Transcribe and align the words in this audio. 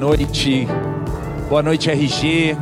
noite. 0.00 0.66
Boa 1.50 1.62
noite, 1.62 1.90
RG. 1.90 2.56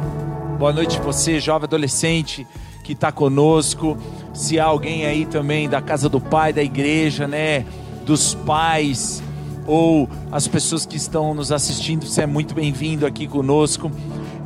Boa 0.58 0.72
noite, 0.72 0.98
você, 0.98 1.38
jovem 1.38 1.66
adolescente 1.66 2.44
que 2.82 2.94
está 2.94 3.12
conosco. 3.12 3.96
Se 4.34 4.58
há 4.58 4.64
alguém 4.64 5.06
aí 5.06 5.24
também 5.24 5.68
da 5.68 5.80
casa 5.80 6.08
do 6.08 6.20
pai, 6.20 6.52
da 6.52 6.64
igreja, 6.64 7.28
né? 7.28 7.64
Dos 8.04 8.34
pais, 8.34 9.22
ou 9.68 10.10
as 10.32 10.48
pessoas 10.48 10.84
que 10.84 10.96
estão 10.96 11.32
nos 11.32 11.52
assistindo, 11.52 12.04
você 12.04 12.22
é 12.22 12.26
muito 12.26 12.56
bem-vindo 12.56 13.06
aqui 13.06 13.28
conosco. 13.28 13.88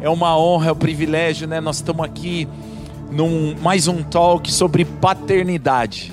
É 0.03 0.11
uma 0.11 0.37
honra, 0.39 0.69
é 0.69 0.73
um 0.73 0.77
privilégio, 0.77 1.49
né? 1.49 1.63
Nós 1.63 1.77
estamos 1.77 2.05
aqui 2.05 2.47
num 3.11 3.57
mais 3.63 3.89
um 3.89 4.03
talk 4.03 4.53
sobre 4.53 4.85
paternidade. 4.85 6.13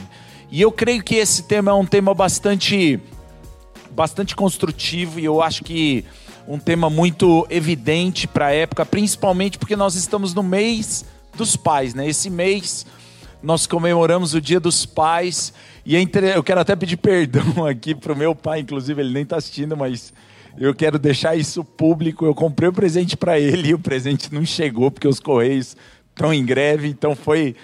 E 0.49 0.61
eu 0.61 0.71
creio 0.71 1.03
que 1.03 1.15
esse 1.15 1.43
tema 1.43 1.71
é 1.71 1.73
um 1.73 1.85
tema 1.85 2.13
bastante 2.13 3.01
bastante 3.91 4.33
construtivo 4.33 5.19
e 5.19 5.25
eu 5.25 5.41
acho 5.41 5.61
que 5.61 6.05
um 6.49 6.57
tema 6.57 6.89
muito 6.89 7.45
evidente 7.47 8.27
para 8.27 8.47
a 8.47 8.51
época, 8.51 8.83
principalmente 8.83 9.59
porque 9.59 9.75
nós 9.75 9.93
estamos 9.93 10.33
no 10.33 10.41
mês 10.41 11.05
dos 11.37 11.55
pais, 11.55 11.93
né? 11.93 12.09
Esse 12.09 12.27
mês 12.27 12.87
nós 13.43 13.67
comemoramos 13.67 14.33
o 14.33 14.41
Dia 14.41 14.59
dos 14.59 14.83
Pais 14.83 15.53
e 15.85 15.95
é 15.95 16.01
eu 16.35 16.43
quero 16.43 16.59
até 16.59 16.75
pedir 16.75 16.97
perdão 16.97 17.63
aqui 17.69 17.93
para 17.93 18.13
o 18.13 18.17
meu 18.17 18.33
pai, 18.33 18.61
inclusive 18.61 18.99
ele 18.99 19.13
nem 19.13 19.21
está 19.21 19.37
assistindo, 19.37 19.77
mas 19.77 20.11
eu 20.57 20.73
quero 20.73 20.97
deixar 20.97 21.35
isso 21.35 21.63
público. 21.63 22.25
Eu 22.25 22.33
comprei 22.33 22.67
o 22.67 22.73
presente 22.73 23.15
para 23.15 23.39
ele 23.39 23.69
e 23.69 23.73
o 23.75 23.79
presente 23.79 24.33
não 24.33 24.43
chegou 24.43 24.89
porque 24.89 25.07
os 25.07 25.19
correios 25.19 25.77
estão 26.09 26.33
em 26.33 26.43
greve, 26.43 26.87
então 26.87 27.15
foi 27.15 27.55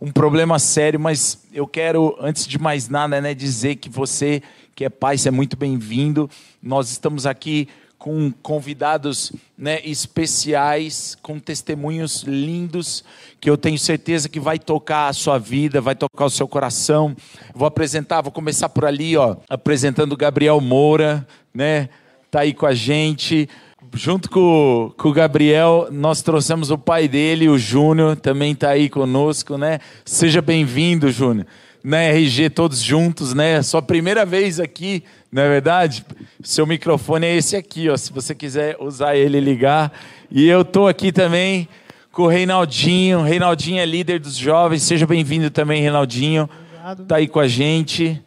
um 0.00 0.10
problema 0.10 0.58
sério. 0.58 0.98
Mas 0.98 1.42
eu 1.52 1.66
quero, 1.66 2.16
antes 2.18 2.46
de 2.46 2.58
mais 2.58 2.88
nada, 2.88 3.20
né, 3.20 3.34
dizer 3.34 3.76
que 3.76 3.90
você 3.90 4.42
que 4.74 4.86
é 4.86 4.88
pai, 4.88 5.18
você 5.18 5.28
é 5.28 5.30
muito 5.30 5.58
bem-vindo. 5.58 6.30
Nós 6.62 6.90
estamos 6.90 7.26
aqui 7.26 7.68
com 8.00 8.32
convidados 8.42 9.30
né, 9.58 9.78
especiais, 9.84 11.18
com 11.20 11.38
testemunhos 11.38 12.22
lindos, 12.22 13.04
que 13.38 13.48
eu 13.48 13.58
tenho 13.58 13.78
certeza 13.78 14.26
que 14.26 14.40
vai 14.40 14.58
tocar 14.58 15.08
a 15.08 15.12
sua 15.12 15.38
vida, 15.38 15.82
vai 15.82 15.94
tocar 15.94 16.24
o 16.24 16.30
seu 16.30 16.48
coração. 16.48 17.14
Vou 17.54 17.68
apresentar, 17.68 18.22
vou 18.22 18.32
começar 18.32 18.70
por 18.70 18.86
ali, 18.86 19.18
ó, 19.18 19.36
apresentando 19.50 20.14
o 20.14 20.16
Gabriel 20.16 20.58
Moura, 20.62 21.28
né? 21.52 21.90
Tá 22.30 22.40
aí 22.40 22.54
com 22.54 22.64
a 22.64 22.74
gente. 22.74 23.46
Junto 23.92 24.30
com, 24.30 24.94
com 24.96 25.10
o 25.10 25.12
Gabriel, 25.12 25.88
nós 25.90 26.22
trouxemos 26.22 26.70
o 26.70 26.78
pai 26.78 27.06
dele, 27.06 27.50
o 27.50 27.58
Júnior, 27.58 28.16
também 28.16 28.52
está 28.52 28.70
aí 28.70 28.88
conosco, 28.88 29.58
né? 29.58 29.78
Seja 30.06 30.40
bem-vindo, 30.40 31.12
Júnior 31.12 31.46
na 31.82 32.02
RG 32.02 32.50
todos 32.50 32.82
juntos, 32.82 33.32
né? 33.32 33.62
Sua 33.62 33.80
primeira 33.80 34.26
vez 34.26 34.60
aqui, 34.60 35.02
não 35.32 35.42
é 35.42 35.48
verdade? 35.48 36.04
Seu 36.42 36.66
microfone 36.66 37.26
é 37.26 37.36
esse 37.36 37.56
aqui, 37.56 37.88
ó. 37.88 37.96
Se 37.96 38.12
você 38.12 38.34
quiser 38.34 38.76
usar 38.80 39.14
ele 39.14 39.38
e 39.38 39.40
ligar. 39.40 39.92
E 40.30 40.48
eu 40.48 40.64
tô 40.64 40.88
aqui 40.88 41.12
também 41.12 41.68
com 42.10 42.22
o 42.22 42.26
Reinaldinho. 42.26 43.22
Reinaldinho 43.22 43.78
é 43.78 43.86
líder 43.86 44.18
dos 44.18 44.34
jovens. 44.34 44.82
Seja 44.82 45.06
bem-vindo 45.06 45.50
também, 45.50 45.82
Reinaldinho. 45.82 46.50
Obrigado. 46.66 47.06
Tá 47.06 47.16
aí 47.16 47.28
com 47.28 47.38
a 47.38 47.46
gente. 47.46 48.20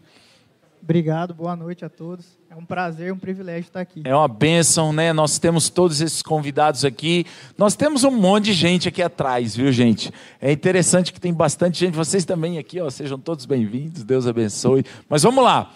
Obrigado, 0.82 1.34
boa 1.34 1.56
noite 1.56 1.84
a 1.84 1.90
todos. 1.90 2.26
É 2.50 2.56
um 2.56 2.66
prazer, 2.66 3.12
um 3.12 3.18
privilégio 3.18 3.62
estar 3.62 3.82
aqui. 3.82 4.02
É 4.06 4.16
uma 4.16 4.28
bênção, 4.28 4.94
né? 4.94 5.12
Nós 5.12 5.40
temos 5.40 5.70
todos 5.70 6.02
esses 6.02 6.22
convidados 6.22 6.86
aqui. 6.86 7.26
Nós 7.58 7.76
temos 7.76 8.04
um 8.04 8.12
monte 8.12 8.46
de 8.46 8.54
gente 8.54 8.88
aqui 8.88 9.02
atrás, 9.02 9.56
viu, 9.56 9.72
gente? 9.72 10.12
É 10.40 10.52
interessante 10.52 11.12
que 11.12 11.20
tem 11.20 11.34
bastante 11.34 11.80
gente. 11.80 11.96
Vocês 11.96 12.26
também 12.26 12.60
aqui, 12.60 12.80
ó, 12.80 12.90
sejam 12.90 13.18
todos 13.18 13.46
bem-vindos. 13.46 14.04
Deus 14.04 14.28
abençoe. 14.28 14.86
Mas 15.10 15.24
vamos 15.24 15.44
lá. 15.44 15.72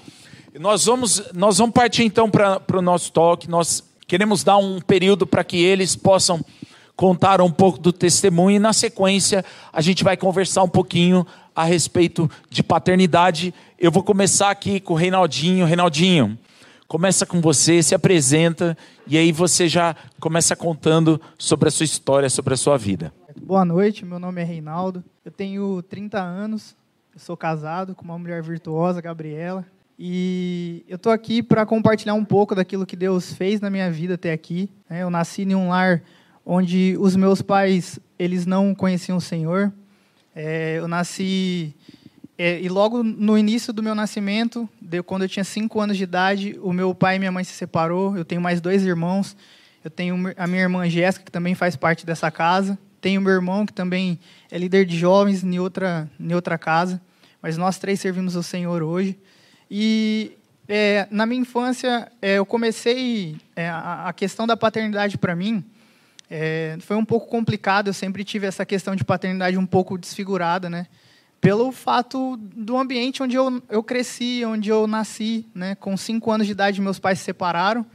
Nós 0.59 0.85
vamos, 0.85 1.31
nós 1.33 1.59
vamos 1.59 1.73
partir 1.73 2.03
então 2.03 2.29
para 2.29 2.77
o 2.77 2.81
nosso 2.81 3.11
talk. 3.11 3.47
Nós 3.49 3.83
queremos 4.07 4.43
dar 4.43 4.57
um 4.57 4.81
período 4.81 5.27
para 5.27 5.43
que 5.43 5.57
eles 5.57 5.95
possam 5.95 6.43
contar 6.95 7.41
um 7.41 7.51
pouco 7.51 7.77
do 7.77 7.93
testemunho 7.93 8.55
e 8.55 8.59
na 8.59 8.73
sequência 8.73 9.45
a 9.71 9.81
gente 9.81 10.03
vai 10.03 10.17
conversar 10.17 10.63
um 10.63 10.69
pouquinho 10.69 11.27
a 11.55 11.63
respeito 11.63 12.29
de 12.49 12.63
paternidade. 12.63 13.53
Eu 13.77 13.91
vou 13.91 14.01
começar 14.01 14.49
aqui 14.49 14.79
com 14.79 14.93
o 14.93 14.97
Reinaldinho. 14.97 15.65
Reinaldinho, 15.65 16.37
começa 16.87 17.23
com 17.23 17.39
você, 17.39 17.83
se 17.83 17.93
apresenta 17.93 18.75
e 19.05 19.15
aí 19.15 19.31
você 19.31 19.67
já 19.67 19.95
começa 20.19 20.55
contando 20.55 21.21
sobre 21.37 21.67
a 21.67 21.71
sua 21.71 21.83
história, 21.83 22.29
sobre 22.31 22.55
a 22.55 22.57
sua 22.57 22.77
vida. 22.77 23.13
Boa 23.39 23.63
noite, 23.63 24.03
meu 24.03 24.17
nome 24.17 24.41
é 24.41 24.43
Reinaldo, 24.43 25.03
eu 25.23 25.31
tenho 25.31 25.83
30 25.83 26.19
anos, 26.19 26.75
eu 27.13 27.19
sou 27.19 27.37
casado 27.37 27.93
com 27.93 28.03
uma 28.03 28.17
mulher 28.17 28.41
virtuosa, 28.41 28.99
Gabriela, 28.99 29.63
e 29.99 30.85
eu 30.87 30.95
estou 30.97 31.11
aqui 31.11 31.41
para 31.41 31.65
compartilhar 31.65 32.13
um 32.13 32.23
pouco 32.23 32.53
daquilo 32.53 32.85
que 32.85 32.95
Deus 32.95 33.33
fez 33.33 33.59
na 33.59 33.69
minha 33.69 33.89
vida 33.89 34.13
até 34.13 34.31
aqui. 34.31 34.69
Né? 34.89 35.01
Eu 35.01 35.09
nasci 35.09 35.41
em 35.41 35.55
um 35.55 35.69
lar 35.69 36.03
onde 36.45 36.95
os 36.99 37.15
meus 37.15 37.41
pais 37.41 37.99
eles 38.19 38.45
não 38.45 38.75
conheciam 38.75 39.17
o 39.17 39.21
Senhor. 39.21 39.73
É, 40.35 40.77
eu 40.77 40.87
nasci 40.87 41.73
é, 42.37 42.61
e 42.61 42.69
logo 42.69 43.01
no 43.01 43.35
início 43.35 43.73
do 43.73 43.81
meu 43.81 43.95
nascimento, 43.95 44.69
quando 45.07 45.23
eu 45.23 45.29
tinha 45.29 45.43
cinco 45.43 45.81
anos 45.81 45.97
de 45.97 46.03
idade, 46.03 46.59
o 46.61 46.71
meu 46.71 46.93
pai 46.93 47.15
e 47.15 47.19
minha 47.19 47.31
mãe 47.31 47.43
se 47.43 47.53
separou. 47.53 48.15
Eu 48.15 48.23
tenho 48.23 48.39
mais 48.39 48.61
dois 48.61 48.83
irmãos. 48.85 49.35
Eu 49.83 49.89
tenho 49.89 50.15
a 50.37 50.45
minha 50.45 50.61
irmã 50.61 50.87
Jéssica, 50.87 51.25
que 51.25 51.31
também 51.31 51.55
faz 51.55 51.75
parte 51.75 52.05
dessa 52.05 52.29
casa. 52.29 52.77
Tenho 53.01 53.19
meu 53.19 53.33
irmão, 53.33 53.65
que 53.65 53.73
também 53.73 54.19
é 54.51 54.57
líder 54.57 54.85
de 54.85 54.95
jovens 54.97 55.43
em 55.43 55.57
outra, 55.57 56.07
em 56.19 56.33
outra 56.35 56.57
casa. 56.57 57.01
Mas 57.41 57.57
nós 57.57 57.79
três 57.79 57.99
servimos 57.99 58.35
o 58.35 58.43
Senhor 58.43 58.83
hoje. 58.83 59.17
E 59.69 60.31
é, 60.67 61.07
na 61.09 61.25
minha 61.25 61.41
infância, 61.41 62.11
é, 62.21 62.35
eu 62.35 62.45
comecei. 62.45 63.37
É, 63.55 63.69
a, 63.69 64.13
questão 64.15 64.45
da 64.45 64.57
paternidade 64.57 65.17
para 65.17 65.35
mim 65.35 65.63
é, 66.29 66.77
foi 66.81 66.95
um 66.95 67.05
pouco 67.05 67.27
complicado. 67.27 67.87
Eu 67.87 67.93
sempre 67.93 68.23
tive 68.23 68.47
essa 68.47 68.65
questão 68.65 68.95
de 68.95 69.03
paternidade 69.03 69.57
um 69.57 69.65
pouco 69.65 69.97
desfigurada, 69.97 70.69
né? 70.69 70.87
pelo 71.39 71.71
fato 71.71 72.35
do 72.37 72.77
ambiente 72.77 73.21
onde 73.21 73.35
eu, 73.35 73.61
eu 73.69 73.83
cresci, 73.83 74.43
onde 74.45 74.69
eu 74.69 74.87
nasci. 74.87 75.45
Né? 75.53 75.75
Com 75.75 75.95
cinco 75.95 76.31
anos 76.31 76.45
de 76.47 76.51
idade, 76.51 76.81
meus 76.81 76.99
pais 76.99 77.19
se 77.19 77.25
separaram. 77.25 77.85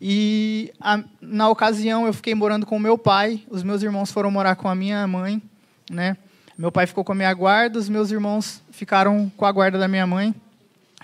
E 0.00 0.72
a, 0.80 1.02
na 1.20 1.48
ocasião 1.48 2.06
eu 2.06 2.12
fiquei 2.12 2.34
morando 2.34 2.64
com 2.64 2.78
meu 2.78 2.96
pai, 2.96 3.42
os 3.50 3.62
meus 3.62 3.82
irmãos 3.82 4.10
foram 4.10 4.30
morar 4.30 4.56
com 4.56 4.66
a 4.66 4.74
minha 4.74 5.06
mãe, 5.06 5.42
né? 5.90 6.16
Meu 6.56 6.72
pai 6.72 6.86
ficou 6.86 7.04
com 7.04 7.12
a 7.12 7.14
minha 7.14 7.32
guarda, 7.34 7.78
os 7.78 7.88
meus 7.88 8.10
irmãos 8.10 8.62
ficaram 8.70 9.30
com 9.36 9.44
a 9.44 9.52
guarda 9.52 9.78
da 9.78 9.86
minha 9.86 10.06
mãe. 10.06 10.34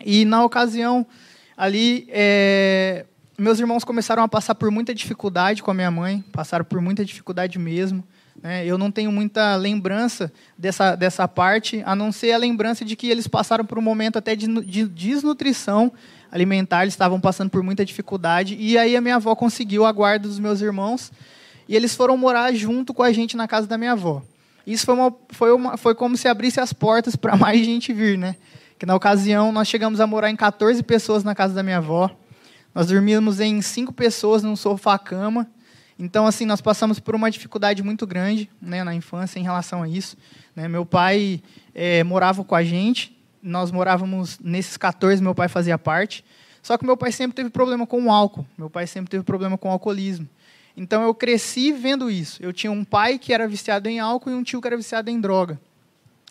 E 0.05 0.25
na 0.25 0.45
ocasião 0.45 1.07
ali, 1.57 2.07
é, 2.11 3.07
meus 3.39 3.59
irmãos 3.59 3.85
começaram 3.85 4.23
a 4.23 4.29
passar 4.29 4.55
por 4.55 4.71
muita 4.71 4.95
dificuldade 4.95 5.63
com 5.63 5.71
a 5.71 5.75
minha 5.75 5.91
mãe, 5.91 6.25
passaram 6.33 6.65
por 6.65 6.81
muita 6.81 7.05
dificuldade 7.05 7.59
mesmo. 7.59 8.05
Né? 8.43 8.67
Eu 8.67 8.77
não 8.77 8.91
tenho 8.91 9.11
muita 9.11 9.57
lembrança 9.57 10.33
dessa, 10.57 10.95
dessa 10.95 11.27
parte, 11.27 11.83
a 11.87 11.95
não 11.95 12.13
ser 12.13 12.33
a 12.33 12.39
lembrança 12.39 12.85
de 12.85 12.95
que 12.97 13.09
eles 13.09 13.27
passaram 13.27 13.65
por 13.65 13.79
um 13.79 13.83
momento 13.83 14.19
até 14.19 14.37
de, 14.37 14.47
de 14.63 14.87
desnutrição 14.87 15.93
alimentar, 16.31 16.83
eles 16.83 16.95
estavam 16.95 17.21
passando 17.21 17.51
por 17.51 17.63
muita 17.63 17.85
dificuldade. 17.85 18.57
E 18.59 18.77
aí 18.77 18.97
a 18.97 19.01
minha 19.01 19.17
avó 19.17 19.35
conseguiu 19.35 19.87
a 19.87 19.93
guarda 19.93 20.29
dos 20.29 20.39
meus 20.39 20.61
irmãos 20.61 21.13
e 21.69 21.75
eles 21.75 21.95
foram 21.95 22.17
morar 22.17 22.53
junto 22.53 22.93
com 22.93 23.03
a 23.03 23.13
gente 23.13 23.37
na 23.37 23.49
casa 23.49 23.67
da 23.67 23.79
minha 23.79 23.93
avó. 23.93 24.23
Isso 24.67 24.85
foi, 24.85 24.95
uma, 24.95 25.15
foi, 25.31 25.53
uma, 25.53 25.77
foi 25.77 25.95
como 25.95 26.17
se 26.17 26.27
abrisse 26.29 26.61
as 26.61 26.73
portas 26.73 27.17
para 27.17 27.37
mais 27.39 27.65
gente 27.65 27.93
vir, 27.93 28.19
né? 28.19 28.37
Que 28.79 28.85
na 28.85 28.95
ocasião 28.95 29.53
nós 29.53 29.69
chegamos 29.69 30.01
a 30.01 30.07
morar 30.07 30.31
em 30.31 30.37
14 30.37 30.83
pessoas 30.83 31.25
na 31.25 31.35
casa 31.35 31.55
da 31.55 31.63
minha 31.63 31.79
avó. 31.79 32.11
Nós 32.75 32.89
dormíamos 32.89 33.41
em 33.41 33.63
cinco 33.63 33.93
pessoas 33.93 34.43
num 34.43 34.55
sofá-cama. 34.55 35.49
Então, 35.99 36.27
assim, 36.27 36.45
nós 36.45 36.61
passamos 36.61 37.01
por 37.01 37.15
uma 37.15 37.31
dificuldade 37.31 37.83
muito 37.83 38.07
grande 38.07 38.51
né, 38.61 38.85
na 38.85 38.95
infância 38.95 39.39
em 39.39 39.43
relação 39.43 39.83
a 39.83 39.89
isso. 39.89 40.15
Né? 40.55 40.69
Meu 40.69 40.85
pai 40.85 41.43
é, 41.75 42.05
morava 42.05 42.45
com 42.45 42.55
a 42.55 42.63
gente, 42.63 43.19
nós 43.43 43.71
morávamos 43.71 44.39
nesses 44.39 44.77
14, 44.77 45.23
meu 45.23 45.35
pai 45.35 45.49
fazia 45.49 45.79
parte. 45.79 46.23
Só 46.63 46.77
que 46.77 46.85
meu 46.85 46.99
pai 46.99 47.13
sempre 47.13 47.35
teve 47.35 47.49
problema 47.49 47.87
com 47.87 48.05
o 48.05 48.11
álcool, 48.11 48.45
meu 48.59 48.69
pai 48.69 48.87
sempre 48.87 49.09
teve 49.09 49.25
problema 49.25 49.57
com 49.57 49.69
o 49.69 49.73
alcoolismo. 49.73 50.29
Então, 50.77 51.03
eu 51.03 51.15
cresci 51.15 51.73
vendo 51.73 52.11
isso. 52.11 52.43
Eu 52.43 52.53
tinha 52.53 52.71
um 52.71 52.85
pai 52.85 53.19
que 53.19 53.33
era 53.33 53.49
viciado 53.49 53.89
em 53.89 53.99
álcool 53.99 54.31
e 54.31 54.35
um 54.35 54.43
tio 54.43 54.61
que 54.61 54.67
era 54.67 54.77
viciado 54.77 55.09
em 55.09 55.19
droga. 55.19 55.59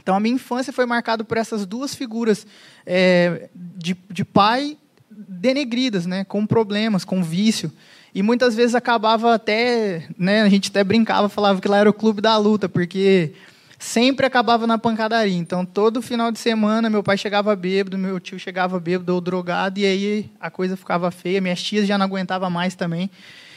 Então, 0.05 0.15
a 0.15 0.19
minha 0.19 0.35
infância 0.35 0.71
foi 0.71 0.85
marcada 0.85 1.23
por 1.23 1.35
essas 1.35 1.65
duas 1.65 1.95
figuras 1.95 2.45
é, 2.85 3.49
de, 3.55 3.97
de 4.07 4.23
pai 4.23 4.77
denegridas, 5.09 6.05
né, 6.05 6.23
com 6.23 6.45
problemas, 6.45 7.03
com 7.03 7.23
vício. 7.23 7.71
E 8.13 8.21
muitas 8.21 8.53
vezes 8.53 8.75
acabava 8.75 9.33
até, 9.33 10.07
né, 10.15 10.43
a 10.43 10.47
gente 10.47 10.69
até 10.69 10.83
brincava, 10.83 11.27
falava 11.27 11.59
que 11.59 11.67
lá 11.67 11.79
era 11.79 11.89
o 11.89 11.93
clube 11.93 12.21
da 12.21 12.37
luta, 12.37 12.69
porque 12.69 13.33
sempre 13.79 14.27
acabava 14.27 14.67
na 14.67 14.77
pancadaria. 14.77 15.35
Então, 15.35 15.65
todo 15.65 16.03
final 16.03 16.31
de 16.31 16.37
semana, 16.37 16.87
meu 16.87 17.01
pai 17.01 17.17
chegava 17.17 17.55
bêbado, 17.55 17.97
meu 17.97 18.19
tio 18.19 18.37
chegava 18.37 18.79
bêbado 18.79 19.11
ou 19.11 19.19
drogado, 19.19 19.79
e 19.79 19.87
aí 19.87 20.29
a 20.39 20.51
coisa 20.51 20.77
ficava 20.77 21.09
feia. 21.09 21.41
Minhas 21.41 21.63
tias 21.63 21.87
já 21.87 21.97
não 21.97 22.05
aguentavam 22.05 22.51
mais 22.51 22.75
também. 22.75 23.09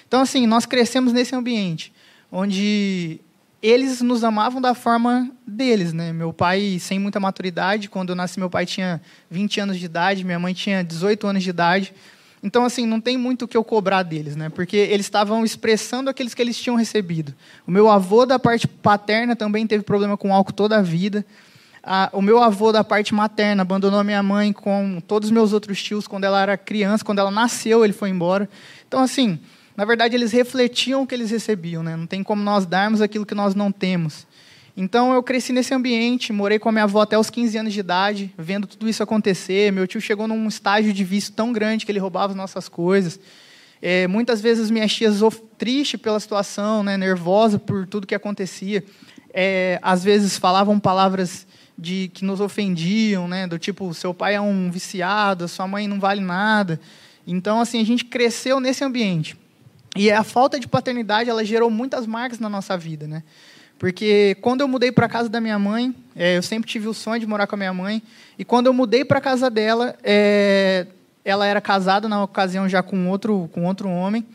Então, 0.07 0.23
assim, 0.23 0.47
nós 0.47 0.65
crescemos 0.65 1.13
nesse 1.13 1.37
ambiente, 1.37 1.93
onde 2.33 3.21
eles 3.63 4.01
nos 4.01 4.23
amavam 4.23 4.61
da 4.61 4.73
forma 4.73 5.31
deles, 5.47 5.93
né? 5.93 6.13
Meu 6.13 6.33
pai, 6.33 6.79
sem 6.81 6.99
muita 6.99 7.19
maturidade, 7.19 7.89
quando 7.89 8.11
eu 8.11 8.17
nasci, 8.17 8.39
meu 8.39 8.49
pai 8.49 8.65
tinha 8.65 9.01
20 9.31 9.61
anos 9.61 9.79
de 9.79 9.85
idade, 9.85 10.25
minha 10.25 10.39
mãe 10.39 10.55
tinha 10.55 10.85
18 10.85 11.27
anos 11.27 11.43
de 11.43 11.51
idade. 11.51 11.93
Então, 12.41 12.65
assim, 12.65 12.87
não 12.87 13.01
tem 13.01 13.17
muito 13.17 13.45
o 13.45 13.49
que 13.49 13.57
eu 13.57 13.65
cobrar 13.65 14.05
deles, 14.05 14.37
né? 14.37 14.49
Porque 14.49 14.77
eles 14.77 15.07
estavam 15.07 15.45
expressando 15.45 16.09
aqueles 16.09 16.35
que 16.35 16.43
eles 16.43 16.57
tinham 16.57 16.77
recebido. 16.77 17.35
O 17.67 17.71
meu 17.71 17.91
avô, 17.91 18.25
da 18.25 18.39
parte 18.39 18.69
paterna, 18.69 19.35
também 19.35 19.67
teve 19.67 19.83
problema 19.83 20.17
com 20.17 20.33
álcool 20.33 20.53
toda 20.53 20.79
a 20.79 20.83
vida. 20.83 21.27
o 22.13 22.23
meu 22.23 22.41
avô, 22.41 22.71
da 22.71 22.85
parte 22.85 23.13
materna, 23.13 23.63
abandonou 23.63 23.99
a 23.99 24.05
minha 24.05 24.23
mãe 24.23 24.53
com 24.53 25.01
todos 25.01 25.29
os 25.29 25.33
meus 25.33 25.53
outros 25.53 25.83
tios 25.83 26.07
quando 26.07 26.25
ela 26.25 26.41
era 26.41 26.57
criança. 26.57 27.05
Quando 27.05 27.19
ela 27.19 27.31
nasceu, 27.31 27.85
ele 27.85 27.93
foi 27.93 28.11
embora. 28.11 28.49
Então, 28.87 29.01
assim, 29.03 29.41
na 29.79 29.85
verdade, 29.85 30.17
eles 30.17 30.33
refletiam 30.33 31.03
o 31.03 31.07
que 31.07 31.15
eles 31.15 31.31
recebiam, 31.31 31.85
né? 31.85 31.95
Não 31.95 32.05
tem 32.05 32.21
como 32.21 32.43
nós 32.43 32.67
darmos 32.67 33.01
aquilo 33.01 33.25
que 33.25 33.33
nós 33.33 33.55
não 33.55 33.71
temos. 33.71 34.27
Então 34.77 35.15
eu 35.15 35.23
cresci 35.23 35.53
nesse 35.53 35.73
ambiente, 35.73 36.33
morei 36.33 36.59
com 36.59 36.69
a 36.69 36.73
minha 36.73 36.83
avó 36.83 37.03
até 37.03 37.17
os 37.17 37.31
15 37.31 37.59
anos 37.59 37.73
de 37.73 37.79
idade, 37.79 38.35
vendo 38.37 38.67
tudo 38.67 38.89
isso 38.89 39.05
acontecer. 39.05 39.71
Meu 39.71 39.87
tio 39.87 40.01
chegou 40.01 40.27
num 40.27 40.49
estágio 40.49 40.93
de 40.93 41.05
vício 41.05 41.33
tão 41.33 41.53
grande 41.53 41.87
que 41.87 41.93
ele 41.93 42.01
roubava 42.01 42.33
as 42.33 42.37
nossas 42.37 42.69
coisas. 42.69 43.21
É, 43.81 44.09
muitas 44.09 44.41
vezes 44.41 44.69
minhas 44.69 44.93
tias 44.93 45.21
triste 45.57 45.97
pela 45.97 46.19
situação, 46.19 46.83
né, 46.83 46.97
nervosa 46.97 47.57
por 47.57 47.87
tudo 47.87 48.05
que 48.05 48.17
acontecia, 48.17 48.83
é, 49.33 49.79
às 49.81 50.03
vezes 50.03 50.37
falavam 50.37 50.81
palavras 50.81 51.47
de 51.79 52.11
que 52.13 52.25
nos 52.25 52.41
ofendiam, 52.41 53.29
né, 53.29 53.47
do 53.47 53.61
tipo 53.61 53.95
seu 53.95 54.13
pai 54.13 54.35
é 54.35 54.41
um 54.41 54.73
viciado, 54.73 55.47
sua 55.47 55.69
mãe 55.69 55.87
não 55.87 56.01
vale 56.01 56.21
nada. 56.21 56.81
Então 57.25 57.61
assim 57.61 57.81
a 57.81 57.87
gente 57.87 58.05
cresceu 58.05 58.59
nesse 58.59 58.83
ambiente 58.83 59.37
e 59.97 60.11
a 60.11 60.23
falta 60.23 60.59
de 60.61 60.69
paternidade 60.69 61.31
ela 61.31 61.45
gerou 61.45 61.71
muitas 61.71 62.07
marcas 62.07 62.39
na 62.39 62.49
nossa 62.49 62.77
vida, 62.77 63.07
né? 63.07 63.23
Porque 63.79 64.37
quando 64.41 64.61
eu 64.61 64.69
mudei 64.69 64.91
para 64.91 65.07
a 65.07 65.09
casa 65.09 65.29
da 65.29 65.41
minha 65.41 65.59
mãe, 65.59 65.95
é, 66.17 66.37
eu 66.37 66.43
sempre 66.43 66.69
tive 66.69 66.89
o 66.89 66.95
sonho 66.95 67.21
de 67.21 67.27
morar 67.27 67.47
com 67.47 67.55
a 67.55 67.59
minha 67.59 67.73
mãe. 67.73 68.03
E 68.37 68.45
quando 68.45 68.67
eu 68.67 68.73
mudei 68.73 69.05
para 69.05 69.19
a 69.19 69.21
casa 69.21 69.49
dela, 69.49 69.97
é, 70.03 70.87
ela 71.25 71.47
era 71.47 71.61
casada 71.61 72.09
na 72.09 72.25
ocasião 72.25 72.69
já 72.69 72.83
com 72.83 73.09
outro, 73.09 73.49
com 73.53 73.65
outro 73.65 73.89
homem. 73.89 74.27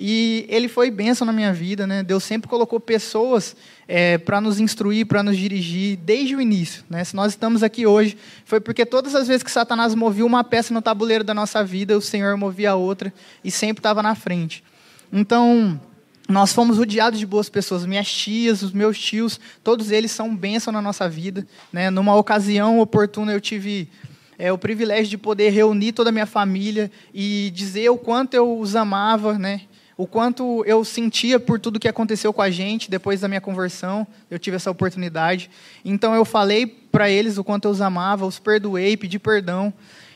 E 0.00 0.46
ele 0.48 0.68
foi 0.68 0.90
bênção 0.90 1.26
na 1.26 1.32
minha 1.32 1.52
vida, 1.52 1.86
né? 1.86 2.04
Deus 2.04 2.22
sempre 2.22 2.48
colocou 2.48 2.78
pessoas 2.78 3.56
é, 3.86 4.18
para 4.18 4.40
nos 4.40 4.60
instruir, 4.60 5.06
para 5.06 5.22
nos 5.24 5.36
dirigir, 5.36 5.96
desde 5.96 6.36
o 6.36 6.40
início. 6.40 6.84
Né? 6.88 7.02
Se 7.02 7.16
nós 7.16 7.32
estamos 7.32 7.64
aqui 7.64 7.84
hoje, 7.84 8.16
foi 8.44 8.60
porque 8.60 8.86
todas 8.86 9.16
as 9.16 9.26
vezes 9.26 9.42
que 9.42 9.50
Satanás 9.50 9.96
movia 9.96 10.24
uma 10.24 10.44
peça 10.44 10.72
no 10.72 10.80
tabuleiro 10.80 11.24
da 11.24 11.34
nossa 11.34 11.64
vida, 11.64 11.98
o 11.98 12.00
Senhor 12.00 12.36
movia 12.36 12.70
a 12.70 12.74
outra 12.76 13.12
e 13.42 13.50
sempre 13.50 13.80
estava 13.80 14.00
na 14.00 14.14
frente. 14.14 14.62
Então, 15.12 15.80
nós 16.28 16.52
fomos 16.52 16.76
rodeados 16.76 17.18
de 17.18 17.26
boas 17.26 17.48
pessoas. 17.48 17.86
Minhas 17.86 18.12
tias, 18.12 18.62
os 18.62 18.72
meus 18.72 18.98
tios, 18.98 19.40
todos 19.64 19.90
eles 19.90 20.10
são 20.10 20.36
bênção 20.36 20.72
na 20.72 20.82
nossa 20.82 21.08
vida. 21.08 21.46
Né? 21.72 21.88
Numa 21.88 22.14
ocasião 22.14 22.80
oportuna, 22.80 23.32
eu 23.32 23.40
tive 23.40 23.88
é, 24.38 24.52
o 24.52 24.58
privilégio 24.58 25.08
de 25.08 25.18
poder 25.18 25.50
reunir 25.50 25.92
toda 25.92 26.10
a 26.10 26.12
minha 26.12 26.26
família 26.26 26.90
e 27.14 27.50
dizer 27.54 27.88
o 27.88 27.96
quanto 27.96 28.34
eu 28.34 28.58
os 28.58 28.76
amava, 28.76 29.38
né? 29.38 29.62
o 29.98 30.06
quanto 30.06 30.62
eu 30.64 30.84
sentia 30.84 31.40
por 31.40 31.58
tudo 31.58 31.80
que 31.80 31.88
aconteceu 31.88 32.32
com 32.32 32.40
a 32.40 32.48
gente 32.50 32.88
depois 32.88 33.20
da 33.20 33.26
minha 33.26 33.40
conversão. 33.40 34.06
Eu 34.30 34.38
tive 34.38 34.54
essa 34.54 34.70
oportunidade. 34.70 35.50
Então, 35.84 36.14
eu 36.14 36.24
falei 36.24 36.66
para 36.66 37.10
eles 37.10 37.36
o 37.36 37.42
quanto 37.42 37.64
eu 37.64 37.72
os 37.72 37.80
amava, 37.80 38.24
os 38.24 38.38
perdoei, 38.38 38.96
pedi 38.96 39.18
perdão. 39.18 39.72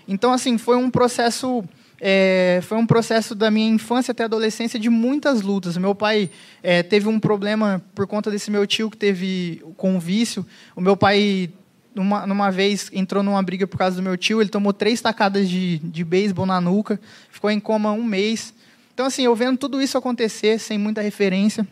Então, 0.06 0.32
assim, 0.32 0.56
foi 0.56 0.76
um 0.76 0.88
processo 0.88 1.64
é, 2.04 2.58
foi 2.64 2.76
um 2.78 2.84
processo 2.84 3.32
da 3.32 3.48
minha 3.48 3.70
infância 3.70 4.10
até 4.10 4.24
adolescência 4.24 4.76
de 4.76 4.90
muitas 4.90 5.40
lutas. 5.40 5.76
Meu 5.76 5.94
pai 5.94 6.28
é, 6.60 6.82
teve 6.82 7.06
um 7.06 7.20
problema 7.20 7.80
por 7.94 8.08
conta 8.08 8.28
desse 8.28 8.50
meu 8.50 8.66
tio 8.66 8.90
que 8.90 8.96
teve 8.96 9.62
com 9.76 10.00
vício. 10.00 10.44
O 10.74 10.80
meu 10.80 10.96
pai, 10.96 11.48
numa, 11.94 12.26
numa 12.26 12.50
vez, 12.50 12.90
entrou 12.92 13.22
numa 13.22 13.40
briga 13.40 13.68
por 13.68 13.78
causa 13.78 13.94
do 13.94 14.02
meu 14.02 14.16
tio. 14.16 14.40
Ele 14.40 14.50
tomou 14.50 14.72
três 14.72 15.00
tacadas 15.00 15.48
de, 15.48 15.78
de 15.78 16.02
beisebol 16.02 16.44
na 16.44 16.60
nuca, 16.60 17.00
ficou 17.30 17.48
em 17.48 17.60
coma 17.60 17.92
um 17.92 18.02
mês. 18.02 18.52
Então, 18.92 19.06
assim, 19.06 19.22
eu 19.22 19.36
vendo 19.36 19.56
tudo 19.56 19.80
isso 19.80 19.96
acontecer 19.96 20.58
sem 20.58 20.76
muita 20.76 21.00
referência, 21.00 21.64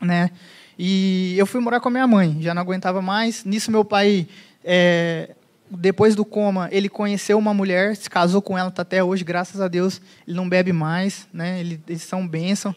né? 0.00 0.30
E 0.78 1.34
eu 1.36 1.44
fui 1.44 1.60
morar 1.60 1.80
com 1.80 1.88
a 1.88 1.90
minha 1.90 2.06
mãe, 2.06 2.36
já 2.40 2.54
não 2.54 2.62
aguentava 2.62 3.02
mais. 3.02 3.44
Nisso, 3.44 3.72
meu 3.72 3.84
pai 3.84 4.28
é, 4.64 5.30
depois 5.70 6.14
do 6.14 6.24
coma, 6.24 6.68
ele 6.70 6.88
conheceu 6.88 7.38
uma 7.38 7.52
mulher, 7.52 7.96
se 7.96 8.08
casou 8.08 8.40
com 8.40 8.56
ela, 8.56 8.68
está 8.68 8.82
até 8.82 9.02
hoje, 9.02 9.24
graças 9.24 9.60
a 9.60 9.68
Deus, 9.68 10.00
ele 10.26 10.36
não 10.36 10.48
bebe 10.48 10.72
mais, 10.72 11.26
né? 11.32 11.60
eles 11.60 12.02
são 12.02 12.26
bênção. 12.26 12.74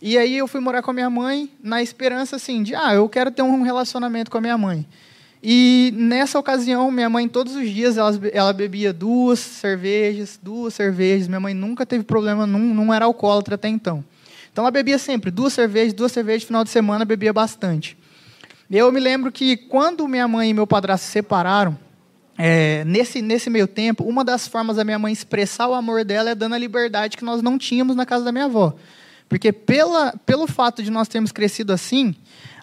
E 0.00 0.18
aí 0.18 0.36
eu 0.36 0.48
fui 0.48 0.60
morar 0.60 0.82
com 0.82 0.90
a 0.90 0.94
minha 0.94 1.10
mãe 1.10 1.50
na 1.62 1.82
esperança 1.82 2.36
assim 2.36 2.62
de, 2.62 2.74
ah, 2.74 2.94
eu 2.94 3.08
quero 3.08 3.30
ter 3.30 3.42
um 3.42 3.62
relacionamento 3.62 4.30
com 4.30 4.38
a 4.38 4.40
minha 4.40 4.58
mãe. 4.58 4.86
E 5.42 5.92
nessa 5.96 6.38
ocasião, 6.38 6.90
minha 6.90 7.10
mãe 7.10 7.28
todos 7.28 7.56
os 7.56 7.68
dias 7.68 7.96
ela, 7.96 8.12
ela 8.32 8.52
bebia 8.52 8.92
duas 8.92 9.40
cervejas, 9.40 10.38
duas 10.40 10.72
cervejas. 10.74 11.26
Minha 11.26 11.40
mãe 11.40 11.52
nunca 11.52 11.84
teve 11.84 12.04
problema, 12.04 12.46
não, 12.46 12.60
não 12.60 12.94
era 12.94 13.04
alcoólatra 13.04 13.56
até 13.56 13.68
então. 13.68 14.04
Então 14.52 14.62
ela 14.62 14.70
bebia 14.70 14.98
sempre 14.98 15.30
duas 15.30 15.52
cervejas, 15.52 15.92
duas 15.92 16.12
cervejas, 16.12 16.44
final 16.44 16.62
de 16.62 16.70
semana 16.70 17.04
bebia 17.04 17.32
bastante. 17.32 17.96
Eu 18.70 18.90
me 18.92 19.00
lembro 19.00 19.32
que 19.32 19.56
quando 19.56 20.06
minha 20.06 20.28
mãe 20.28 20.50
e 20.50 20.54
meu 20.54 20.66
padrasto 20.66 21.06
se 21.06 21.12
separaram, 21.12 21.76
é, 22.38 22.84
nesse, 22.84 23.20
nesse 23.20 23.50
meio 23.50 23.66
tempo, 23.66 24.04
uma 24.04 24.24
das 24.24 24.48
formas 24.48 24.76
da 24.76 24.84
minha 24.84 24.98
mãe 24.98 25.12
expressar 25.12 25.68
o 25.68 25.74
amor 25.74 26.04
dela 26.04 26.30
é 26.30 26.34
dando 26.34 26.54
a 26.54 26.58
liberdade 26.58 27.16
que 27.16 27.24
nós 27.24 27.42
não 27.42 27.58
tínhamos 27.58 27.94
na 27.94 28.06
casa 28.06 28.24
da 28.24 28.32
minha 28.32 28.46
avó. 28.46 28.74
Porque 29.28 29.52
pela, 29.52 30.14
pelo 30.26 30.46
fato 30.46 30.82
de 30.82 30.90
nós 30.90 31.08
termos 31.08 31.32
crescido 31.32 31.72
assim, 31.72 32.14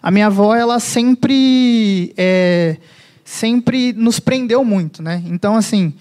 a 0.02 0.10
minha 0.10 0.26
avó 0.26 0.54
ela 0.54 0.78
sempre 0.80 2.12
é, 2.16 2.76
sempre 3.24 3.92
nos 3.92 4.20
prendeu 4.20 4.64
muito, 4.64 5.02
né? 5.02 5.22
Então 5.26 5.56
assim, 5.56 5.94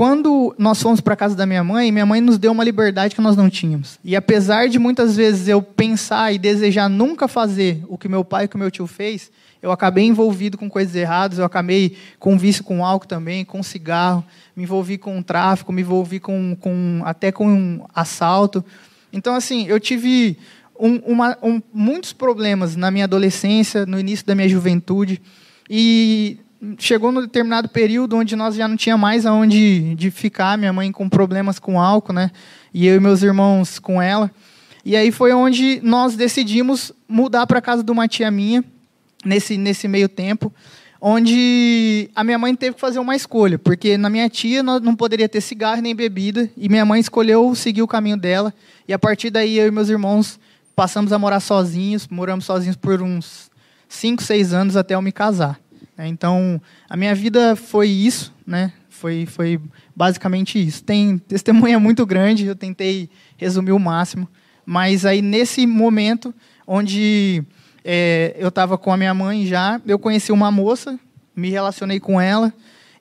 quando 0.00 0.54
nós 0.56 0.80
fomos 0.80 0.98
para 0.98 1.14
casa 1.14 1.36
da 1.36 1.44
minha 1.44 1.62
mãe, 1.62 1.92
minha 1.92 2.06
mãe 2.06 2.22
nos 2.22 2.38
deu 2.38 2.52
uma 2.52 2.64
liberdade 2.64 3.14
que 3.14 3.20
nós 3.20 3.36
não 3.36 3.50
tínhamos. 3.50 3.98
E 4.02 4.16
apesar 4.16 4.66
de 4.66 4.78
muitas 4.78 5.14
vezes 5.14 5.46
eu 5.46 5.60
pensar 5.60 6.32
e 6.32 6.38
desejar 6.38 6.88
nunca 6.88 7.28
fazer 7.28 7.84
o 7.86 7.98
que 7.98 8.08
meu 8.08 8.24
pai 8.24 8.44
e 8.44 8.46
o 8.46 8.48
que 8.48 8.56
meu 8.56 8.70
tio 8.70 8.86
fez, 8.86 9.30
eu 9.60 9.70
acabei 9.70 10.06
envolvido 10.06 10.56
com 10.56 10.70
coisas 10.70 10.94
erradas, 10.94 11.38
eu 11.38 11.44
acabei 11.44 11.98
com 12.18 12.38
vício 12.38 12.64
com 12.64 12.82
álcool 12.82 13.06
também, 13.06 13.44
com 13.44 13.62
cigarro, 13.62 14.24
me 14.56 14.62
envolvi 14.62 14.96
com 14.96 15.20
tráfico, 15.20 15.70
me 15.70 15.82
envolvi 15.82 16.18
com, 16.18 16.56
com 16.58 17.02
até 17.04 17.30
com 17.30 17.86
assalto. 17.94 18.64
Então, 19.12 19.34
assim, 19.34 19.66
eu 19.66 19.78
tive 19.78 20.38
um, 20.80 20.96
uma, 21.00 21.36
um, 21.42 21.60
muitos 21.74 22.14
problemas 22.14 22.74
na 22.74 22.90
minha 22.90 23.04
adolescência, 23.04 23.84
no 23.84 24.00
início 24.00 24.24
da 24.24 24.34
minha 24.34 24.48
juventude, 24.48 25.20
e 25.68 26.38
chegou 26.78 27.10
num 27.10 27.22
determinado 27.22 27.68
período 27.68 28.16
onde 28.16 28.36
nós 28.36 28.54
já 28.54 28.68
não 28.68 28.76
tinha 28.76 28.96
mais 28.96 29.24
aonde 29.24 29.94
de 29.94 30.10
ficar, 30.10 30.58
minha 30.58 30.72
mãe 30.72 30.92
com 30.92 31.08
problemas 31.08 31.58
com 31.58 31.80
álcool, 31.80 32.12
né? 32.12 32.30
E 32.72 32.86
eu 32.86 32.96
e 32.96 33.00
meus 33.00 33.22
irmãos 33.22 33.78
com 33.78 34.00
ela. 34.00 34.30
E 34.84 34.96
aí 34.96 35.10
foi 35.10 35.32
onde 35.32 35.80
nós 35.82 36.16
decidimos 36.16 36.92
mudar 37.08 37.46
para 37.46 37.60
casa 37.60 37.82
de 37.82 37.90
uma 37.90 38.08
tia 38.08 38.30
minha, 38.30 38.64
nesse, 39.24 39.56
nesse 39.56 39.86
meio 39.86 40.08
tempo, 40.08 40.52
onde 41.00 42.10
a 42.14 42.22
minha 42.22 42.38
mãe 42.38 42.54
teve 42.54 42.74
que 42.74 42.80
fazer 42.80 42.98
uma 42.98 43.16
escolha, 43.16 43.58
porque 43.58 43.96
na 43.96 44.10
minha 44.10 44.28
tia 44.28 44.62
não 44.62 44.94
poderia 44.94 45.28
ter 45.28 45.40
cigarro 45.40 45.80
nem 45.80 45.94
bebida, 45.94 46.50
e 46.56 46.68
minha 46.68 46.84
mãe 46.84 47.00
escolheu 47.00 47.54
seguir 47.54 47.82
o 47.82 47.88
caminho 47.88 48.16
dela, 48.16 48.54
e 48.86 48.92
a 48.92 48.98
partir 48.98 49.30
daí 49.30 49.58
eu 49.58 49.66
e 49.66 49.70
meus 49.70 49.88
irmãos 49.88 50.38
passamos 50.74 51.12
a 51.12 51.18
morar 51.18 51.40
sozinhos, 51.40 52.08
moramos 52.08 52.44
sozinhos 52.44 52.76
por 52.76 53.02
uns 53.02 53.50
5, 53.88 54.22
6 54.22 54.52
anos 54.52 54.76
até 54.76 54.94
eu 54.94 55.02
me 55.02 55.12
casar. 55.12 55.58
Né? 56.00 56.08
Então, 56.08 56.58
a 56.88 56.96
minha 56.96 57.14
vida 57.14 57.54
foi 57.54 57.88
isso, 57.88 58.32
né? 58.46 58.72
Foi, 58.88 59.26
foi 59.26 59.60
basicamente 59.94 60.58
isso. 60.58 60.82
Tem 60.82 61.18
testemunha 61.18 61.76
muito 61.78 62.06
grande, 62.06 62.46
eu 62.46 62.56
tentei 62.56 63.10
resumir 63.36 63.72
o 63.72 63.78
máximo, 63.78 64.26
mas 64.64 65.04
aí 65.04 65.20
nesse 65.20 65.66
momento 65.66 66.34
onde 66.66 67.44
é, 67.84 68.34
eu 68.38 68.48
estava 68.48 68.78
com 68.78 68.90
a 68.90 68.96
minha 68.96 69.12
mãe 69.12 69.44
já, 69.44 69.78
eu 69.86 69.98
conheci 69.98 70.32
uma 70.32 70.50
moça, 70.50 70.98
me 71.36 71.50
relacionei 71.50 72.00
com 72.00 72.18
ela, 72.18 72.50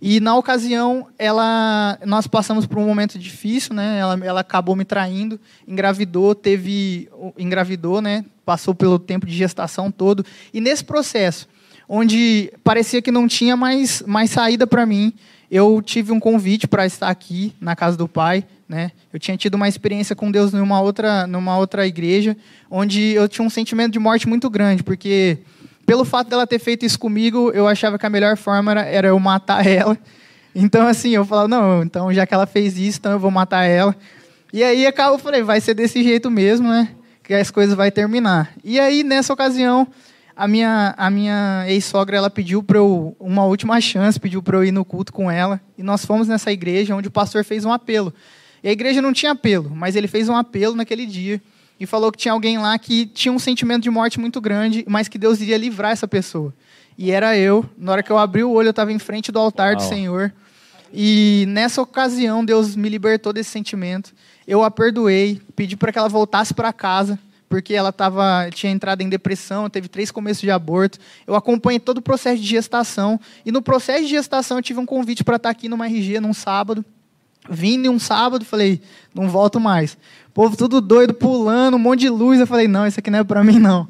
e 0.02 0.20
na 0.20 0.36
ocasião 0.36 1.08
ela, 1.18 1.98
nós 2.06 2.28
passamos 2.28 2.66
por 2.66 2.80
um 2.80 2.86
momento 2.86 3.18
difícil, 3.18 3.74
né? 3.74 3.98
Ela, 4.00 4.20
ela 4.26 4.42
acabou 4.42 4.76
me 4.76 4.84
traindo, 4.84 5.40
engravidou, 5.66 6.36
teve, 6.36 7.10
engravidou, 7.38 8.02
né? 8.02 8.26
Passou 8.46 8.76
pelo 8.76 9.00
tempo 9.00 9.26
de 9.26 9.36
gestação 9.36 9.90
todo, 9.90 10.26
e 10.54 10.60
nesse 10.60 10.84
processo, 10.84 11.48
onde 11.90 12.54
parecia 12.64 13.02
que 13.02 13.12
não 13.12 13.28
tinha 13.28 13.58
mais, 13.58 14.04
mais 14.06 14.30
saída 14.30 14.68
para 14.68 14.86
mim, 14.86 15.12
eu 15.50 15.82
tive 15.82 16.12
um 16.12 16.20
convite 16.20 16.68
para 16.68 16.86
estar 16.86 17.10
aqui 17.10 17.56
na 17.60 17.76
casa 17.76 17.98
do 17.98 18.08
pai, 18.08 18.46
né? 18.68 18.92
Eu 19.12 19.20
tinha 19.20 19.36
tido 19.36 19.56
uma 19.56 19.68
experiência 19.68 20.16
com 20.16 20.32
Deus 20.32 20.54
numa 20.54 20.80
outra, 20.80 21.26
numa 21.26 21.58
outra 21.58 21.88
igreja, 21.88 22.38
onde 22.70 23.14
eu 23.14 23.28
tinha 23.28 23.44
um 23.44 23.50
sentimento 23.50 23.94
de 23.94 23.98
morte 23.98 24.28
muito 24.28 24.48
grande, 24.52 24.84
porque 24.84 25.40
pelo 25.88 26.06
fato 26.06 26.30
dela 26.30 26.46
ter 26.46 26.60
feito 26.60 26.86
isso 26.86 27.00
comigo, 27.00 27.50
eu 27.50 27.68
achava 27.68 27.98
que 27.98 28.06
a 28.06 28.10
melhor 28.10 28.38
forma 28.38 28.70
era, 28.70 28.82
era 28.84 29.08
eu 29.08 29.20
matar 29.20 29.66
ela. 29.68 29.98
Então, 30.54 30.86
assim, 30.86 31.10
eu 31.10 31.26
falava, 31.26 31.48
não, 31.48 31.82
então 31.82 32.14
já 32.14 32.28
que 32.28 32.34
ela 32.34 32.46
fez 32.46 32.78
isso, 32.78 33.00
então 33.00 33.14
eu 33.14 33.20
vou 33.20 33.32
matar 33.32 33.64
ela. 33.64 33.96
E 34.54 34.64
aí 34.64 34.86
eu 34.86 35.18
falei, 35.18 35.42
vai 35.42 35.60
ser 35.60 35.74
desse 35.74 36.04
jeito 36.04 36.30
mesmo, 36.30 36.70
né? 36.70 36.90
Que 37.24 37.34
as 37.34 37.50
coisas 37.50 37.76
vão 37.76 37.90
terminar. 37.90 38.52
E 38.64 38.80
aí, 38.80 39.04
nessa 39.04 39.34
ocasião, 39.34 39.88
a 40.40 40.48
minha, 40.48 40.96
a 40.98 41.10
minha 41.10 41.66
ex-sogra 41.68 42.16
ela 42.16 42.30
pediu 42.30 42.64
para 42.64 42.78
eu 42.78 43.14
uma 43.20 43.44
última 43.44 43.82
chance, 43.82 44.18
pediu 44.18 44.42
para 44.42 44.56
eu 44.56 44.64
ir 44.64 44.72
no 44.72 44.86
culto 44.86 45.12
com 45.12 45.30
ela. 45.30 45.60
E 45.78 45.84
nós 45.84 46.06
fomos 46.06 46.30
nessa 46.30 46.50
igreja 46.50 46.96
onde 46.96 47.10
o 47.10 47.12
pastor 47.12 47.44
fez 47.44 47.66
um 47.66 47.74
apelo 47.74 48.14
E 48.64 48.70
a 48.70 48.72
igreja 48.72 49.02
não 49.02 49.12
tinha 49.12 49.34
apelo, 49.34 49.70
mas 49.76 49.98
ele 49.98 50.08
fez 50.08 50.30
um 50.30 50.36
apelo 50.38 50.76
naquele 50.76 51.06
dia 51.06 51.42
e 51.78 51.86
falou 51.86 52.10
que 52.10 52.18
tinha 52.18 52.32
alguém 52.32 52.58
lá 52.58 52.80
que 52.80 53.06
tinha 53.06 53.34
um 53.34 53.38
sentimento 53.38 53.84
de 53.84 53.90
morte 53.90 54.18
muito 54.18 54.40
grande, 54.40 54.86
mas 54.88 55.10
que 55.10 55.18
Deus 55.18 55.42
iria 55.42 55.58
livrar 55.58 55.92
essa 55.92 56.08
pessoa. 56.08 56.54
E 56.98 57.12
era 57.12 57.38
eu. 57.38 57.66
Na 57.78 57.92
hora 57.92 58.04
que 58.04 58.10
eu 58.10 58.18
abri 58.18 58.42
o 58.42 58.52
olho, 58.52 58.68
eu 58.68 58.72
estava 58.72 58.94
em 58.94 59.00
frente 59.00 59.34
do 59.34 59.40
altar 59.40 59.74
Uau. 59.74 59.76
do 59.76 59.90
Senhor. 59.90 60.34
E 60.94 61.44
nessa 61.50 61.82
ocasião, 61.82 62.46
Deus 62.46 62.78
me 62.78 62.88
libertou 62.88 63.34
desse 63.34 63.50
sentimento. 63.50 64.14
Eu 64.48 64.64
a 64.64 64.72
perdoei, 64.72 65.42
pedi 65.54 65.76
para 65.76 65.92
que 65.92 66.00
ela 66.00 66.08
voltasse 66.08 66.54
para 66.54 66.72
casa, 66.72 67.20
porque 67.50 67.74
ela 67.74 67.92
tava, 67.92 68.48
tinha 68.54 68.72
entrado 68.72 69.02
em 69.02 69.10
depressão, 69.10 69.68
teve 69.68 69.88
três 69.88 70.12
começos 70.12 70.42
de 70.42 70.52
aborto. 70.52 71.00
Eu 71.26 71.36
acompanhei 71.36 71.80
todo 71.80 71.98
o 71.98 72.02
processo 72.02 72.40
de 72.40 72.48
gestação. 72.48 73.20
E 73.44 73.52
no 73.52 73.60
processo 73.60 74.04
de 74.04 74.10
gestação, 74.10 74.60
eu 74.60 74.62
tive 74.62 74.80
um 74.80 74.86
convite 74.86 75.24
para 75.24 75.38
estar 75.38 75.50
tá 75.50 75.52
aqui 75.52 75.68
numa 75.68 75.88
RG 75.88 76.20
num 76.20 76.34
sábado. 76.34 76.86
Vim 77.50 77.90
um 77.90 77.98
sábado, 77.98 78.46
falei, 78.46 78.80
não 79.16 79.28
volto 79.28 79.60
mais. 79.60 79.94
O 80.28 80.32
povo 80.32 80.56
tudo 80.56 80.80
doido, 80.80 81.14
pulando, 81.16 81.74
um 81.74 81.80
monte 81.80 82.02
de 82.02 82.10
luz. 82.10 82.40
Eu 82.40 82.46
falei, 82.46 82.68
não, 82.68 82.86
isso 82.86 83.00
aqui 83.00 83.10
não 83.10 83.20
é 83.20 83.24
para 83.24 83.44
mim, 83.44 83.58
não. 83.58 83.88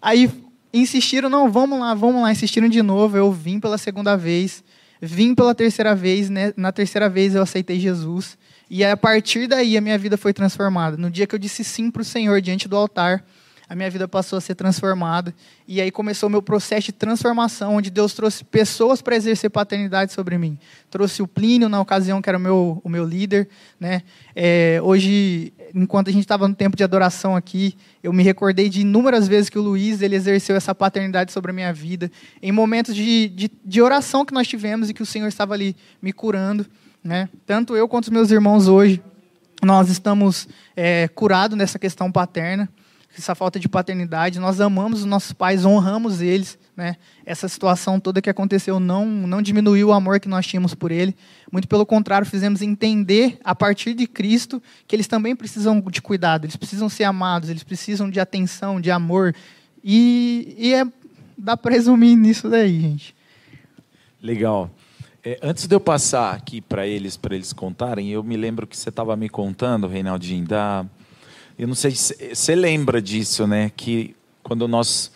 Aí 0.00 0.30
insistiram, 0.72 1.28
não, 1.28 1.50
vamos 1.50 1.78
lá, 1.78 1.92
vamos 1.92 2.22
lá. 2.22 2.32
Insistiram 2.32 2.68
de 2.68 2.80
novo, 2.80 3.18
eu 3.18 3.30
vim 3.30 3.60
pela 3.60 3.76
segunda 3.76 4.16
vez. 4.16 4.64
Vim 5.02 5.34
pela 5.34 5.54
terceira 5.54 5.94
vez, 5.94 6.30
né? 6.30 6.54
na 6.56 6.72
terceira 6.72 7.10
vez 7.10 7.34
eu 7.34 7.42
aceitei 7.42 7.78
Jesus. 7.78 8.38
E 8.74 8.82
a 8.82 8.96
partir 8.96 9.46
daí 9.46 9.76
a 9.76 9.82
minha 9.82 9.98
vida 9.98 10.16
foi 10.16 10.32
transformada. 10.32 10.96
No 10.96 11.10
dia 11.10 11.26
que 11.26 11.34
eu 11.34 11.38
disse 11.38 11.62
sim 11.62 11.90
para 11.90 12.00
o 12.00 12.04
Senhor 12.06 12.40
diante 12.40 12.66
do 12.66 12.74
altar, 12.74 13.22
a 13.68 13.74
minha 13.74 13.90
vida 13.90 14.08
passou 14.08 14.38
a 14.38 14.40
ser 14.40 14.54
transformada. 14.54 15.34
E 15.68 15.78
aí 15.78 15.90
começou 15.90 16.26
o 16.26 16.32
meu 16.32 16.40
processo 16.40 16.86
de 16.86 16.92
transformação, 16.92 17.74
onde 17.74 17.90
Deus 17.90 18.14
trouxe 18.14 18.42
pessoas 18.44 19.02
para 19.02 19.14
exercer 19.14 19.50
paternidade 19.50 20.14
sobre 20.14 20.38
mim. 20.38 20.58
Trouxe 20.90 21.20
o 21.20 21.28
Plínio, 21.28 21.68
na 21.68 21.82
ocasião, 21.82 22.22
que 22.22 22.30
era 22.30 22.38
o 22.38 22.40
meu, 22.40 22.80
o 22.82 22.88
meu 22.88 23.04
líder. 23.04 23.46
Né? 23.78 24.00
É, 24.34 24.80
hoje, 24.82 25.52
enquanto 25.74 26.08
a 26.08 26.10
gente 26.10 26.22
estava 26.22 26.48
no 26.48 26.54
tempo 26.54 26.74
de 26.74 26.82
adoração 26.82 27.36
aqui, 27.36 27.76
eu 28.02 28.10
me 28.10 28.22
recordei 28.22 28.70
de 28.70 28.80
inúmeras 28.80 29.28
vezes 29.28 29.50
que 29.50 29.58
o 29.58 29.62
Luiz 29.62 30.00
ele 30.00 30.16
exerceu 30.16 30.56
essa 30.56 30.74
paternidade 30.74 31.30
sobre 31.30 31.50
a 31.50 31.54
minha 31.54 31.74
vida, 31.74 32.10
em 32.40 32.52
momentos 32.52 32.94
de, 32.94 33.28
de, 33.28 33.50
de 33.62 33.82
oração 33.82 34.24
que 34.24 34.32
nós 34.32 34.48
tivemos 34.48 34.88
e 34.88 34.94
que 34.94 35.02
o 35.02 35.06
Senhor 35.06 35.28
estava 35.28 35.52
ali 35.52 35.76
me 36.00 36.10
curando. 36.10 36.64
Né? 37.02 37.28
Tanto 37.46 37.76
eu 37.76 37.88
quanto 37.88 38.04
os 38.04 38.10
meus 38.10 38.30
irmãos 38.30 38.68
hoje, 38.68 39.02
nós 39.62 39.88
estamos 39.88 40.48
é, 40.76 41.08
curados 41.08 41.56
nessa 41.56 41.78
questão 41.78 42.10
paterna 42.10 42.68
essa 43.16 43.34
falta 43.34 43.60
de 43.60 43.68
paternidade. 43.68 44.38
Nós 44.38 44.60
amamos 44.60 45.00
os 45.00 45.04
nossos 45.04 45.32
pais, 45.32 45.64
honramos 45.64 46.20
eles. 46.20 46.58
Né? 46.76 46.96
Essa 47.26 47.46
situação 47.48 48.00
toda 48.00 48.22
que 48.22 48.30
aconteceu 48.30 48.80
não, 48.80 49.04
não 49.06 49.42
diminuiu 49.42 49.88
o 49.88 49.92
amor 49.92 50.18
que 50.18 50.28
nós 50.28 50.46
tínhamos 50.46 50.74
por 50.74 50.90
ele. 50.90 51.14
Muito 51.50 51.68
pelo 51.68 51.84
contrário, 51.84 52.26
fizemos 52.26 52.62
entender, 52.62 53.38
a 53.44 53.54
partir 53.54 53.94
de 53.94 54.06
Cristo, 54.06 54.62
que 54.86 54.96
eles 54.96 55.06
também 55.06 55.36
precisam 55.36 55.80
de 55.80 56.00
cuidado, 56.00 56.46
eles 56.46 56.56
precisam 56.56 56.88
ser 56.88 57.04
amados, 57.04 57.48
eles 57.48 57.62
precisam 57.62 58.08
de 58.08 58.18
atenção, 58.18 58.80
de 58.80 58.90
amor. 58.90 59.34
E, 59.84 60.54
e 60.58 60.74
é, 60.74 60.86
dá 61.36 61.56
para 61.56 61.72
resumir 61.72 62.16
nisso 62.16 62.48
daí, 62.48 62.80
gente. 62.80 63.14
Legal. 64.22 64.70
É, 65.24 65.38
antes 65.40 65.68
de 65.68 65.74
eu 65.74 65.78
passar 65.78 66.34
aqui 66.34 66.60
para 66.60 66.84
eles, 66.84 67.16
para 67.16 67.36
eles 67.36 67.52
contarem, 67.52 68.10
eu 68.10 68.24
me 68.24 68.36
lembro 68.36 68.66
que 68.66 68.76
você 68.76 68.88
estava 68.88 69.16
me 69.16 69.28
contando, 69.28 69.86
Reinaldinho, 69.86 70.44
da 70.44 70.84
eu 71.56 71.68
não 71.68 71.76
sei 71.76 71.92
se 71.92 72.34
você 72.34 72.56
lembra 72.56 73.00
disso, 73.00 73.46
né? 73.46 73.70
Que 73.76 74.16
quando 74.42 74.66
nós 74.66 75.12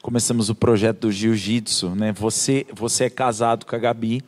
começamos 0.00 0.48
o 0.48 0.54
projeto 0.54 1.00
do 1.00 1.12
Jiu-Jitsu, 1.12 1.90
né? 1.90 2.10
Você, 2.12 2.66
você 2.72 3.04
é 3.04 3.10
casado 3.10 3.66
com 3.66 3.76
a 3.76 3.78
Gabi, 3.78 4.24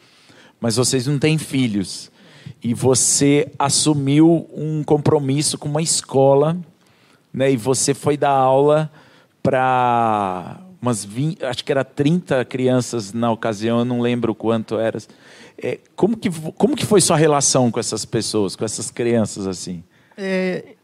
mas 0.60 0.76
vocês 0.76 1.06
não 1.06 1.18
têm 1.18 1.38
filhos. 1.38 2.10
E 2.62 2.74
você 2.74 3.50
assumiu 3.58 4.46
um 4.52 4.84
compromisso 4.84 5.56
com 5.56 5.68
uma 5.68 5.80
escola, 5.80 6.58
né? 7.32 7.50
E 7.50 7.56
você 7.56 7.94
foi 7.94 8.18
dar 8.18 8.32
aula 8.32 8.92
para 9.42 10.60
umas 10.82 11.04
20, 11.04 11.44
acho 11.44 11.64
que 11.64 11.70
era 11.70 11.84
30 11.84 12.44
crianças 12.44 13.12
na 13.12 13.30
ocasião, 13.30 13.78
eu 13.78 13.84
não 13.84 14.00
lembro 14.00 14.34
quanto 14.34 14.80
era. 14.80 14.98
É, 15.56 15.78
como, 15.94 16.16
que, 16.16 16.28
como 16.56 16.74
que 16.74 16.84
foi 16.84 17.00
sua 17.00 17.16
relação 17.16 17.70
com 17.70 17.78
essas 17.78 18.04
pessoas, 18.04 18.56
com 18.56 18.64
essas 18.64 18.90
crianças 18.90 19.46
assim? 19.46 19.84
É, 20.16 20.74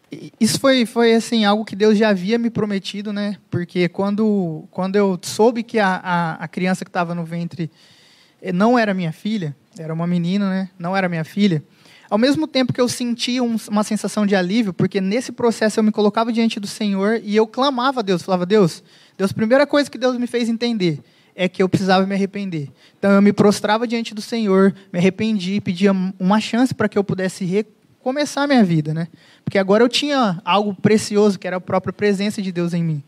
isso 0.41 0.61
foi, 0.61 0.87
foi 0.87 1.15
assim 1.15 1.45
algo 1.45 1.65
que 1.65 1.75
Deus 1.75 1.99
já 1.99 2.11
havia 2.11 2.39
me 2.39 2.49
prometido, 2.49 3.13
né? 3.13 3.37
Porque 3.51 3.89
quando, 3.89 4.65
quando 4.71 4.95
eu 4.95 5.19
soube 5.21 5.65
que 5.65 5.81
a, 5.81 5.97
a, 5.97 6.33
a 6.35 6.49
criança 6.49 6.85
que 6.85 6.91
estava 6.91 7.13
no 7.13 7.25
ventre 7.25 7.69
eh, 8.41 8.53
não 8.53 8.79
era 8.79 8.95
minha 8.95 9.13
filha, 9.13 9.55
era 9.77 9.93
uma 9.93 10.07
menina, 10.07 10.49
né? 10.49 10.71
Não 10.79 10.97
era 10.97 11.09
minha 11.09 11.25
filha. 11.25 11.63
Ao 12.11 12.17
mesmo 12.17 12.47
tempo 12.47 12.73
que 12.73 12.81
eu 12.81 12.89
sentia 12.89 13.43
um, 13.43 13.57
uma 13.69 13.83
sensação 13.83 14.25
de 14.25 14.35
alívio, 14.35 14.73
porque 14.73 15.01
nesse 15.01 15.31
processo 15.31 15.79
eu 15.79 15.85
me 15.85 15.93
colocava 15.93 16.33
diante 16.33 16.59
do 16.59 16.67
Senhor 16.67 17.21
e 17.23 17.37
eu 17.37 17.47
clamava 17.47 18.01
a 18.01 18.03
Deus, 18.03 18.23
falava: 18.23 18.47
Deus, 18.47 18.83
Deus, 19.17 19.31
a 19.31 19.35
primeira 19.35 19.67
coisa 19.67 19.91
que 19.91 19.99
Deus 19.99 20.17
me 20.17 20.27
fez 20.27 20.49
entender 20.49 21.01
é 21.35 21.49
que 21.49 21.63
eu 21.63 21.69
precisava 21.69 22.07
me 22.07 22.15
arrepender. 22.15 22.71
Então 22.99 23.13
eu 23.13 23.23
me 23.23 23.33
prostrava 23.33 23.87
diante 23.87 24.15
do 24.15 24.23
Senhor, 24.23 24.75
me 24.93 24.99
arrependi, 24.99 25.61
pedia 25.61 25.93
uma 26.19 26.41
chance 26.41 26.75
para 26.75 26.89
que 26.89 26.99
eu 26.99 27.05
pudesse 27.05 27.65
começar 28.01 28.43
a 28.43 28.47
minha 28.47 28.65
vida, 28.65 28.95
né? 28.95 29.07
Porque 29.45 29.59
agora 29.59 29.85
eu 29.85 29.89
tinha 29.89 30.41
algo 30.45 30.75
precioso, 30.75 31.39
que 31.39 31.47
era 31.47 31.59
a 31.59 31.61
própria 31.61 31.93
presença 31.93 32.41
de 32.41 32.51
Deus 32.51 32.73
em 32.73 32.83
mim. 32.83 33.03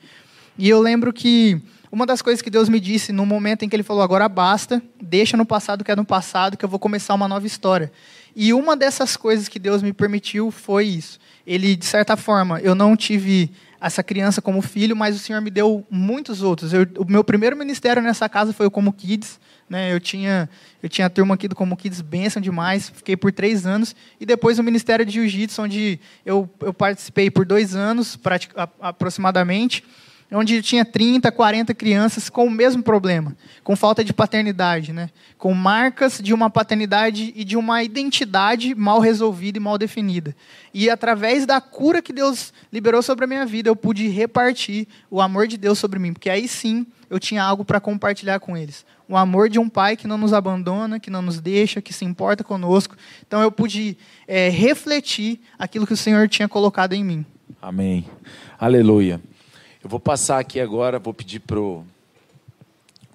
E 0.59 0.69
eu 0.69 0.80
lembro 0.80 1.12
que 1.12 1.61
uma 1.90 2.07
das 2.07 2.23
coisas 2.23 2.40
que 2.40 2.50
Deus 2.50 2.69
me 2.69 2.78
disse 2.78 3.12
no 3.12 3.26
momento 3.26 3.64
em 3.64 3.69
que 3.69 3.75
Ele 3.75 3.83
falou: 3.83 4.02
agora 4.02 4.28
basta, 4.28 4.80
deixa 5.02 5.37
no 5.37 5.47
passado 5.47 5.80
o 5.80 5.85
que 5.85 5.90
é 5.90 5.97
no 5.97 6.04
passado, 6.04 6.57
que 6.57 6.64
eu 6.64 6.69
vou 6.69 6.78
começar 6.78 7.14
uma 7.14 7.26
nova 7.26 7.47
história. 7.47 7.90
E 8.34 8.52
uma 8.52 8.76
dessas 8.76 9.16
coisas 9.16 9.49
que 9.49 9.58
Deus 9.58 9.82
me 9.82 9.92
permitiu 9.92 10.50
foi 10.50 10.87
isso. 10.87 11.18
Ele, 11.46 11.75
de 11.75 11.87
certa 11.87 12.16
forma, 12.16 12.60
eu 12.60 12.75
não 12.75 12.96
tive 12.96 13.50
essa 13.80 14.02
criança 14.02 14.42
como 14.42 14.60
filho, 14.60 14.94
mas 14.94 15.16
o 15.16 15.18
Senhor 15.18 15.40
me 15.40 15.50
deu 15.50 15.87
muitos 15.90 16.42
outros. 16.42 16.72
Eu, 16.72 16.87
o 16.99 17.04
meu 17.10 17.25
primeiro 17.25 17.56
ministério 17.56 18.02
nessa 18.02 18.28
casa 18.28 18.52
foi 18.52 18.66
o 18.66 18.70
Como 18.70 18.92
Kids. 18.92 19.40
Né? 19.68 19.92
Eu 19.92 20.00
tinha 20.00 20.49
eu 20.82 20.88
tinha 20.88 21.06
a 21.06 21.10
turma 21.10 21.34
aqui 21.34 21.49
do 21.49 21.54
Como 21.54 21.76
Kids, 21.76 22.00
benção 22.00 22.42
demais. 22.42 22.90
Fiquei 22.90 23.16
por 23.16 23.32
três 23.32 23.66
anos. 23.66 23.94
E 24.20 24.26
depois 24.26 24.58
o 24.58 24.62
Ministério 24.62 25.04
de 25.04 25.12
Jiu-Jitsu, 25.12 25.62
onde 25.62 26.00
eu, 26.25 26.49
eu 26.60 26.75
participei 26.75 27.30
por 27.30 27.46
dois 27.46 27.75
anos, 27.75 28.18
aproximadamente 28.80 29.82
onde 30.32 30.62
tinha 30.62 30.84
30, 30.84 31.30
40 31.32 31.75
crianças 31.75 32.28
com 32.28 32.46
o 32.46 32.50
mesmo 32.50 32.82
problema, 32.82 33.37
com 33.64 33.75
falta 33.75 34.04
de 34.04 34.12
paternidade, 34.12 34.92
né? 34.92 35.10
com 35.37 35.54
marcas 35.54 36.20
de 36.22 36.34
uma 36.34 36.50
paternidade 36.50 37.32
e 37.34 37.44
de 37.44 37.56
uma 37.56 37.82
identidade 37.82 38.75
mal 38.75 39.00
resolvida 39.00 39.58
e 39.58 39.60
mal 39.60 39.78
definida. 39.78 40.37
E 40.72 40.90
através 40.90 41.46
da 41.46 41.60
cura 41.60 42.02
que 42.02 42.12
Deus 42.12 42.52
liberou 42.72 43.02
sobre 43.02 43.25
a 43.25 43.28
minha 43.28 43.46
vida, 43.46 43.68
eu 43.68 43.75
pude 43.75 44.06
repartir 44.08 44.87
o 45.10 45.20
amor 45.20 45.49
de 45.49 45.56
Deus 45.56 45.78
sobre 45.78 45.99
mim, 45.99 46.12
porque 46.12 46.28
aí 46.28 46.46
sim 46.46 46.87
eu 47.08 47.18
tinha 47.18 47.42
algo 47.42 47.64
para 47.64 47.80
compartilhar 47.80 48.38
com 48.38 48.56
eles. 48.56 48.84
O 49.08 49.16
amor 49.16 49.49
de 49.49 49.58
um 49.58 49.68
pai 49.68 49.96
que 49.96 50.06
não 50.06 50.16
nos 50.16 50.32
abandona, 50.32 51.00
que 51.00 51.10
não 51.10 51.22
nos 51.22 51.40
deixa, 51.40 51.82
que 51.82 51.92
se 51.92 52.04
importa 52.04 52.44
conosco. 52.44 52.94
Então 53.26 53.42
eu 53.42 53.50
pude 53.50 53.99
é, 54.28 54.49
refletir 54.49 55.40
aquilo 55.58 55.87
que 55.87 55.94
o 55.94 55.96
Senhor 55.96 56.28
tinha 56.28 56.49
colocado 56.49 56.92
em 56.92 57.02
mim. 57.02 57.26
Amém. 57.60 58.04
Aleluia. 58.58 59.20
Eu 59.82 59.88
vou 59.88 60.00
passar 60.00 60.38
aqui 60.38 60.60
agora, 60.60 60.99
vou 60.99 61.14
pedir 61.14 61.40
pro 61.40 61.84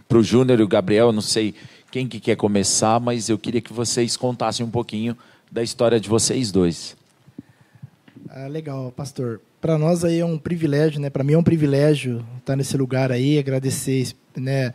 pro 0.07 0.23
Júnior 0.23 0.59
e 0.59 0.63
o 0.63 0.67
Gabriel, 0.67 1.11
não 1.11 1.21
sei 1.21 1.53
quem 1.91 2.07
que 2.07 2.19
quer 2.19 2.35
começar, 2.35 2.99
mas 2.99 3.29
eu 3.29 3.37
queria 3.37 3.61
que 3.61 3.73
vocês 3.73 4.15
contassem 4.15 4.65
um 4.65 4.69
pouquinho 4.69 5.17
da 5.51 5.63
história 5.63 5.99
de 5.99 6.09
vocês 6.09 6.51
dois. 6.51 6.95
Ah, 8.29 8.47
legal, 8.47 8.91
pastor. 8.91 9.39
Para 9.61 9.77
nós 9.77 10.03
aí 10.03 10.19
é 10.19 10.25
um 10.25 10.37
privilégio, 10.37 10.99
né? 10.99 11.09
Para 11.09 11.23
mim 11.23 11.33
é 11.33 11.37
um 11.37 11.43
privilégio 11.43 12.25
estar 12.37 12.55
nesse 12.55 12.75
lugar 12.77 13.11
aí, 13.11 13.39
agradecer, 13.39 14.13
né, 14.35 14.73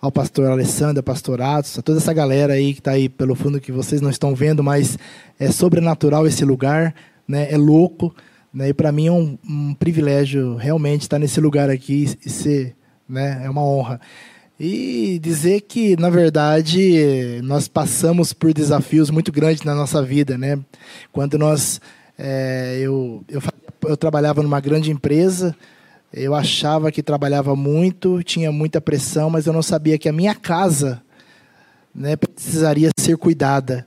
ao 0.00 0.12
pastor 0.12 0.50
Alessandro, 0.50 1.00
ao 1.00 1.04
pastor 1.04 1.40
Atos, 1.40 1.78
a 1.78 1.82
toda 1.82 1.98
essa 1.98 2.12
galera 2.12 2.52
aí 2.52 2.72
que 2.72 2.80
está 2.80 2.92
aí 2.92 3.08
pelo 3.08 3.34
fundo 3.34 3.60
que 3.60 3.72
vocês 3.72 4.00
não 4.00 4.10
estão 4.10 4.34
vendo, 4.34 4.62
mas 4.62 4.98
é 5.38 5.50
sobrenatural 5.50 6.26
esse 6.26 6.44
lugar, 6.44 6.94
né? 7.26 7.50
É 7.50 7.56
louco. 7.56 8.14
Né? 8.52 8.70
E 8.70 8.74
para 8.74 8.90
mim 8.90 9.06
é 9.06 9.12
um, 9.12 9.38
um, 9.48 9.74
privilégio 9.74 10.56
realmente 10.56 11.02
estar 11.02 11.18
nesse 11.18 11.40
lugar 11.40 11.68
aqui 11.70 12.16
e 12.24 12.30
ser, 12.30 12.74
né? 13.08 13.42
É 13.44 13.50
uma 13.50 13.62
honra. 13.62 14.00
E 14.58 15.20
dizer 15.22 15.60
que, 15.60 15.96
na 15.96 16.10
verdade, 16.10 17.40
nós 17.44 17.68
passamos 17.68 18.32
por 18.32 18.52
desafios 18.52 19.08
muito 19.08 19.30
grandes 19.30 19.62
na 19.62 19.74
nossa 19.74 20.02
vida, 20.02 20.36
né? 20.36 20.58
Quando 21.12 21.38
nós, 21.38 21.80
é, 22.18 22.78
eu, 22.80 23.22
eu, 23.28 23.40
eu 23.86 23.96
trabalhava 23.96 24.42
numa 24.42 24.58
grande 24.58 24.90
empresa, 24.90 25.54
eu 26.12 26.34
achava 26.34 26.90
que 26.90 27.02
trabalhava 27.02 27.54
muito, 27.54 28.22
tinha 28.24 28.50
muita 28.50 28.80
pressão, 28.80 29.30
mas 29.30 29.46
eu 29.46 29.52
não 29.52 29.62
sabia 29.62 29.98
que 29.98 30.08
a 30.08 30.12
minha 30.12 30.34
casa, 30.34 31.02
né, 31.94 32.16
precisaria 32.16 32.90
ser 32.98 33.16
cuidada. 33.16 33.86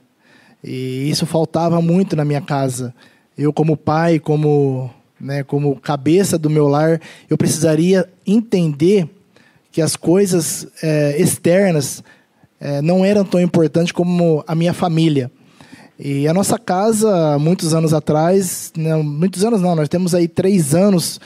E 0.64 1.10
isso 1.10 1.26
faltava 1.26 1.82
muito 1.82 2.14
na 2.14 2.24
minha 2.24 2.40
casa 2.40 2.94
eu 3.36 3.52
como 3.52 3.76
pai, 3.76 4.18
como, 4.18 4.90
né, 5.20 5.42
como 5.42 5.76
cabeça 5.76 6.38
do 6.38 6.50
meu 6.50 6.68
lar, 6.68 7.00
eu 7.28 7.36
precisaria 7.36 8.08
entender 8.26 9.08
que 9.70 9.80
as 9.80 9.96
coisas 9.96 10.66
é, 10.82 11.20
externas 11.20 12.02
é, 12.60 12.82
não 12.82 13.04
eram 13.04 13.24
tão 13.24 13.40
importantes 13.40 13.92
como 13.92 14.44
a 14.46 14.54
minha 14.54 14.74
família. 14.74 15.30
E 15.98 16.26
a 16.26 16.34
nossa 16.34 16.58
casa, 16.58 17.38
muitos 17.38 17.74
anos 17.74 17.94
atrás, 17.94 18.72
não, 18.76 19.02
muitos 19.02 19.44
anos 19.44 19.60
não, 19.60 19.74
nós 19.74 19.88
temos 19.88 20.14
aí 20.14 20.26
três 20.26 20.74
anos 20.74 21.20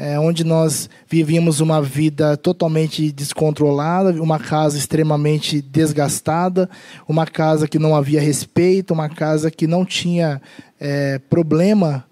é, 0.00 0.18
onde 0.18 0.44
nós 0.44 0.88
vivíamos 1.08 1.60
uma 1.60 1.82
vida 1.82 2.36
totalmente 2.36 3.10
descontrolada, 3.10 4.22
uma 4.22 4.38
casa 4.38 4.78
extremamente 4.78 5.60
desgastada, 5.60 6.70
uma 7.08 7.26
casa 7.26 7.66
que 7.66 7.80
não 7.80 7.96
havia 7.96 8.20
respeito, 8.20 8.94
uma 8.94 9.08
casa 9.08 9.50
que 9.50 9.66
não 9.66 9.84
tinha 9.84 10.40
é, 10.80 11.18
problema 11.30 12.04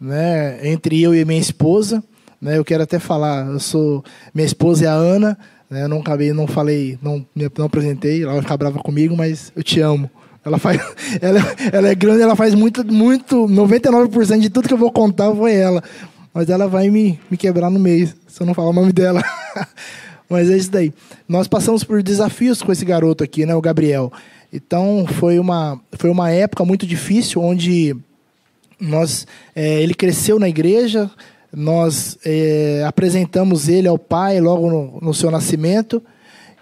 né, 0.00 0.58
entre 0.68 1.00
eu 1.00 1.14
e 1.14 1.24
minha 1.24 1.40
esposa. 1.40 2.02
Né, 2.40 2.58
eu 2.58 2.64
quero 2.64 2.82
até 2.82 2.98
falar, 2.98 3.46
eu 3.46 3.60
sou 3.60 4.04
minha 4.34 4.46
esposa 4.46 4.84
é 4.84 4.88
a 4.88 4.92
Ana, 4.92 5.38
né, 5.70 5.84
eu 5.84 5.88
não 5.88 6.00
acabei, 6.00 6.32
não 6.32 6.46
falei, 6.46 6.98
não 7.02 7.24
não 7.56 7.66
apresentei, 7.66 8.22
ela 8.22 8.32
vai 8.32 8.42
ficar 8.42 8.56
brava 8.56 8.78
comigo, 8.80 9.16
mas 9.16 9.52
eu 9.56 9.62
te 9.62 9.80
amo. 9.80 10.10
Ela 10.44 10.58
faz, 10.58 10.78
ela, 11.22 11.40
ela 11.72 11.88
é 11.88 11.94
grande, 11.94 12.22
ela 12.22 12.36
faz 12.36 12.54
muito, 12.54 12.84
muito, 12.84 13.46
99% 13.46 14.40
de 14.40 14.50
tudo 14.50 14.68
que 14.68 14.74
eu 14.74 14.78
vou 14.78 14.92
contar 14.92 15.34
foi 15.34 15.54
ela. 15.54 15.82
Mas 16.34 16.50
ela 16.50 16.66
vai 16.66 16.90
me, 16.90 17.18
me 17.30 17.36
quebrar 17.36 17.70
no 17.70 17.78
meio, 17.78 18.08
se 18.26 18.40
eu 18.40 18.46
não 18.46 18.54
falar 18.54 18.70
o 18.70 18.74
nome 18.74 18.92
dela. 18.92 19.22
Mas 20.28 20.50
é 20.50 20.56
isso 20.56 20.70
daí. 20.70 20.92
Nós 21.28 21.46
passamos 21.46 21.84
por 21.84 22.02
desafios 22.02 22.60
com 22.60 22.72
esse 22.72 22.84
garoto 22.84 23.22
aqui, 23.22 23.46
né, 23.46 23.54
o 23.54 23.60
Gabriel. 23.60 24.12
Então 24.54 25.04
foi 25.04 25.40
uma, 25.40 25.80
foi 25.94 26.08
uma 26.08 26.30
época 26.30 26.64
muito 26.64 26.86
difícil, 26.86 27.42
onde 27.42 27.96
nós, 28.78 29.26
é, 29.52 29.82
ele 29.82 29.94
cresceu 29.94 30.38
na 30.38 30.48
igreja, 30.48 31.10
nós 31.52 32.16
é, 32.24 32.84
apresentamos 32.86 33.68
ele 33.68 33.88
ao 33.88 33.98
pai 33.98 34.40
logo 34.40 34.70
no, 34.70 35.00
no 35.02 35.12
seu 35.12 35.28
nascimento. 35.28 36.00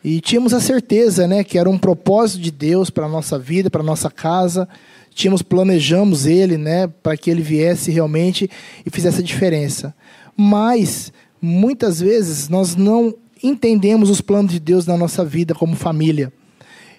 E 0.03 0.23
tínhamos 0.23 0.55
a 0.55 0.61
certeza, 0.61 1.27
né, 1.29 1.45
que 1.45 1.59
era 1.59 1.69
um 1.69 1.77
propósito 1.77 2.41
de 2.41 2.51
Deus 2.51 2.89
para 2.89 3.05
a 3.05 3.09
nossa 3.09 3.39
vida, 3.39 3.69
para 3.69 3.83
a 3.83 3.85
nossa 3.85 4.11
casa. 4.11 4.67
Tínhamos 5.15 5.43
planejamos 5.43 6.25
ele, 6.25 6.57
né, 6.57 6.87
para 6.87 7.15
que 7.15 7.31
ele 7.31 7.43
viesse 7.43 7.91
realmente 7.91 8.51
e 8.87 8.91
fizesse 8.91 9.21
a 9.21 9.25
diferença. 9.25 9.95
Mas 10.35 11.13
muitas 11.43 12.01
vezes 12.01 12.49
nós 12.49 12.75
não 12.75 13.15
entendemos 13.43 14.09
os 14.09 14.23
planos 14.23 14.51
de 14.51 14.59
Deus 14.59 14.87
na 14.87 14.97
nossa 14.97 15.23
vida 15.23 15.55
como 15.55 15.77
família. 15.77 16.33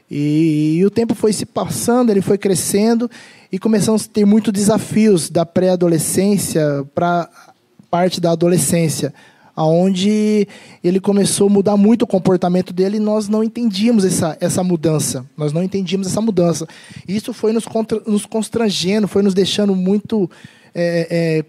E, 0.10 0.78
e 0.78 0.86
o 0.86 0.92
tempo 0.92 1.16
foi 1.16 1.34
se 1.34 1.46
passando, 1.46 2.10
ele 2.10 2.22
foi 2.22 2.38
crescendo 2.38 3.10
e 3.52 3.58
começamos 3.58 4.06
a 4.06 4.08
ter 4.08 4.26
muitos 4.26 4.54
desafios 4.54 5.30
da 5.30 5.46
pré-adolescência 5.46 6.86
para 6.94 7.30
parte 7.90 8.20
da 8.20 8.32
adolescência 8.32 9.14
aonde 9.56 10.48
ele 10.84 11.00
começou 11.00 11.48
a 11.48 11.50
mudar 11.50 11.78
muito 11.78 12.04
o 12.04 12.08
comportamento 12.08 12.74
dele 12.74 12.98
e 12.98 13.00
nós 13.00 13.30
não 13.30 13.44
entendíamos 13.44 14.04
essa, 14.04 14.36
essa 14.42 14.64
mudança. 14.64 15.26
Nós 15.38 15.54
não 15.54 15.64
entendíamos 15.64 16.08
essa 16.08 16.22
mudança. 16.22 16.68
Isso 17.08 17.34
foi 17.34 17.54
nos, 17.54 17.66
contra, 17.66 18.02
nos 18.08 18.26
constrangendo, 18.26 19.08
foi 19.08 19.22
nos 19.22 19.34
deixando 19.34 19.76
muito 19.76 20.30
é, 20.74 21.08
é, 21.10 21.46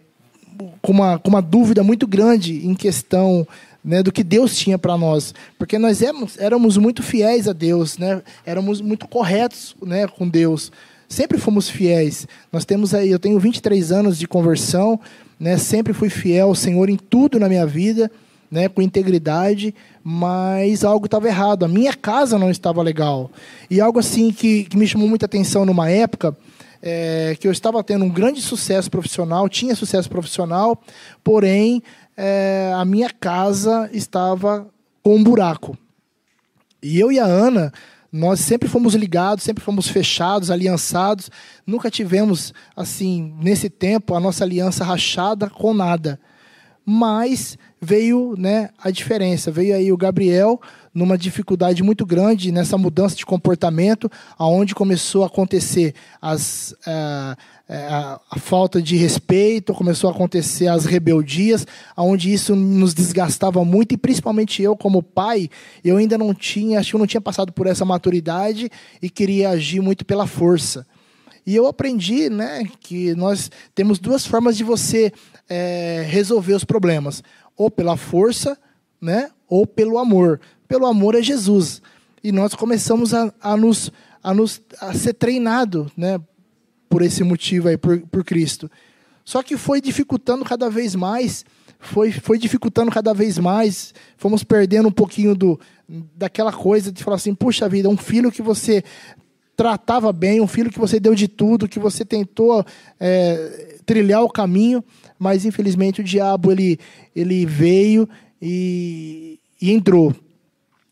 com, 0.82 0.92
uma, 0.92 1.18
com 1.18 1.30
uma 1.30 1.42
dúvida 1.42 1.82
muito 1.82 2.06
grande 2.06 2.66
em 2.66 2.74
questão 2.74 3.46
né, 3.84 4.02
do 4.02 4.10
que 4.10 4.24
Deus 4.24 4.56
tinha 4.56 4.78
para 4.78 4.96
nós. 4.96 5.34
Porque 5.58 5.78
nós 5.78 6.00
éramos, 6.00 6.38
éramos 6.38 6.76
muito 6.78 7.02
fiéis 7.02 7.46
a 7.46 7.52
Deus, 7.52 7.98
né? 7.98 8.22
éramos 8.46 8.80
muito 8.80 9.06
corretos 9.06 9.76
né, 9.84 10.06
com 10.08 10.28
Deus. 10.28 10.72
Sempre 11.08 11.38
fomos 11.38 11.68
fiéis. 11.68 12.26
Nós 12.50 12.64
temos 12.64 12.94
aí, 12.94 13.10
eu 13.10 13.18
tenho 13.18 13.38
23 13.38 13.92
anos 13.92 14.18
de 14.18 14.26
conversão, 14.26 14.98
né? 15.38 15.58
Sempre 15.58 15.92
fui 15.92 16.08
fiel 16.08 16.48
ao 16.48 16.54
Senhor 16.54 16.88
em 16.88 16.96
tudo 16.96 17.38
na 17.38 17.48
minha 17.48 17.66
vida, 17.66 18.10
né? 18.50 18.68
Com 18.68 18.80
integridade, 18.80 19.74
mas 20.02 20.82
algo 20.82 21.04
estava 21.04 21.28
errado. 21.28 21.64
A 21.64 21.68
minha 21.68 21.92
casa 21.92 22.38
não 22.38 22.50
estava 22.50 22.82
legal. 22.82 23.30
E 23.70 23.80
algo 23.80 23.98
assim 23.98 24.32
que, 24.32 24.64
que 24.64 24.76
me 24.76 24.86
chamou 24.86 25.06
muita 25.06 25.26
atenção 25.26 25.66
numa 25.66 25.90
época 25.90 26.36
é, 26.86 27.34
que 27.40 27.48
eu 27.48 27.52
estava 27.52 27.82
tendo 27.82 28.04
um 28.04 28.10
grande 28.10 28.42
sucesso 28.42 28.90
profissional, 28.90 29.48
tinha 29.48 29.74
sucesso 29.74 30.08
profissional, 30.10 30.78
porém 31.22 31.82
é, 32.16 32.72
a 32.74 32.84
minha 32.84 33.10
casa 33.10 33.88
estava 33.92 34.66
com 35.02 35.16
um 35.16 35.24
buraco. 35.24 35.76
E 36.82 36.98
eu 36.98 37.10
e 37.10 37.18
a 37.18 37.24
Ana 37.24 37.72
nós 38.16 38.38
sempre 38.38 38.68
fomos 38.68 38.94
ligados, 38.94 39.42
sempre 39.42 39.64
fomos 39.64 39.88
fechados, 39.88 40.48
aliançados. 40.48 41.28
Nunca 41.66 41.90
tivemos, 41.90 42.54
assim, 42.76 43.34
nesse 43.42 43.68
tempo, 43.68 44.14
a 44.14 44.20
nossa 44.20 44.44
aliança 44.44 44.84
rachada 44.84 45.50
com 45.50 45.74
nada. 45.74 46.20
Mas 46.86 47.58
veio 47.80 48.36
né, 48.38 48.70
a 48.78 48.92
diferença. 48.92 49.50
Veio 49.50 49.74
aí 49.74 49.90
o 49.90 49.96
Gabriel 49.96 50.60
numa 50.94 51.18
dificuldade 51.18 51.82
muito 51.82 52.06
grande 52.06 52.52
nessa 52.52 52.78
mudança 52.78 53.16
de 53.16 53.26
comportamento, 53.26 54.08
aonde 54.38 54.76
começou 54.76 55.24
a 55.24 55.26
acontecer 55.26 55.92
as, 56.22 56.72
uh, 56.86 57.36
a, 57.68 58.20
a, 58.30 58.38
falta 58.38 58.80
de 58.80 58.96
respeito, 58.96 59.72
começou 59.72 60.10
a 60.10 60.12
acontecer 60.12 60.66
as 60.66 60.84
rebeldias, 60.84 61.66
aonde 61.96 62.32
isso 62.32 62.54
nos 62.54 62.92
desgastava 62.92 63.64
muito 63.64 63.94
e 63.94 63.96
principalmente 63.96 64.62
eu 64.62 64.76
como 64.76 65.02
pai, 65.02 65.48
eu 65.82 65.96
ainda 65.96 66.18
não 66.18 66.34
tinha, 66.34 66.78
acho 66.78 66.90
que 66.90 66.96
eu 66.96 67.00
não 67.00 67.06
tinha 67.06 67.20
passado 67.20 67.52
por 67.52 67.66
essa 67.66 67.84
maturidade 67.84 68.70
e 69.00 69.08
queria 69.08 69.50
agir 69.50 69.80
muito 69.80 70.04
pela 70.04 70.26
força. 70.26 70.86
E 71.46 71.54
eu 71.54 71.66
aprendi, 71.66 72.30
né, 72.30 72.66
que 72.80 73.14
nós 73.14 73.50
temos 73.74 73.98
duas 73.98 74.26
formas 74.26 74.56
de 74.56 74.64
você 74.64 75.12
é, 75.48 76.04
resolver 76.08 76.54
os 76.54 76.64
problemas, 76.64 77.22
ou 77.56 77.70
pela 77.70 77.96
força, 77.96 78.58
né, 79.00 79.30
ou 79.48 79.66
pelo 79.66 79.98
amor 79.98 80.40
pelo 80.68 80.86
amor 80.86 81.14
a 81.16 81.20
Jesus. 81.20 81.80
E 82.22 82.32
nós 82.32 82.54
começamos 82.54 83.14
a, 83.14 83.32
a 83.40 83.56
nos, 83.56 83.92
a, 84.22 84.34
nos, 84.34 84.60
a 84.80 84.92
ser 84.94 85.14
treinado 85.14 85.90
né, 85.96 86.18
por 86.94 87.02
esse 87.02 87.24
motivo 87.24 87.66
aí, 87.66 87.76
por, 87.76 87.98
por 88.02 88.22
Cristo. 88.22 88.70
Só 89.24 89.42
que 89.42 89.56
foi 89.56 89.80
dificultando 89.80 90.44
cada 90.44 90.70
vez 90.70 90.94
mais, 90.94 91.44
foi, 91.80 92.12
foi 92.12 92.38
dificultando 92.38 92.88
cada 92.88 93.12
vez 93.12 93.36
mais, 93.36 93.92
fomos 94.16 94.44
perdendo 94.44 94.86
um 94.86 94.92
pouquinho 94.92 95.34
do, 95.34 95.58
daquela 95.88 96.52
coisa 96.52 96.92
de 96.92 97.02
falar 97.02 97.16
assim, 97.16 97.34
puxa 97.34 97.68
vida, 97.68 97.88
um 97.88 97.96
filho 97.96 98.30
que 98.30 98.40
você 98.40 98.84
tratava 99.56 100.12
bem, 100.12 100.40
um 100.40 100.46
filho 100.46 100.70
que 100.70 100.78
você 100.78 101.00
deu 101.00 101.16
de 101.16 101.26
tudo, 101.26 101.66
que 101.66 101.80
você 101.80 102.04
tentou 102.04 102.64
é, 103.00 103.78
trilhar 103.84 104.22
o 104.22 104.30
caminho, 104.30 104.84
mas 105.18 105.44
infelizmente 105.44 106.00
o 106.00 106.04
diabo 106.04 106.52
ele, 106.52 106.78
ele 107.12 107.44
veio 107.44 108.08
e, 108.40 109.40
e 109.60 109.72
entrou. 109.72 110.14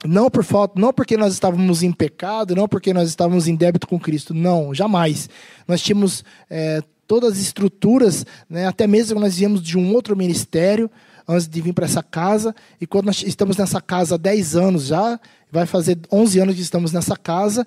Não 0.05 0.29
por 0.29 0.43
falta, 0.43 0.81
não 0.81 0.93
porque 0.93 1.17
nós 1.17 1.33
estávamos 1.33 1.83
em 1.83 1.93
pecado, 1.93 2.57
não 2.57 2.67
porque 2.67 2.93
nós 2.93 3.09
estávamos 3.09 3.47
em 3.47 3.55
débito 3.55 3.87
com 3.87 4.01
Cristo, 4.01 4.35
não, 4.35 4.75
jamais. 4.75 5.29
Nós 5.67 5.81
tínhamos 5.81 6.25
é, 6.51 6.83
todas 7.07 7.35
as 7.35 7.39
estruturas, 7.39 8.27
né, 8.49 8.67
até 8.67 8.87
mesmo 8.87 9.21
nós 9.21 9.37
viemos 9.37 9.63
de 9.63 9.79
um 9.79 9.95
outro 9.95 10.17
ministério 10.17 10.91
antes 11.29 11.47
de 11.49 11.61
vir 11.61 11.73
para 11.73 11.85
essa 11.85 12.03
casa, 12.03 12.55
e 12.81 12.87
quando 12.87 13.07
nós 13.07 13.23
estamos 13.23 13.57
nessa 13.57 13.81
casa 13.81 14.17
há 14.17 14.19
10 14.19 14.57
anos 14.57 14.87
já, 14.87 15.21
vai 15.51 15.67
fazer 15.67 15.99
11 16.11 16.41
anos 16.41 16.55
que 16.57 16.63
estamos 16.63 16.93
nessa 16.93 17.17
casa, 17.17 17.65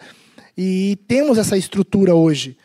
e 0.57 0.97
temos 1.07 1.37
essa 1.37 1.57
estrutura 1.57 2.15
hoje. 2.15 2.57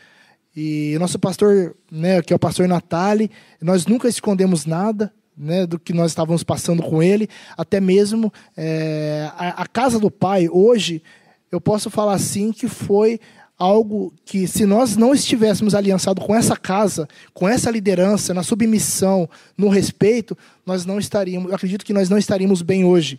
E 0.57 0.97
nosso 0.99 1.19
pastor, 1.19 1.77
né, 1.91 2.21
que 2.23 2.33
é 2.33 2.37
o 2.37 2.41
pastor 2.41 2.67
Natali, 2.67 3.31
nós 3.61 3.87
nunca 3.87 4.09
escondemos 4.09 4.67
nada, 4.67 5.13
né, 5.41 5.67
do 5.67 5.79
que 5.79 5.93
nós 5.93 6.11
estávamos 6.11 6.43
passando 6.43 6.83
com 6.83 7.03
ele, 7.03 7.29
até 7.57 7.81
mesmo 7.81 8.33
é, 8.57 9.31
a, 9.37 9.63
a, 9.63 9.67
casa 9.67 9.99
do 9.99 10.11
pai, 10.11 10.49
hoje, 10.51 11.03
eu 11.51 11.61
posso 11.61 11.89
falar 11.89 12.13
assim 12.13 12.53
que 12.53 12.69
foi 12.69 13.19
algo 13.59 14.13
que, 14.25 14.47
se 14.47 14.67
nós 14.67 14.97
não 14.97 15.15
estivéssemos 15.15 15.75
aliançados 15.75 16.25
com 16.25 16.35
essa 16.35 16.57
casa, 16.57 17.09
com 17.33 17.49
essa 17.49 17.71
liderança, 17.71 18.35
na 18.35 18.43
submissão, 18.43 19.29
no 19.57 19.69
respeito, 19.69 20.37
nós 20.65 20.85
não 20.85 20.99
estaríamos, 20.99 21.49
eu 21.49 21.57
acredito 21.57 21.85
que 21.85 21.93
nós 21.93 22.09
não 22.11 22.19
estaríamos 22.19 22.61
bem 22.63 22.85
hoje. 22.85 23.19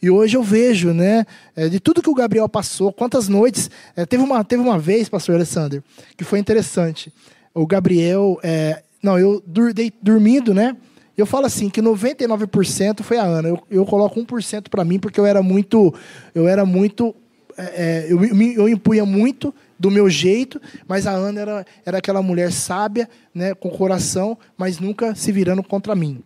E 0.00 0.10
hoje 0.10 0.36
eu 0.36 0.42
vejo, 0.42 0.92
né, 0.92 1.24
é, 1.54 1.68
de 1.68 1.80
tudo 1.80 2.02
que 2.02 2.10
o 2.10 2.14
Gabriel 2.14 2.48
passou, 2.48 2.92
quantas 2.92 3.28
noites. 3.28 3.70
É, 3.96 4.04
teve, 4.04 4.22
uma, 4.22 4.44
teve 4.44 4.62
uma 4.62 4.78
vez, 4.78 5.08
pastor 5.08 5.34
Alessandro, 5.34 5.82
que 6.16 6.24
foi 6.24 6.38
interessante. 6.38 7.12
O 7.54 7.66
Gabriel, 7.66 8.38
é, 8.42 8.82
não, 9.02 9.18
eu 9.18 9.42
dei, 9.74 9.90
dormindo, 10.02 10.52
né? 10.52 10.76
Eu 11.16 11.24
falo 11.26 11.46
assim 11.46 11.68
que 11.70 11.80
99% 11.80 13.02
foi 13.02 13.18
a 13.18 13.24
Ana. 13.24 13.48
Eu, 13.48 13.62
eu 13.70 13.84
coloco 13.86 14.20
1% 14.20 14.68
para 14.68 14.84
mim 14.84 14.98
porque 14.98 15.18
eu 15.18 15.26
era 15.26 15.42
muito, 15.42 15.94
eu 16.34 16.46
era 16.46 16.66
muito, 16.66 17.14
é, 17.56 17.62
é 17.62 18.12
eu, 18.12 18.22
eu 18.24 18.68
impunha 18.68 19.06
muito 19.06 19.54
do 19.78 19.90
meu 19.90 20.08
jeito, 20.10 20.60
mas 20.86 21.06
a 21.06 21.12
Ana 21.12 21.40
era, 21.40 21.66
era 21.84 21.98
aquela 21.98 22.22
mulher 22.22 22.52
sábia, 22.52 23.08
né, 23.34 23.54
com 23.54 23.70
coração, 23.70 24.36
mas 24.56 24.78
nunca 24.78 25.14
se 25.14 25.32
virando 25.32 25.62
contra 25.62 25.94
mim. 25.94 26.22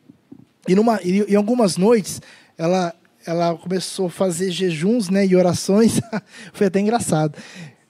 E 0.69 0.75
numa, 0.75 1.01
em 1.03 1.35
algumas 1.35 1.77
noites 1.77 2.21
ela 2.57 2.95
ela 3.27 3.55
começou 3.55 4.07
a 4.07 4.11
fazer 4.11 4.51
jejuns, 4.51 5.09
né, 5.09 5.27
e 5.27 5.37
orações. 5.37 6.01
Foi 6.53 6.67
até 6.67 6.81
engraçado. 6.81 7.37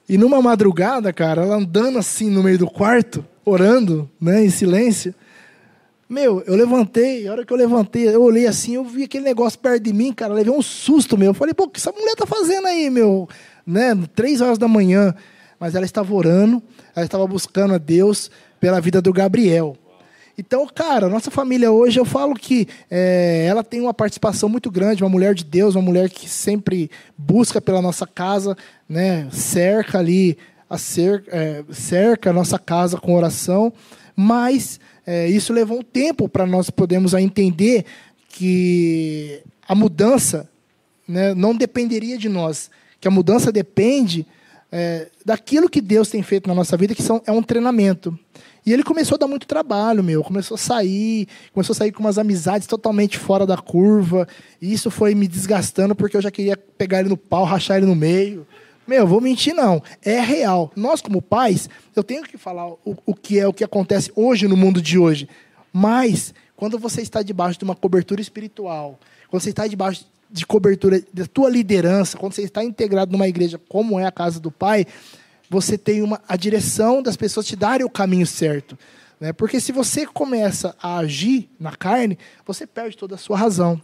E 0.08 0.18
numa 0.18 0.42
madrugada, 0.42 1.12
cara, 1.12 1.42
ela 1.42 1.56
andando 1.56 1.98
assim 1.98 2.28
no 2.28 2.42
meio 2.42 2.58
do 2.58 2.66
quarto, 2.66 3.24
orando, 3.44 4.10
né, 4.20 4.44
em 4.44 4.50
silêncio. 4.50 5.14
Meu, 6.11 6.42
eu 6.44 6.57
levantei, 6.57 7.29
a 7.29 7.31
hora 7.31 7.46
que 7.46 7.53
eu 7.53 7.57
levantei, 7.57 8.09
eu 8.09 8.20
olhei 8.20 8.44
assim, 8.44 8.75
eu 8.75 8.83
vi 8.83 9.05
aquele 9.05 9.23
negócio 9.23 9.57
perto 9.57 9.85
de 9.85 9.92
mim, 9.92 10.12
cara, 10.12 10.35
levei 10.35 10.53
um 10.53 10.61
susto, 10.61 11.16
meu. 11.16 11.29
Eu 11.29 11.35
falei, 11.35 11.55
pô, 11.55 11.64
o 11.64 11.68
que 11.68 11.79
essa 11.79 11.92
mulher 11.92 12.16
tá 12.16 12.27
fazendo 12.27 12.66
aí, 12.66 12.90
meu? 12.90 13.29
Né, 13.64 13.96
três 14.12 14.40
horas 14.40 14.59
da 14.59 14.66
manhã. 14.66 15.14
mas 15.61 15.77
ela 15.77 15.85
estava 15.85 16.12
orando, 16.12 16.61
ela 16.96 17.05
estava 17.05 17.25
buscando 17.29 17.75
a 17.75 17.79
Deus 17.79 18.29
pela 18.59 18.81
vida 18.81 19.01
do 19.01 19.12
Gabriel. 19.12 19.77
Então, 20.37 20.66
cara, 20.66 21.09
nossa 21.09 21.31
família 21.31 21.70
hoje, 21.70 22.01
eu 22.01 22.05
falo 22.05 22.35
que 22.35 22.66
é, 22.90 23.46
ela 23.49 23.62
tem 23.62 23.81
uma 23.81 23.94
participação 23.94 24.49
muito 24.49 24.68
grande, 24.68 25.05
uma 25.05 25.11
mulher 25.11 25.33
de 25.33 25.44
Deus, 25.44 25.77
uma 25.77 25.83
mulher 25.83 26.11
que 26.11 26.29
sempre 26.29 26.90
busca 27.16 27.61
pela 27.61 27.81
nossa 27.81 28.05
casa, 28.05 28.57
né, 28.88 29.29
cerca 29.31 30.01
ali, 30.01 30.37
a 30.68 30.77
cerca, 30.77 31.31
é, 31.31 31.62
cerca 31.70 32.31
a 32.31 32.33
nossa 32.33 32.59
casa 32.59 32.96
com 32.96 33.14
oração, 33.14 33.73
mas 34.20 34.78
é, 35.06 35.28
isso 35.28 35.50
levou 35.50 35.78
um 35.78 35.83
tempo 35.83 36.28
para 36.28 36.44
nós 36.44 36.68
podermos 36.68 37.14
entender 37.14 37.87
que 38.28 39.40
a 39.66 39.74
mudança 39.74 40.46
né, 41.09 41.33
não 41.33 41.54
dependeria 41.54 42.18
de 42.18 42.28
nós, 42.28 42.70
que 43.00 43.09
a 43.09 43.11
mudança 43.11 43.50
depende 43.50 44.26
é, 44.70 45.09
daquilo 45.24 45.70
que 45.70 45.80
Deus 45.80 46.11
tem 46.11 46.22
feito 46.22 46.48
na 46.48 46.54
nossa 46.54 46.76
vida, 46.76 46.94
que 46.94 47.02
são, 47.02 47.22
é 47.26 47.33
um 47.33 47.42
treinamento. 47.42 48.16
E 48.64 48.74
ele 48.74 48.83
começou 48.83 49.14
a 49.16 49.18
dar 49.18 49.26
muito 49.26 49.46
trabalho, 49.46 50.04
meu. 50.04 50.22
Começou 50.22 50.54
a 50.54 50.59
sair, 50.59 51.26
começou 51.50 51.72
a 51.72 51.76
sair 51.76 51.90
com 51.90 52.00
umas 52.00 52.18
amizades 52.18 52.66
totalmente 52.66 53.16
fora 53.16 53.46
da 53.46 53.56
curva. 53.56 54.28
E 54.61 54.70
isso 54.70 54.90
foi 54.90 55.14
me 55.14 55.26
desgastando 55.26 55.94
porque 55.94 56.14
eu 56.14 56.20
já 56.20 56.30
queria 56.30 56.59
pegar 56.59 57.00
ele 57.00 57.09
no 57.09 57.16
pau, 57.16 57.44
rachar 57.44 57.78
ele 57.78 57.87
no 57.87 57.96
meio. 57.96 58.46
Meu, 58.90 59.07
vou 59.07 59.20
mentir 59.20 59.55
não. 59.55 59.81
É 60.03 60.18
real. 60.18 60.72
Nós, 60.74 61.00
como 61.00 61.22
pais, 61.22 61.70
eu 61.94 62.03
tenho 62.03 62.24
que 62.24 62.37
falar 62.37 62.66
o, 62.66 62.96
o 63.07 63.14
que 63.14 63.38
é 63.38 63.46
o 63.46 63.53
que 63.53 63.62
acontece 63.62 64.11
hoje 64.16 64.48
no 64.48 64.57
mundo 64.57 64.83
de 64.83 64.98
hoje. 64.98 65.29
Mas, 65.72 66.35
quando 66.57 66.76
você 66.76 67.00
está 67.00 67.22
debaixo 67.22 67.57
de 67.57 67.64
uma 67.64 67.76
cobertura 67.76 68.20
espiritual, 68.20 68.98
quando 69.29 69.42
você 69.44 69.50
está 69.50 69.68
debaixo 69.68 70.05
de 70.29 70.44
cobertura 70.44 71.00
da 71.14 71.24
tua 71.24 71.48
liderança, 71.48 72.18
quando 72.18 72.33
você 72.33 72.42
está 72.42 72.64
integrado 72.64 73.12
numa 73.12 73.29
igreja 73.29 73.61
como 73.68 73.96
é 73.96 74.07
a 74.07 74.11
casa 74.11 74.40
do 74.40 74.50
Pai, 74.50 74.85
você 75.48 75.79
tem 75.79 76.03
uma, 76.03 76.20
a 76.26 76.35
direção 76.35 77.00
das 77.00 77.16
pessoas 77.16 77.46
te 77.46 77.55
darem 77.55 77.87
o 77.87 77.90
caminho 77.90 78.26
certo. 78.26 78.76
Né? 79.20 79.33
Porque 79.33 79.61
se 79.61 79.70
você 79.70 80.05
começa 80.05 80.74
a 80.83 80.98
agir 80.98 81.48
na 81.61 81.76
carne, 81.76 82.18
você 82.44 82.66
perde 82.66 82.96
toda 82.96 83.14
a 83.14 83.18
sua 83.18 83.38
razão. 83.38 83.81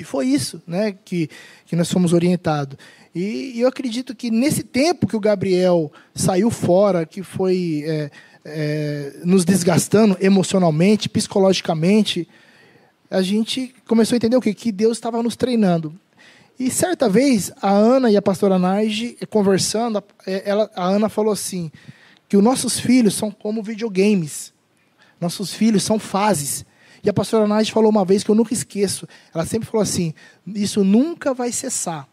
E 0.00 0.04
foi 0.04 0.26
isso 0.26 0.62
né, 0.66 0.94
que, 1.04 1.28
que 1.66 1.76
nós 1.76 1.90
fomos 1.90 2.14
orientados. 2.14 2.78
E, 3.14 3.52
e 3.56 3.60
eu 3.60 3.68
acredito 3.68 4.14
que 4.14 4.30
nesse 4.30 4.62
tempo 4.62 5.06
que 5.06 5.16
o 5.16 5.20
Gabriel 5.20 5.90
saiu 6.14 6.50
fora, 6.50 7.04
que 7.04 7.22
foi 7.22 7.84
é, 7.86 8.10
é, 8.44 9.12
nos 9.24 9.44
desgastando 9.44 10.16
emocionalmente, 10.20 11.08
psicologicamente, 11.08 12.28
a 13.10 13.22
gente 13.22 13.74
começou 13.86 14.14
a 14.14 14.18
entender 14.18 14.36
o 14.36 14.40
quê? 14.40 14.54
Que 14.54 14.70
Deus 14.70 14.96
estava 14.96 15.22
nos 15.22 15.34
treinando. 15.34 15.92
E 16.58 16.70
certa 16.70 17.08
vez, 17.08 17.50
a 17.60 17.70
Ana 17.70 18.10
e 18.10 18.16
a 18.16 18.22
pastora 18.22 18.58
Nage, 18.58 19.16
conversando, 19.30 20.02
é, 20.26 20.42
ela, 20.44 20.70
a 20.76 20.84
Ana 20.84 21.08
falou 21.08 21.32
assim, 21.32 21.72
que 22.28 22.36
os 22.36 22.44
nossos 22.44 22.78
filhos 22.78 23.14
são 23.14 23.30
como 23.30 23.62
videogames. 23.62 24.52
Nossos 25.20 25.52
filhos 25.52 25.82
são 25.82 25.98
fases. 25.98 26.64
E 27.02 27.10
a 27.10 27.12
pastora 27.12 27.46
Nage 27.46 27.72
falou 27.72 27.90
uma 27.90 28.04
vez 28.04 28.22
que 28.22 28.30
eu 28.30 28.34
nunca 28.34 28.54
esqueço. 28.54 29.08
Ela 29.34 29.44
sempre 29.44 29.68
falou 29.68 29.82
assim: 29.82 30.14
isso 30.46 30.84
nunca 30.84 31.34
vai 31.34 31.50
cessar. 31.50 32.06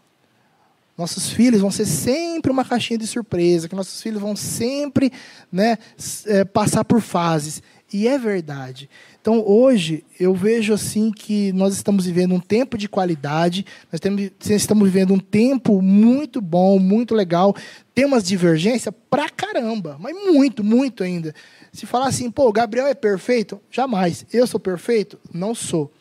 Nossos 0.98 1.30
filhos 1.30 1.62
vão 1.62 1.70
ser 1.70 1.86
sempre 1.86 2.52
uma 2.52 2.66
caixinha 2.66 2.98
de 2.98 3.06
surpresa, 3.06 3.70
que 3.70 3.76
nossos 3.76 4.02
filhos 4.02 4.20
vão 4.20 4.36
sempre 4.36 5.12
né, 5.52 5.78
é, 6.26 6.44
passar 6.44 6.84
por 6.84 7.02
fases. 7.02 7.62
E 7.94 8.08
é 8.08 8.18
verdade. 8.18 8.90
Então, 9.22 9.44
hoje, 9.46 10.04
eu 10.20 10.34
vejo 10.34 10.74
assim 10.74 11.12
que 11.12 11.52
nós 11.54 11.74
estamos 11.76 12.06
vivendo 12.06 12.34
um 12.34 12.40
tempo 12.40 12.78
de 12.78 12.90
qualidade, 12.90 13.66
nós 13.92 14.00
temos, 14.00 14.32
estamos 14.50 14.90
vivendo 14.90 15.14
um 15.14 15.20
tempo 15.20 15.82
muito 15.82 16.42
bom, 16.42 16.80
muito 16.80 17.14
legal. 17.14 17.56
Tem 17.94 18.06
umas 18.06 18.24
divergências 18.24 18.94
pra 19.10 19.30
caramba, 19.30 19.98
mas 20.00 20.16
muito, 20.16 20.64
muito 20.64 21.04
ainda. 21.04 21.34
Se 21.72 21.86
falar 21.86 22.08
assim, 22.08 22.32
pô, 22.32 22.48
o 22.48 22.54
Gabriel 22.54 22.88
é 22.88 22.96
perfeito? 22.96 23.62
Jamais. 23.70 24.26
Eu 24.34 24.48
sou 24.48 24.60
perfeito? 24.60 25.20
Não 25.34 25.54
sou. 25.54 25.92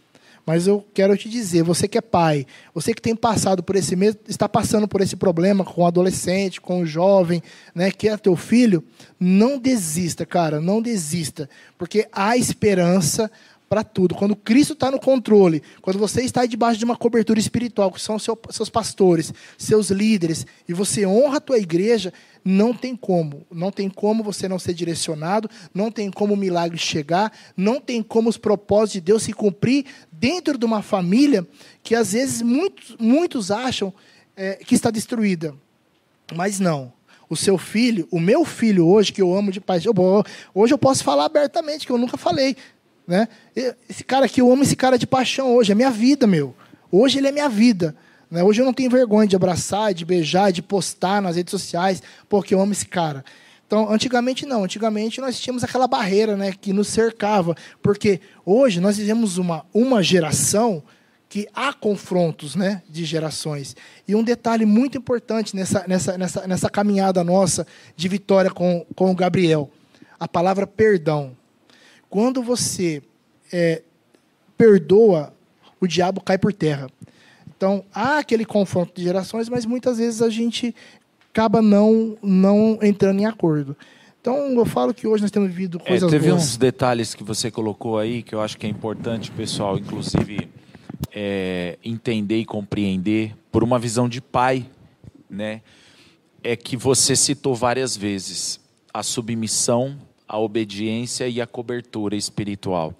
Mas 0.47 0.69
eu 0.69 0.87
quero 0.95 1.17
te 1.19 1.29
dizer, 1.29 1.65
você 1.65 1.89
que 1.89 1.99
é 1.99 2.01
pai, 2.01 2.47
você 2.73 2.95
que 2.95 3.03
tem 3.03 3.17
passado 3.17 3.65
por 3.65 3.75
esse 3.75 3.97
mesmo, 3.97 4.21
está 4.29 4.49
passando 4.49 4.87
por 4.87 5.01
esse 5.01 5.17
problema 5.17 5.65
com 5.65 5.83
o 5.83 5.87
adolescente, 5.87 6.61
com 6.61 6.83
o 6.83 6.87
jovem, 6.87 7.43
né, 7.75 7.91
que 7.91 8.09
é 8.09 8.17
teu 8.17 8.37
filho, 8.37 8.85
não 9.19 9.59
desista, 9.59 10.25
cara, 10.25 10.61
não 10.61 10.81
desista, 10.81 11.51
porque 11.77 12.07
há 12.13 12.37
esperança 12.37 13.29
para 13.69 13.83
tudo. 13.83 14.15
Quando 14.15 14.37
Cristo 14.37 14.75
está 14.75 14.91
no 14.91 15.01
controle, 15.01 15.63
quando 15.83 15.99
você 15.99 16.23
está 16.23 16.47
debaixo 16.47 16.79
de 16.79 16.85
uma 16.85 16.97
cobertura 16.97 17.41
espiritual, 17.41 17.91
que 17.91 18.01
são 18.01 18.19
seu, 18.19 18.39
seus 18.51 18.71
pastores, 18.71 19.35
seus 19.59 19.91
líderes, 19.91 20.47
e 20.69 20.73
você 20.73 21.05
honra 21.05 21.39
a 21.39 21.41
tua 21.41 21.59
igreja, 21.59 22.13
não 22.47 22.73
tem 22.73 22.95
como. 22.95 23.45
Não 23.51 23.73
tem 23.73 23.91
como 23.91 24.23
você 24.23 24.49
não 24.49 24.57
ser 24.57 24.73
direcionado, 24.73 25.51
não 25.75 25.91
tem 25.91 26.13
como 26.13 26.35
o 26.35 26.37
milagre 26.37 26.79
chegar, 26.79 27.33
não 27.57 27.81
tem 27.81 28.01
como 28.01 28.29
os 28.29 28.39
propósitos 28.39 28.93
de 28.93 29.01
Deus 29.01 29.25
se 29.25 29.33
cumprir 29.33 29.85
dentro 30.13 30.57
de 30.57 30.65
uma 30.65 30.81
família 30.81 31.45
que 31.83 31.93
às 31.93 32.13
vezes 32.13 32.43
muitos, 32.43 32.97
muitos 33.01 33.51
acham 33.51 33.93
é, 34.37 34.55
que 34.65 34.77
está 34.77 34.93
destruída. 34.93 35.57
Mas 36.37 36.61
não. 36.61 36.93
O 37.29 37.35
seu 37.35 37.59
filho, 37.59 38.07
o 38.13 38.21
meu 38.21 38.45
filho 38.45 38.87
hoje, 38.87 39.13
que 39.13 39.21
eu 39.21 39.37
amo 39.37 39.51
de 39.51 39.61
paz, 39.61 39.83
hoje 40.55 40.73
eu 40.73 40.79
posso 40.79 41.03
falar 41.03 41.25
abertamente, 41.25 41.85
que 41.85 41.91
eu 41.91 41.99
nunca 41.99 42.17
falei. 42.17 42.57
Né? 43.09 43.27
Esse 43.89 44.05
cara 44.05 44.27
aqui, 44.27 44.41
eu 44.41 44.53
amo 44.53 44.63
esse 44.63 44.77
cara 44.77 44.97
de 44.97 45.07
paixão 45.07 45.53
hoje, 45.53 45.73
é 45.73 45.75
minha 45.75 45.91
vida, 45.91 46.29
meu. 46.29 46.55
Hoje 46.93 47.19
ele 47.19 47.27
é 47.27 47.33
minha 47.33 47.49
vida. 47.49 47.97
Né? 48.31 48.43
Hoje 48.43 48.61
eu 48.61 48.67
não 48.67 48.73
tenho 48.73 48.91
vergonha 48.91 49.29
de 49.29 49.37
abraçar, 49.37 49.95
de 49.95 50.05
beijar, 50.05 50.53
de 50.53 50.63
postar 50.63 51.23
nas 51.23 51.37
redes 51.37 51.51
sociais, 51.51 52.03
porque 52.29 52.55
eu 52.55 52.61
amo 52.61 52.73
esse 52.73 52.87
cara. 52.87 53.25
Então, 53.67 53.91
antigamente 53.91 54.47
não. 54.47 54.65
Antigamente 54.65 55.21
nós 55.21 55.39
tínhamos 55.41 55.65
aquela 55.65 55.89
barreira 55.89 56.37
né, 56.37 56.53
que 56.53 56.73
nos 56.73 56.89
cercava. 56.89 57.55
Porque 57.83 58.21
hoje 58.45 58.81
nós 58.81 58.97
vivemos 58.97 59.39
uma, 59.39 59.67
uma 59.75 60.03
geração 60.03 60.83
que 61.29 61.49
há 61.53 61.73
confrontos 61.73 62.55
né, 62.55 62.83
de 62.89 63.05
gerações. 63.05 63.75
E 64.07 64.15
um 64.15 64.23
detalhe 64.23 64.65
muito 64.65 64.97
importante 64.97 65.57
nessa, 65.57 65.85
nessa, 65.89 66.17
nessa, 66.17 66.47
nessa 66.47 66.71
caminhada 66.71 67.25
nossa 67.25 67.67
de 67.97 68.09
vitória 68.09 68.51
com, 68.51 68.87
com 68.95 69.11
o 69.11 69.15
Gabriel: 69.15 69.71
a 70.19 70.29
palavra 70.29 70.67
perdão. 70.67 71.37
Quando 72.09 72.43
você 72.43 73.03
é, 73.53 73.83
perdoa, 74.57 75.35
o 75.81 75.87
diabo 75.87 76.21
cai 76.21 76.39
por 76.39 76.53
terra. 76.53 76.89
Então, 77.57 77.85
há 77.95 78.19
aquele 78.19 78.45
confronto 78.45 78.93
de 78.95 79.03
gerações, 79.03 79.49
mas 79.49 79.65
muitas 79.65 79.99
vezes 79.99 80.21
a 80.21 80.29
gente 80.29 80.75
acaba 81.31 81.63
não, 81.63 82.17
não 82.23 82.79
entrando 82.83 83.21
em 83.21 83.27
acordo. 83.27 83.77
Então, 84.21 84.53
eu 84.53 84.67
falo 84.67 84.93
que 84.93 85.07
hoje 85.07 85.23
nós 85.23 85.31
temos 85.31 85.49
vivido 85.49 85.81
é, 85.85 85.89
coisas 85.89 86.09
é, 86.09 86.11
teve 86.11 86.31
boas. 86.31 86.43
uns 86.43 86.57
detalhes 86.57 87.15
que 87.15 87.23
você 87.23 87.51
colocou 87.51 87.99
aí 87.99 88.23
que 88.23 88.35
eu 88.35 88.41
acho 88.41 88.59
que 88.59 88.67
é 88.67 88.69
importante, 88.69 89.31
pessoal, 89.31 89.79
inclusive 89.79 90.49
é, 91.13 91.79
entender 91.85 92.39
e 92.39 92.45
compreender 92.45 93.35
por 93.51 93.63
uma 93.63 93.79
visão 93.79 94.09
de 94.09 94.21
pai, 94.21 94.67
né? 95.31 95.63
É 96.43 96.57
que 96.57 96.77
você 96.77 97.17
citou 97.17 97.55
várias 97.55 97.97
vezes 97.97 98.61
a 98.93 99.03
submissão, 99.03 99.97
a 100.29 100.39
obediência 100.39 101.29
e 101.29 101.41
a 101.41 101.47
cobertura 101.47 102.17
espiritual. 102.17 102.95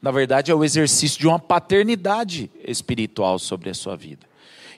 Na 0.00 0.10
verdade, 0.10 0.50
é 0.50 0.54
o 0.54 0.64
exercício 0.64 1.18
de 1.18 1.26
uma 1.26 1.38
paternidade 1.38 2.50
espiritual 2.64 3.38
sobre 3.38 3.70
a 3.70 3.74
sua 3.74 3.96
vida. 3.96 4.26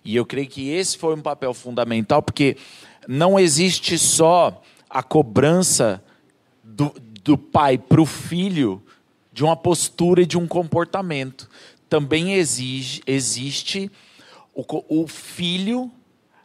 E 0.05 0.17
eu 0.17 0.25
creio 0.25 0.49
que 0.49 0.71
esse 0.71 0.97
foi 0.97 1.15
um 1.15 1.21
papel 1.21 1.53
fundamental, 1.53 2.23
porque 2.23 2.57
não 3.07 3.39
existe 3.39 3.99
só 3.99 4.63
a 4.89 5.03
cobrança 5.03 6.03
do, 6.65 6.95
do 7.23 7.37
pai 7.37 7.77
para 7.77 8.01
o 8.01 8.07
filho 8.07 8.83
de 9.33 9.45
uma 9.45 9.57
postura 9.57 10.23
e 10.23 10.27
de 10.27 10.39
um 10.39 10.47
comportamento. 10.47 11.49
Também 11.89 12.35
exige, 12.35 13.03
existe 13.07 13.91
o, 14.55 15.03
o 15.03 15.07
filho 15.07 15.91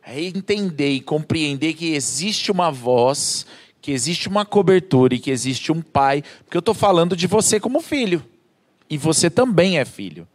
entender 0.06 0.92
e 0.92 1.02
compreender 1.02 1.74
que 1.74 1.94
existe 1.94 2.52
uma 2.52 2.72
voz, 2.72 3.46
que 3.82 3.92
existe 3.92 4.28
uma 4.28 4.46
cobertura 4.46 5.16
e 5.16 5.20
que 5.20 5.32
existe 5.32 5.72
um 5.72 5.82
pai, 5.82 6.24
porque 6.44 6.58
eu 6.58 6.60
estou 6.60 6.76
falando 6.76 7.16
de 7.16 7.26
você 7.26 7.60
como 7.60 7.82
filho. 7.82 8.24
E 8.90 8.98
você 8.98 9.30
também 9.30 9.80
é 9.80 9.86
filho. 9.86 10.28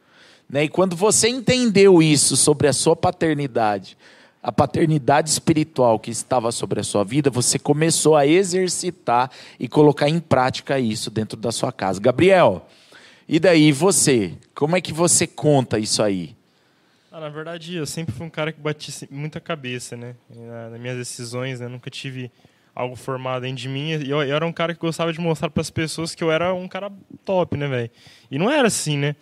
Né? 0.49 0.65
E 0.65 0.69
quando 0.69 0.97
você 0.97 1.29
entendeu 1.29 2.03
isso 2.03 2.37
sobre 2.37 2.67
a 2.67 2.73
sua 2.73 2.97
paternidade, 2.97 3.97
a 4.43 4.51
paternidade 4.51 5.29
espiritual 5.29 5.99
que 5.99 6.11
estava 6.11 6.51
sobre 6.51 6.81
a 6.81 6.83
sua 6.83 7.05
vida, 7.05 7.31
você 7.31 7.59
começou 7.59 8.17
a 8.17 8.27
exercitar 8.27 9.31
e 9.59 9.69
colocar 9.69 10.09
em 10.09 10.19
prática 10.19 10.79
isso 10.79 11.11
dentro 11.11 11.39
da 11.39 11.53
sua 11.53 11.71
casa. 11.71 12.01
Gabriel, 12.01 12.67
e 13.29 13.39
daí 13.39 13.71
você? 13.71 14.35
Como 14.55 14.77
é 14.77 14.81
que 14.81 14.93
você 14.93 15.27
conta 15.27 15.79
isso 15.79 16.03
aí? 16.03 16.35
Ah, 17.13 17.21
na 17.21 17.29
verdade, 17.29 17.75
eu 17.77 17.87
sempre 17.87 18.15
fui 18.15 18.27
um 18.27 18.31
cara 18.31 18.53
que 18.53 18.61
bati 18.61 18.93
muita 19.11 19.41
cabeça, 19.41 19.97
né? 19.97 20.15
Nas 20.71 20.81
minhas 20.81 20.97
decisões, 20.97 21.61
né? 21.61 21.69
Nunca 21.69 21.91
tive 21.91 22.31
algo 22.75 22.97
formado 22.97 23.43
dentro 23.43 23.57
de 23.57 23.69
mim. 23.69 23.91
E 23.91 24.11
eu, 24.11 24.23
eu, 24.23 24.37
era 24.37 24.47
um 24.47 24.53
cara 24.53 24.75
que 24.75 24.81
gostava 24.81 25.13
de 25.13 25.21
mostrar 25.21 25.51
para 25.51 25.61
as 25.61 25.71
pessoas 25.71 26.15
que 26.15 26.23
eu 26.23 26.31
era 26.31 26.55
um 26.55 26.69
cara 26.69 26.91
top, 27.25 27.57
né, 27.57 27.69
velho? 27.69 27.91
E 28.31 28.39
não 28.39 28.51
era 28.51 28.69
assim, 28.69 28.97
né? 28.97 29.17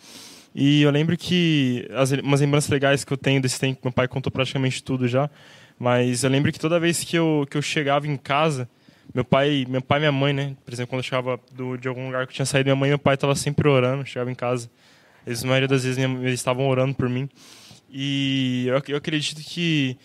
E 0.53 0.81
eu 0.81 0.91
lembro 0.91 1.15
que 1.17 1.87
as, 1.93 2.11
umas 2.11 2.41
lembranças 2.41 2.69
legais 2.69 3.03
que 3.03 3.13
eu 3.13 3.17
tenho 3.17 3.41
desse 3.41 3.59
tempo, 3.59 3.79
meu 3.83 3.91
pai 3.91 4.07
contou 4.07 4.31
praticamente 4.31 4.83
tudo 4.83 5.07
já. 5.07 5.29
Mas 5.77 6.23
eu 6.23 6.29
lembro 6.29 6.51
que 6.51 6.59
toda 6.59 6.79
vez 6.79 7.03
que 7.03 7.15
eu, 7.15 7.47
que 7.49 7.57
eu 7.57 7.61
chegava 7.61 8.07
em 8.07 8.17
casa, 8.17 8.69
meu 9.13 9.23
pai, 9.23 9.65
meu 9.67 9.81
pai 9.81 9.99
e 9.99 10.01
minha 10.01 10.11
mãe, 10.11 10.33
né? 10.33 10.55
Por 10.65 10.73
exemplo, 10.73 10.89
quando 10.89 10.99
eu 10.99 11.03
chegava 11.03 11.39
do, 11.53 11.77
de 11.77 11.87
algum 11.87 12.07
lugar 12.07 12.27
que 12.27 12.31
eu 12.31 12.35
tinha 12.35 12.45
saído, 12.45 12.67
minha 12.67 12.75
mãe 12.75 12.89
e 12.89 12.91
meu 12.91 12.99
pai 12.99 13.15
estavam 13.15 13.35
sempre 13.35 13.67
orando. 13.67 14.05
Chegava 14.05 14.29
em 14.29 14.35
casa, 14.35 14.69
eles, 15.25 15.43
a 15.43 15.47
maioria 15.47 15.67
das 15.67 15.83
vezes 15.83 15.97
eles 15.97 16.33
estavam 16.33 16.67
orando 16.67 16.93
por 16.93 17.07
mim. 17.07 17.29
E 17.89 18.65
eu, 18.67 18.81
eu 18.89 18.97
acredito 18.97 19.41
que 19.41 19.97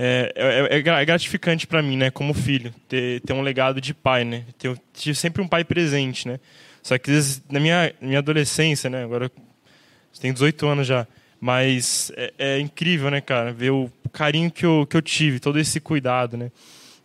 é, 0.00 0.32
é, 0.34 0.76
é, 0.76 0.78
é 0.78 1.04
gratificante 1.04 1.66
para 1.66 1.82
mim, 1.82 1.96
né, 1.96 2.10
como 2.10 2.32
filho, 2.32 2.72
ter, 2.88 3.20
ter 3.20 3.32
um 3.32 3.42
legado 3.42 3.80
de 3.80 3.92
pai, 3.92 4.24
né? 4.24 4.44
Ter, 4.56 5.14
sempre 5.14 5.42
um 5.42 5.48
pai 5.48 5.64
presente, 5.64 6.28
né? 6.28 6.38
Só 6.82 6.96
que 6.96 7.10
na 7.50 7.58
minha, 7.58 7.92
minha 8.00 8.18
adolescência, 8.18 8.88
né? 8.88 9.02
Agora 9.02 9.30
tenho 10.20 10.32
18 10.32 10.66
anos 10.66 10.86
já. 10.86 11.06
Mas 11.40 12.12
é, 12.16 12.32
é, 12.38 12.60
incrível, 12.60 13.10
né, 13.10 13.20
cara? 13.20 13.52
Ver 13.52 13.70
o 13.70 13.90
carinho 14.12 14.50
que 14.50 14.64
eu, 14.64 14.86
que 14.88 14.96
eu 14.96 15.02
tive, 15.02 15.40
todo 15.40 15.58
esse 15.58 15.80
cuidado, 15.80 16.36
né? 16.36 16.50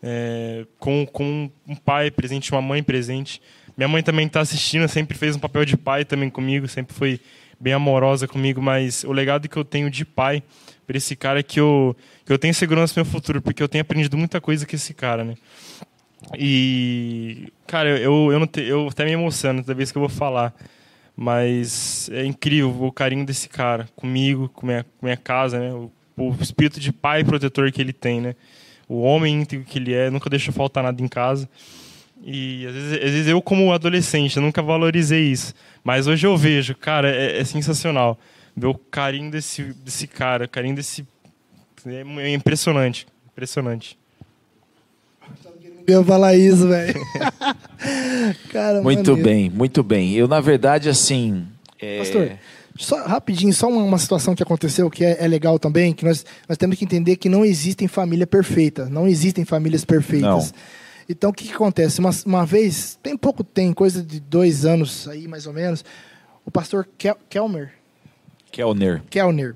é, 0.03 0.65
com, 0.77 1.05
com 1.05 1.49
um 1.65 1.75
pai 1.75 2.11
presente, 2.11 2.51
uma 2.51 2.61
mãe 2.61 2.83
presente. 2.83 3.41
Minha 3.77 3.87
mãe 3.87 4.03
também 4.03 4.27
está 4.27 4.41
assistindo, 4.41 4.87
sempre 4.89 5.17
fez 5.17 5.35
um 5.35 5.39
papel 5.39 5.63
de 5.63 5.77
pai 5.77 6.03
também 6.03 6.29
comigo, 6.29 6.67
sempre 6.67 6.93
foi 6.93 7.21
bem 7.57 7.71
amorosa 7.71 8.27
comigo, 8.27 8.61
mas 8.61 9.05
o 9.05 9.13
legado 9.13 9.47
que 9.47 9.55
eu 9.55 9.63
tenho 9.63 9.89
de 9.89 10.03
pai 10.03 10.43
para 10.85 10.97
esse 10.97 11.15
cara 11.15 11.41
que 11.41 11.59
eu, 11.59 11.95
que 12.25 12.31
eu 12.31 12.37
tenho 12.37 12.53
segurança 12.53 12.93
no 12.99 13.05
meu 13.05 13.11
futuro, 13.11 13.41
porque 13.41 13.61
eu 13.61 13.67
tenho 13.67 13.81
aprendido 13.81 14.17
muita 14.17 14.39
coisa 14.41 14.65
com 14.65 14.75
esse 14.75 14.93
cara, 14.93 15.23
né? 15.23 15.35
E, 16.37 17.51
cara, 17.67 17.89
eu, 17.99 18.31
eu, 18.31 18.39
não 18.39 18.47
te, 18.47 18.61
eu 18.61 18.87
até 18.87 19.05
me 19.05 19.11
emociono 19.11 19.61
toda 19.61 19.73
vez 19.73 19.91
que 19.91 19.97
eu 19.97 20.01
vou 20.01 20.09
falar, 20.09 20.53
mas 21.15 22.09
é 22.11 22.25
incrível 22.25 22.83
o 22.83 22.91
carinho 22.91 23.25
desse 23.25 23.49
cara 23.49 23.87
comigo, 23.95 24.49
com 24.49 24.65
minha, 24.65 24.83
com 24.83 25.05
minha 25.05 25.17
casa, 25.17 25.59
né? 25.59 25.73
O, 25.73 25.91
o 26.17 26.35
espírito 26.41 26.79
de 26.79 26.91
pai 26.91 27.23
protetor 27.23 27.71
que 27.71 27.81
ele 27.81 27.93
tem, 27.93 28.21
né? 28.21 28.35
o 28.87 29.01
homem 29.01 29.41
íntegro 29.41 29.65
que 29.65 29.79
ele 29.79 29.93
é, 29.93 30.09
nunca 30.09 30.29
deixa 30.29 30.51
faltar 30.51 30.83
nada 30.83 31.01
em 31.01 31.07
casa. 31.07 31.49
E 32.23 32.65
às 32.67 32.73
vezes, 32.73 32.93
às 32.93 33.11
vezes, 33.11 33.27
eu, 33.27 33.41
como 33.41 33.73
adolescente, 33.73 34.39
nunca 34.39 34.61
valorizei 34.61 35.23
isso. 35.31 35.53
Mas 35.83 36.07
hoje 36.07 36.25
eu 36.25 36.37
vejo, 36.37 36.75
cara, 36.75 37.09
é, 37.09 37.39
é 37.39 37.43
sensacional. 37.43 38.19
Ver 38.55 38.67
o 38.67 38.75
carinho 38.75 39.31
desse, 39.31 39.63
desse 39.63 40.07
cara, 40.07 40.45
o 40.45 40.49
carinho 40.49 40.75
desse. 40.75 41.05
É 41.85 42.33
impressionante. 42.33 43.07
Impressionante. 43.31 43.97
Eu 45.85 45.99
ia 45.99 46.05
falar 46.05 46.35
isso, 46.35 46.67
velho. 46.67 46.93
muito 48.83 49.11
maneiro. 49.11 49.15
bem, 49.17 49.49
muito 49.49 49.83
bem. 49.83 50.13
Eu, 50.13 50.27
na 50.27 50.39
verdade, 50.39 50.87
assim. 50.87 51.45
É... 51.79 51.99
Pastor, 51.99 52.31
só, 52.77 53.05
rapidinho, 53.05 53.53
só 53.53 53.67
uma, 53.67 53.83
uma, 53.83 53.97
situação 53.97 54.33
que 54.33 54.41
aconteceu 54.41 54.89
que 54.89 55.03
é, 55.03 55.17
é, 55.23 55.27
legal 55.27 55.59
também, 55.59 55.93
que 55.93 56.05
nós, 56.05 56.25
nós 56.47 56.57
temos 56.57 56.77
que 56.77 56.85
entender 56.85 57.17
que 57.17 57.29
não 57.29 57.45
existem 57.45 57.87
família 57.87 58.25
perfeita, 58.25 58.89
não 58.89 59.07
existem 59.07 59.45
famílias 59.45 59.85
perfeitas. 59.85 60.51
Não. 60.51 60.59
Então, 61.07 61.29
o 61.29 61.33
que, 61.33 61.47
que 61.47 61.53
acontece? 61.53 61.99
Uma, 61.99 62.11
uma, 62.25 62.45
vez, 62.45 62.97
tem 63.03 63.15
pouco, 63.17 63.43
tem 63.43 63.73
coisa 63.73 64.01
de 64.01 64.19
dois 64.19 64.65
anos 64.65 65.07
aí, 65.07 65.27
mais 65.27 65.45
ou 65.45 65.53
menos, 65.53 65.83
o 66.45 66.51
pastor 66.51 66.87
Kel, 66.97 67.17
Kelmer... 67.29 67.82
Kelner. 68.53 69.01
Kelner, 69.09 69.55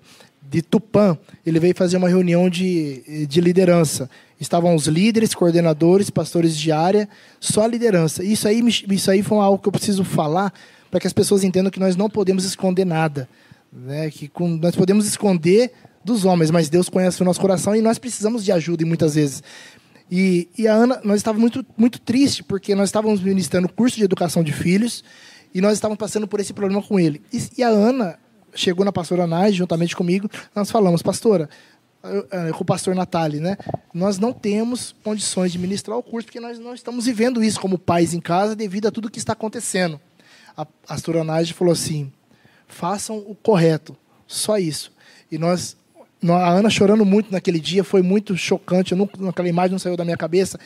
de 0.50 0.62
Tupã, 0.62 1.18
ele 1.46 1.60
veio 1.60 1.76
fazer 1.76 1.98
uma 1.98 2.10
reunião 2.10 2.50
de, 2.50 3.28
de 3.28 3.40
liderança. 3.40 4.10
Estavam 4.40 4.76
os 4.76 4.88
líderes, 4.88 5.36
coordenadores, 5.36 6.10
pastores 6.10 6.58
de 6.58 6.72
área, 6.72 7.08
só 7.40 7.64
a 7.64 7.68
liderança. 7.68 8.24
Isso 8.24 8.48
aí, 8.48 8.62
isso 8.68 9.12
aí 9.12 9.22
foi 9.22 9.38
algo 9.38 9.60
que 9.60 9.68
eu 9.68 9.72
preciso 9.72 10.04
falar, 10.04 10.52
para 10.90 11.00
que 11.00 11.08
as 11.08 11.14
pessoas 11.14 11.44
entendam 11.44 11.72
que 11.72 11.80
nós 11.80 11.96
não 11.96 12.10
podemos 12.10 12.44
esconder 12.44 12.86
nada. 12.86 13.30
Né? 13.72 14.10
Que 14.10 14.28
com, 14.28 14.48
nós 14.48 14.76
podemos 14.76 15.06
esconder 15.06 15.72
dos 16.04 16.26
homens, 16.26 16.50
mas 16.50 16.70
Deus 16.70 16.90
conhece 16.90 17.22
o 17.22 17.26
nosso 17.26 17.40
coração 17.40 17.76
e 17.76 17.82
nós 17.82 18.00
precisamos 18.00 18.44
de 18.44 18.52
ajuda 18.52 18.86
muitas 18.86 19.16
vezes. 19.16 19.44
E, 20.10 20.48
e 20.58 20.68
a 20.68 20.74
Ana, 20.74 21.02
nós 21.04 21.18
estávamos 21.18 21.42
muito, 21.42 21.66
muito 21.78 22.00
tristes, 22.00 22.42
porque 22.42 22.74
nós 22.74 22.90
estávamos 22.90 23.22
ministrando 23.22 23.68
curso 23.68 23.98
de 23.98 24.04
educação 24.04 24.42
de 24.42 24.54
filhos 24.54 25.04
e 25.54 25.60
nós 25.60 25.74
estávamos 25.74 26.00
passando 26.00 26.28
por 26.28 26.40
esse 26.40 26.54
problema 26.54 26.82
com 26.82 27.00
ele. 27.00 27.22
E, 27.32 27.42
e 27.58 27.64
a 27.64 27.68
Ana 27.68 28.18
chegou 28.60 28.84
na 28.84 28.92
pastora 28.92 29.28
Nai, 29.28 29.52
juntamente 29.52 29.96
comigo, 29.96 30.30
nós 30.56 30.70
falamos, 30.72 31.02
pastora, 31.02 31.50
com 32.56 32.64
o 32.64 32.66
pastor 32.66 32.96
Natali, 32.96 33.40
né? 33.40 33.58
Nós 33.94 34.18
não 34.18 34.32
temos 34.32 34.96
condições 35.04 35.52
de 35.52 35.60
ministrar 35.60 35.98
o 35.98 36.04
curso 36.04 36.26
porque 36.28 36.40
nós 36.40 36.60
não 36.60 36.74
estamos 36.74 37.06
vivendo 37.06 37.44
isso 37.44 37.60
como 37.60 37.78
pais 37.78 38.14
em 38.14 38.20
casa 38.20 38.56
devido 38.56 38.88
a 38.88 38.92
tudo 38.92 39.10
que 39.10 39.20
está 39.20 39.34
acontecendo 39.34 40.00
a 40.58 40.66
pastora 40.66 41.24
Nádia 41.24 41.54
falou 41.54 41.72
assim: 41.72 42.12
façam 42.68 43.20
o 43.20 43.36
correto, 43.36 43.96
só 44.26 44.58
isso. 44.58 44.92
E 45.32 45.38
nós, 45.38 45.78
a 46.28 46.50
Ana 46.50 46.70
chorando 46.70 47.06
muito 47.06 47.32
naquele 47.32 47.60
dia, 47.60 47.84
foi 47.84 48.02
muito 48.02 48.36
chocante, 48.36 48.96
não, 48.96 49.08
aquela 49.30 49.48
imagem 49.48 49.74
não 49.74 49.80
saiu 49.80 49.96
da 49.96 50.04
minha 50.04 50.18
cabeça. 50.18 50.60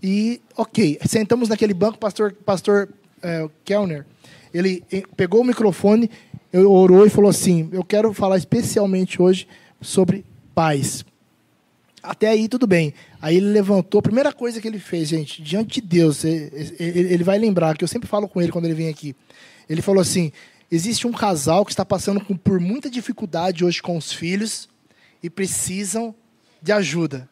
E, 0.00 0.40
ok, 0.56 1.00
sentamos 1.06 1.48
naquele 1.48 1.74
banco, 1.74 1.98
pastor, 1.98 2.32
pastor 2.32 2.88
é, 3.20 3.48
Kellner, 3.64 4.06
ele 4.54 4.84
pegou 5.16 5.40
o 5.40 5.44
microfone, 5.44 6.08
orou 6.64 7.06
e 7.06 7.10
falou 7.10 7.30
assim: 7.30 7.68
Eu 7.72 7.84
quero 7.84 8.12
falar 8.12 8.36
especialmente 8.36 9.20
hoje 9.20 9.46
sobre 9.80 10.24
paz. 10.54 11.04
Até 12.02 12.28
aí 12.28 12.48
tudo 12.48 12.66
bem. 12.66 12.94
Aí 13.20 13.36
ele 13.36 13.46
levantou, 13.46 13.98
a 13.98 14.02
primeira 14.02 14.32
coisa 14.32 14.60
que 14.60 14.68
ele 14.68 14.78
fez, 14.78 15.08
gente, 15.08 15.42
diante 15.42 15.80
de 15.80 15.88
Deus, 15.88 16.24
ele 16.24 17.24
vai 17.24 17.38
lembrar, 17.38 17.76
que 17.76 17.82
eu 17.82 17.88
sempre 17.88 18.08
falo 18.08 18.28
com 18.28 18.40
ele 18.40 18.52
quando 18.52 18.66
ele 18.66 18.74
vem 18.74 18.88
aqui. 18.88 19.14
Ele 19.68 19.82
falou 19.82 20.00
assim: 20.00 20.30
existe 20.70 21.06
um 21.06 21.12
casal 21.12 21.64
que 21.64 21.72
está 21.72 21.84
passando 21.84 22.20
por 22.20 22.60
muita 22.60 22.88
dificuldade 22.88 23.64
hoje 23.64 23.82
com 23.82 23.96
os 23.96 24.12
filhos 24.12 24.68
e 25.22 25.28
precisam 25.28 26.14
de 26.62 26.72
ajuda. 26.72 27.28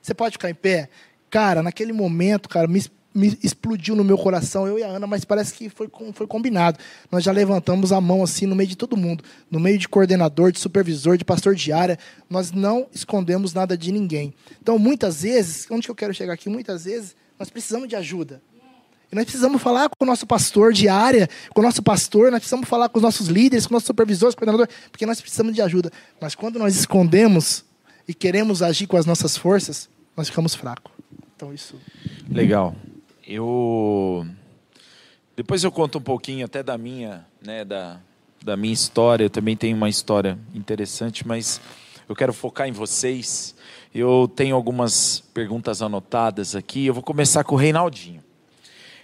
Você 0.00 0.14
pode 0.14 0.32
ficar 0.32 0.50
em 0.50 0.54
pé? 0.54 0.88
Cara, 1.30 1.62
naquele 1.62 1.92
momento, 1.92 2.48
cara, 2.48 2.68
me 3.14 3.38
explodiu 3.42 3.94
no 3.94 4.02
meu 4.02 4.18
coração, 4.18 4.66
eu 4.66 4.78
e 4.78 4.82
a 4.82 4.88
Ana, 4.88 5.06
mas 5.06 5.24
parece 5.24 5.54
que 5.54 5.68
foi, 5.68 5.88
foi 6.12 6.26
combinado. 6.26 6.78
Nós 7.12 7.22
já 7.22 7.30
levantamos 7.30 7.92
a 7.92 8.00
mão 8.00 8.24
assim 8.24 8.44
no 8.44 8.56
meio 8.56 8.68
de 8.68 8.76
todo 8.76 8.96
mundo, 8.96 9.22
no 9.48 9.60
meio 9.60 9.78
de 9.78 9.88
coordenador, 9.88 10.50
de 10.50 10.58
supervisor, 10.58 11.16
de 11.16 11.24
pastor 11.24 11.54
de 11.54 11.72
área. 11.72 11.96
Nós 12.28 12.50
não 12.50 12.88
escondemos 12.92 13.54
nada 13.54 13.76
de 13.78 13.92
ninguém. 13.92 14.34
Então, 14.60 14.78
muitas 14.78 15.22
vezes, 15.22 15.66
onde 15.70 15.86
que 15.86 15.90
eu 15.90 15.94
quero 15.94 16.12
chegar 16.12 16.32
aqui? 16.32 16.48
Muitas 16.48 16.84
vezes 16.84 17.14
nós 17.38 17.48
precisamos 17.50 17.88
de 17.88 17.94
ajuda. 17.94 18.42
E 19.12 19.14
nós 19.14 19.24
precisamos 19.24 19.62
falar 19.62 19.88
com 19.88 20.04
o 20.04 20.06
nosso 20.06 20.26
pastor 20.26 20.72
de 20.72 20.88
área, 20.88 21.28
com 21.50 21.60
o 21.60 21.64
nosso 21.64 21.82
pastor, 21.82 22.32
nós 22.32 22.40
precisamos 22.40 22.68
falar 22.68 22.88
com 22.88 22.98
os 22.98 23.02
nossos 23.02 23.28
líderes, 23.28 23.64
com 23.64 23.70
os 23.70 23.76
nossos 23.76 23.86
supervisores, 23.86 24.34
coordenadores, 24.34 24.74
porque 24.90 25.06
nós 25.06 25.20
precisamos 25.20 25.54
de 25.54 25.62
ajuda. 25.62 25.92
Mas 26.20 26.34
quando 26.34 26.58
nós 26.58 26.74
escondemos 26.74 27.64
e 28.08 28.14
queremos 28.14 28.60
agir 28.60 28.88
com 28.88 28.96
as 28.96 29.06
nossas 29.06 29.36
forças, 29.36 29.88
nós 30.16 30.28
ficamos 30.28 30.54
fracos. 30.54 30.92
Então, 31.36 31.52
isso. 31.52 31.76
Legal. 32.28 32.74
Eu 33.26 34.26
depois 35.36 35.64
eu 35.64 35.72
conto 35.72 35.98
um 35.98 36.02
pouquinho 36.02 36.44
até 36.44 36.62
da 36.62 36.78
minha, 36.78 37.26
né, 37.42 37.64
da, 37.64 37.98
da 38.42 38.56
minha 38.56 38.72
história. 38.72 39.24
Eu 39.24 39.30
também 39.30 39.56
tenho 39.56 39.76
uma 39.76 39.88
história 39.88 40.38
interessante, 40.54 41.26
mas 41.26 41.60
eu 42.08 42.14
quero 42.14 42.32
focar 42.32 42.68
em 42.68 42.72
vocês. 42.72 43.54
Eu 43.92 44.30
tenho 44.36 44.54
algumas 44.54 45.20
perguntas 45.32 45.82
anotadas 45.82 46.54
aqui. 46.54 46.86
Eu 46.86 46.94
vou 46.94 47.02
começar 47.02 47.42
com 47.42 47.56
o 47.56 47.58
Reinaldinho. 47.58 48.22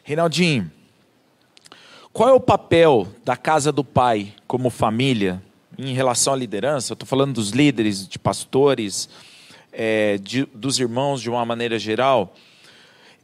Reinaldinho, 0.04 0.70
qual 2.12 2.28
é 2.28 2.32
o 2.32 2.40
papel 2.40 3.08
da 3.24 3.36
casa 3.36 3.72
do 3.72 3.82
pai 3.82 4.34
como 4.46 4.70
família 4.70 5.42
em 5.78 5.94
relação 5.94 6.34
à 6.34 6.36
liderança? 6.36 6.92
Eu 6.92 6.94
estou 6.94 7.08
falando 7.08 7.34
dos 7.34 7.50
líderes, 7.50 8.06
de 8.06 8.18
pastores, 8.18 9.08
é, 9.72 10.16
de, 10.18 10.44
dos 10.54 10.78
irmãos 10.78 11.22
de 11.22 11.28
uma 11.30 11.44
maneira 11.44 11.76
geral. 11.78 12.34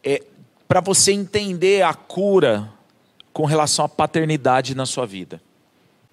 É, 0.02 0.22
para 0.68 0.80
você 0.80 1.12
entender 1.12 1.82
a 1.82 1.94
cura 1.94 2.70
com 3.32 3.44
relação 3.44 3.84
à 3.84 3.88
paternidade 3.88 4.74
na 4.74 4.86
sua 4.86 5.06
vida? 5.06 5.40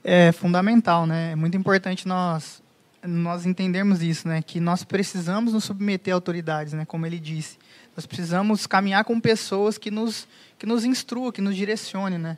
É 0.04 0.32
fundamental, 0.32 1.06
né? 1.06 1.32
É 1.32 1.36
muito 1.36 1.56
importante 1.58 2.08
nós 2.08 2.62
nós 3.06 3.46
entendermos 3.46 4.02
isso, 4.02 4.28
né? 4.28 4.42
Que 4.42 4.62
nós 4.62 4.84
precisamos 4.84 5.54
nos 5.54 5.66
submeter 5.66 6.14
a 6.14 6.16
autoridades, 6.16 6.72
né? 6.72 6.86
Como 6.86 7.06
ele 7.06 7.20
disse, 7.20 7.58
nós 7.98 8.06
precisamos 8.06 8.66
caminhar 8.66 9.04
com 9.04 9.20
pessoas 9.20 9.78
que 9.78 9.92
nos 9.92 10.28
que 10.58 10.66
nos 10.66 10.86
instruam, 10.86 11.32
que 11.32 11.42
nos 11.42 11.56
direcionem, 11.56 12.18
né? 12.18 12.38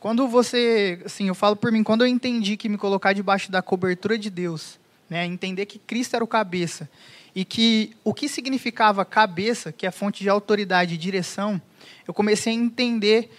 Quando 0.00 0.26
você, 0.28 1.00
assim, 1.04 1.28
eu 1.28 1.34
falo 1.34 1.56
por 1.56 1.72
mim, 1.72 1.82
quando 1.82 2.02
eu 2.02 2.06
entendi 2.06 2.56
que 2.56 2.68
me 2.68 2.78
colocar 2.78 3.12
debaixo 3.12 3.50
da 3.50 3.60
cobertura 3.60 4.18
de 4.18 4.30
Deus, 4.30 4.78
né? 5.08 5.26
Entender 5.26 5.66
que 5.66 5.78
Cristo 5.78 6.14
era 6.14 6.24
o 6.24 6.28
cabeça 6.28 6.88
e 7.36 7.44
que 7.44 7.94
o 8.02 8.14
que 8.14 8.30
significava 8.30 9.04
cabeça, 9.04 9.70
que 9.70 9.84
é 9.84 9.90
a 9.90 9.92
fonte 9.92 10.22
de 10.22 10.28
autoridade 10.30 10.94
e 10.94 10.96
direção, 10.96 11.60
eu 12.08 12.14
comecei 12.14 12.50
a 12.50 12.56
entender, 12.56 13.30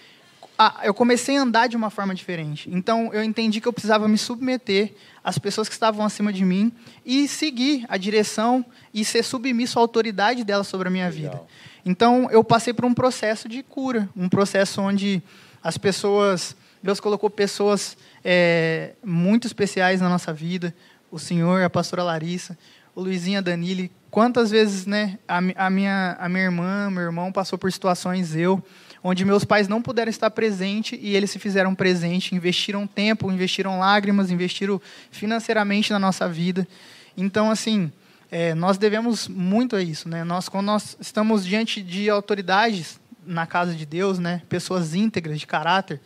a, 0.56 0.82
eu 0.84 0.94
comecei 0.94 1.36
a 1.36 1.42
andar 1.42 1.66
de 1.66 1.76
uma 1.76 1.90
forma 1.90 2.14
diferente. 2.14 2.70
Então 2.72 3.12
eu 3.12 3.24
entendi 3.24 3.60
que 3.60 3.68
eu 3.68 3.74
precisava 3.74 4.08
me 4.08 4.20
submeter 4.20 4.94
às 5.24 5.40
pessoas 5.40 5.68
que 5.68 5.74
estavam 5.74 6.06
acima 6.06 6.32
de 6.32 6.46
mim 6.46 6.72
e 7.04 7.28
seguir 7.28 7.88
a 7.90 7.98
direção 7.98 8.64
e 8.94 9.04
ser 9.04 9.24
submisso 9.24 9.80
à 9.80 9.82
autoridade 9.82 10.44
delas 10.44 10.68
sobre 10.68 10.90
a 10.90 10.92
minha 10.92 11.10
Legal. 11.10 11.32
vida. 11.32 11.44
Então 11.84 12.30
eu 12.30 12.44
passei 12.44 12.76
por 12.76 12.86
um 12.86 12.94
processo 12.94 13.50
de 13.50 13.64
cura, 13.64 14.08
um 14.16 14.30
processo 14.30 14.80
onde 14.80 15.24
as 15.64 15.76
pessoas, 15.76 16.56
Deus 16.84 17.00
colocou 17.00 17.32
pessoas 17.32 17.98
é, 18.24 18.94
muito 19.04 19.48
especiais 19.48 20.02
na 20.02 20.08
nossa 20.08 20.32
vida, 20.32 20.72
o 21.10 21.18
Senhor, 21.18 21.64
a 21.64 21.70
pastora 21.70 22.04
Larissa, 22.04 22.56
o 22.98 23.02
Luizinho 23.04 23.38
a 23.38 23.42
Danile 23.42 23.92
quantas 24.10 24.50
vezes, 24.50 24.88
né, 24.88 25.20
a, 25.28 25.38
a, 25.38 25.70
minha, 25.70 26.18
a 26.20 26.28
minha 26.28 26.46
irmã, 26.46 26.90
meu 26.90 27.04
irmão 27.04 27.32
passou 27.32 27.56
por 27.56 27.72
situações, 27.72 28.36
eu, 28.36 28.64
onde 29.04 29.24
meus 29.24 29.46
pais 29.46 29.68
não 29.68 29.84
puderam 29.84 30.10
estar 30.10 30.32
presentes 30.32 30.98
e 31.00 31.16
eles 31.16 31.30
se 31.30 31.38
fizeram 31.38 31.76
presente, 31.76 32.34
investiram 32.34 32.88
tempo, 32.88 33.32
investiram 33.32 33.78
lágrimas, 33.78 34.32
investiram 34.32 34.82
financeiramente 35.12 35.94
na 35.94 36.00
nossa 36.00 36.28
vida. 36.28 36.68
Então, 37.16 37.52
assim, 37.52 37.92
é, 38.32 38.56
nós 38.56 38.80
devemos 38.80 39.28
muito 39.28 39.76
a 39.76 39.84
isso, 39.84 40.10
né? 40.10 40.24
Nós, 40.24 40.50
quando 40.50 40.66
nós 40.66 40.98
estamos 41.00 41.46
diante 41.46 41.84
de 41.84 42.10
autoridades 42.10 43.00
na 43.24 43.46
casa 43.46 43.76
de 43.76 43.86
Deus, 43.86 44.18
né, 44.18 44.42
pessoas 44.50 44.96
íntegras 44.96 45.40
de 45.40 45.46
caráter, 45.46 46.02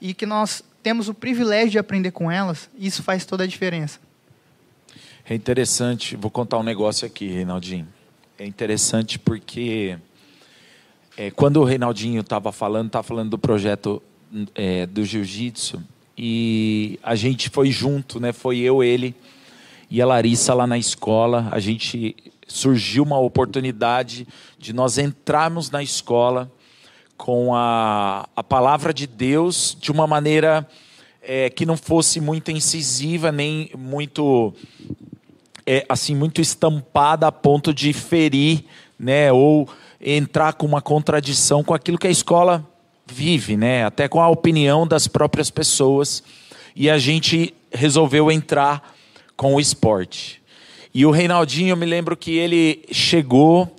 e 0.00 0.14
que 0.14 0.24
nós 0.24 0.64
temos 0.82 1.06
o 1.06 1.12
privilégio 1.12 1.72
de 1.72 1.78
aprender 1.78 2.12
com 2.12 2.30
elas, 2.30 2.70
isso 2.78 3.02
faz 3.02 3.26
toda 3.26 3.44
a 3.44 3.46
diferença. 3.46 4.00
É 5.30 5.34
interessante, 5.36 6.16
vou 6.16 6.28
contar 6.28 6.58
um 6.58 6.62
negócio 6.64 7.06
aqui, 7.06 7.28
Reinaldinho. 7.28 7.86
É 8.36 8.44
interessante 8.44 9.16
porque 9.16 9.96
é, 11.16 11.30
quando 11.30 11.60
o 11.60 11.64
Reinaldinho 11.64 12.20
estava 12.20 12.50
falando, 12.50 12.88
estava 12.88 13.04
falando 13.04 13.30
do 13.30 13.38
projeto 13.38 14.02
é, 14.56 14.86
do 14.86 15.04
jiu-jitsu 15.04 15.80
e 16.18 16.98
a 17.00 17.14
gente 17.14 17.48
foi 17.48 17.70
junto, 17.70 18.18
né? 18.18 18.32
Foi 18.32 18.58
eu, 18.58 18.82
ele 18.82 19.14
e 19.88 20.02
a 20.02 20.06
Larissa 20.06 20.52
lá 20.52 20.66
na 20.66 20.76
escola. 20.76 21.46
A 21.52 21.60
gente 21.60 22.16
surgiu 22.48 23.04
uma 23.04 23.20
oportunidade 23.20 24.26
de 24.58 24.72
nós 24.72 24.98
entrarmos 24.98 25.70
na 25.70 25.80
escola 25.80 26.50
com 27.16 27.54
a, 27.54 28.28
a 28.34 28.42
palavra 28.42 28.92
de 28.92 29.06
Deus 29.06 29.78
de 29.80 29.92
uma 29.92 30.08
maneira 30.08 30.68
é, 31.22 31.48
que 31.48 31.64
não 31.64 31.76
fosse 31.76 32.20
muito 32.20 32.50
incisiva 32.50 33.30
nem 33.30 33.70
muito 33.78 34.52
é, 35.70 35.86
assim 35.88 36.16
muito 36.16 36.40
estampada 36.40 37.28
a 37.28 37.30
ponto 37.32 37.72
de 37.72 37.92
ferir, 37.92 38.64
né, 38.98 39.30
ou 39.30 39.68
entrar 40.00 40.54
com 40.54 40.66
uma 40.66 40.82
contradição 40.82 41.62
com 41.62 41.72
aquilo 41.72 41.96
que 41.96 42.08
a 42.08 42.10
escola 42.10 42.68
vive, 43.06 43.56
né, 43.56 43.84
até 43.84 44.08
com 44.08 44.20
a 44.20 44.28
opinião 44.28 44.84
das 44.84 45.06
próprias 45.06 45.48
pessoas. 45.48 46.24
E 46.74 46.90
a 46.90 46.98
gente 46.98 47.54
resolveu 47.72 48.32
entrar 48.32 48.96
com 49.36 49.54
o 49.54 49.60
esporte. 49.60 50.42
E 50.92 51.06
o 51.06 51.12
Reinaldinho, 51.12 51.70
eu 51.70 51.76
me 51.76 51.86
lembro 51.86 52.16
que 52.16 52.36
ele 52.36 52.84
chegou, 52.90 53.72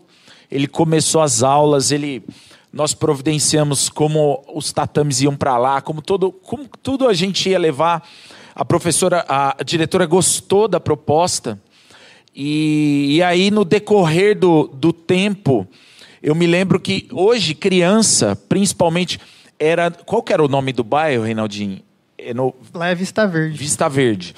ele 0.50 0.68
começou 0.68 1.20
as 1.20 1.44
aulas, 1.44 1.92
ele 1.92 2.24
nós 2.72 2.94
providenciamos 2.94 3.90
como 3.90 4.46
os 4.56 4.72
tatames 4.72 5.20
iam 5.20 5.36
para 5.36 5.58
lá, 5.58 5.82
como 5.82 6.02
todo, 6.02 6.32
como 6.32 6.70
tudo 6.82 7.10
a 7.10 7.14
gente 7.14 7.50
ia 7.50 7.60
levar. 7.60 8.08
A 8.56 8.64
professora, 8.64 9.26
a 9.28 9.58
diretora 9.62 10.06
gostou 10.06 10.70
da 10.70 10.80
proposta 10.80 11.60
e, 12.36 13.18
e 13.18 13.24
aí, 13.24 13.52
no 13.52 13.66
decorrer 13.66 14.38
do, 14.38 14.68
do 14.68 14.94
tempo, 14.94 15.68
eu 16.24 16.34
me 16.34 16.48
lembro 16.48 16.80
que 16.80 17.08
hoje, 17.12 17.54
criança, 17.54 18.36
principalmente, 18.36 19.20
era. 19.60 19.92
Qual 19.92 20.24
era 20.30 20.44
o 20.44 20.48
nome 20.48 20.72
do 20.72 20.84
bairro, 20.84 21.24
Reinaldinho? 21.24 21.82
É 22.18 22.34
no... 22.34 22.54
Lá 22.74 22.90
é 22.90 22.96
Vista 22.96 23.28
Verde. 23.28 23.58
Vista 23.58 23.90
Verde. 23.90 24.36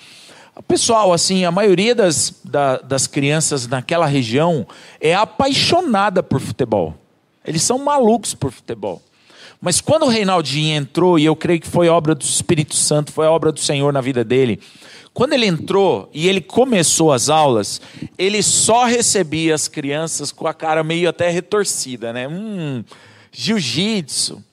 Pessoal, 0.68 1.12
assim, 1.12 1.46
a 1.46 1.52
maioria 1.52 1.96
das, 1.96 2.42
da, 2.44 2.78
das 2.78 3.08
crianças 3.08 3.68
naquela 3.68 4.06
região 4.06 4.68
é 5.02 5.14
apaixonada 5.14 6.22
por 6.22 6.40
futebol. 6.40 6.96
Eles 7.46 7.64
são 7.64 7.80
malucos 7.80 8.34
por 8.34 8.52
futebol. 8.52 9.02
Mas 9.64 9.80
quando 9.80 10.04
o 10.04 10.10
Reinaldinho 10.10 10.76
entrou, 10.76 11.18
e 11.18 11.24
eu 11.24 11.38
creio 11.38 11.58
que 11.58 11.68
foi 11.70 11.88
obra 11.88 12.14
do 12.14 12.22
Espírito 12.22 12.76
Santo, 12.76 13.14
foi 13.14 13.26
obra 13.28 13.50
do 13.50 13.62
Senhor 13.62 13.94
na 13.94 14.02
vida 14.02 14.22
dele, 14.22 14.60
quando 15.14 15.32
ele 15.32 15.46
entrou 15.46 16.10
e 16.14 16.28
ele 16.28 16.42
começou 16.42 17.14
as 17.14 17.30
aulas, 17.30 17.80
ele 18.18 18.44
só 18.44 18.84
recebia 18.84 19.56
as 19.56 19.70
crianças 19.70 20.34
com 20.34 20.48
a 20.48 20.54
cara 20.54 20.84
meio 20.84 21.08
até 21.08 21.30
retorcida, 21.30 22.12
né? 22.12 22.28
Hum, 22.28 22.84
jiu-jitsu. 23.32 24.44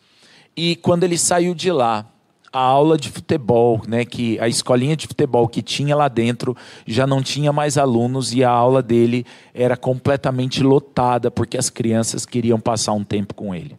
E 0.56 0.76
quando 0.76 1.02
ele 1.02 1.18
saiu 1.18 1.56
de 1.56 1.72
lá, 1.72 2.06
a 2.52 2.60
aula 2.60 2.96
de 2.96 3.10
futebol, 3.10 3.82
né, 3.88 4.04
que 4.04 4.38
a 4.38 4.46
escolinha 4.46 4.96
de 4.96 5.08
futebol 5.08 5.48
que 5.48 5.60
tinha 5.60 5.96
lá 5.96 6.06
dentro 6.06 6.56
já 6.86 7.04
não 7.04 7.20
tinha 7.20 7.52
mais 7.52 7.76
alunos 7.76 8.32
e 8.32 8.44
a 8.44 8.50
aula 8.50 8.80
dele 8.80 9.26
era 9.52 9.76
completamente 9.76 10.62
lotada 10.62 11.32
porque 11.32 11.58
as 11.58 11.68
crianças 11.68 12.24
queriam 12.24 12.60
passar 12.60 12.92
um 12.92 13.02
tempo 13.02 13.34
com 13.34 13.52
ele. 13.52 13.76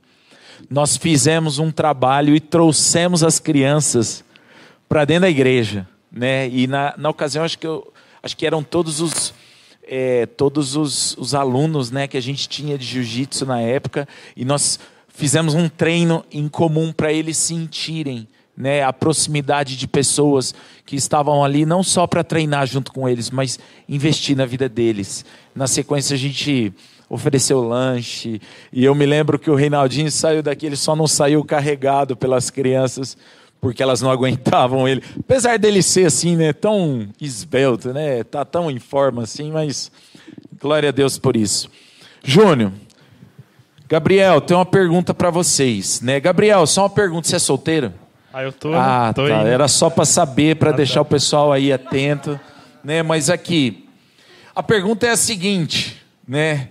Nós 0.70 0.98
fizemos 0.98 1.60
um 1.60 1.72
trabalho 1.72 2.36
e 2.36 2.40
trouxemos 2.40 3.24
as 3.24 3.40
crianças 3.40 4.24
para 4.88 5.06
dentro 5.06 5.22
da 5.22 5.30
igreja 5.30 5.88
né? 6.12 6.50
E 6.50 6.68
na, 6.68 6.94
na 6.98 7.10
ocasião 7.10 7.46
acho 7.46 7.58
que 7.58 7.66
eu, 7.66 7.92
acho 8.22 8.36
que 8.36 8.46
eram 8.46 8.62
todos 8.62 9.00
os 9.00 9.34
é, 9.84 10.26
todos 10.26 10.76
os, 10.76 11.18
os 11.18 11.34
alunos, 11.34 11.92
né, 11.92 12.08
que 12.08 12.16
a 12.16 12.22
gente 12.22 12.48
tinha 12.48 12.78
de 12.78 12.86
jiu-jitsu 12.86 13.46
na 13.46 13.60
época 13.60 14.08
e 14.38 14.46
nós 14.46 14.80
fizemos 15.10 15.54
um 15.54 15.68
treino 15.68 16.24
em 16.32 16.48
comum 16.48 16.94
para 16.94 17.12
eles 17.12 17.36
sentirem 17.36 18.26
né, 18.56 18.84
a 18.84 18.94
proximidade 18.94 19.76
de 19.76 19.88
pessoas 19.88 20.56
que 20.86 20.96
estavam 20.96 21.44
ali 21.44 21.66
não 21.66 21.84
só 21.84 22.08
para 22.08 22.24
treinar 22.24 22.68
junto 22.68 22.94
com 22.94 23.10
eles, 23.10 23.30
mas 23.30 23.60
investir 23.90 24.38
na 24.38 24.46
vida 24.46 24.70
deles. 24.70 25.26
Na 25.54 25.68
sequência 25.68 26.14
a 26.14 26.18
gente 26.18 26.72
ofereceu 27.12 27.62
lanche 27.62 28.42
e 28.72 28.86
eu 28.86 28.96
me 28.96 29.06
lembro 29.06 29.38
que 29.38 29.52
o 29.52 29.56
Reinaldinho 29.56 30.10
saiu 30.10 30.42
daqui, 30.42 30.66
ele 30.66 30.78
só 30.78 30.96
não 30.96 31.08
saiu 31.08 31.44
carregado 31.44 32.16
pelas 32.16 32.50
crianças, 32.50 33.18
porque 33.60 33.84
elas 33.84 34.02
não 34.02 34.10
aguentavam 34.10 34.88
ele. 34.88 35.04
Apesar 35.20 35.60
dele 35.60 35.84
ser 35.84 36.06
assim, 36.08 36.38
né, 36.38 36.54
tão 36.54 37.10
esbelto, 37.20 37.92
né, 37.92 38.24
tá 38.24 38.46
tão 38.46 38.72
em 38.72 38.80
forma 38.80 39.24
assim, 39.24 39.52
mas 39.52 39.92
glória 40.60 40.88
a 40.88 40.92
Deus 40.92 41.18
por 41.18 41.36
isso. 41.36 41.70
Júnior, 42.24 42.72
Gabriel, 43.90 44.40
tem 44.40 44.56
uma 44.56 44.66
pergunta 44.66 45.14
para 45.14 45.30
vocês, 45.30 46.00
né? 46.00 46.18
Gabriel, 46.18 46.66
só 46.66 46.84
uma 46.84 46.90
pergunta, 46.90 47.28
você 47.28 47.36
é 47.36 47.40
solteiro? 47.40 47.94
Ah, 48.32 48.44
eu 48.44 48.54
tô. 48.54 48.74
Ah, 48.74 49.12
tô 49.14 49.28
tá. 49.28 49.42
Indo. 49.42 49.48
Era 49.48 49.68
só 49.68 49.90
para 49.90 50.06
saber, 50.06 50.56
para 50.56 50.70
ah, 50.70 50.74
deixar 50.74 50.96
tá. 50.96 51.02
o 51.02 51.06
pessoal 51.06 51.52
aí 51.52 51.74
atento, 51.74 52.40
né? 52.82 53.04
Mas 53.04 53.30
aqui, 53.30 53.90
a 54.56 54.64
pergunta 54.64 55.06
é 55.06 55.10
a 55.10 55.18
seguinte, 55.18 56.02
né? 56.26 56.70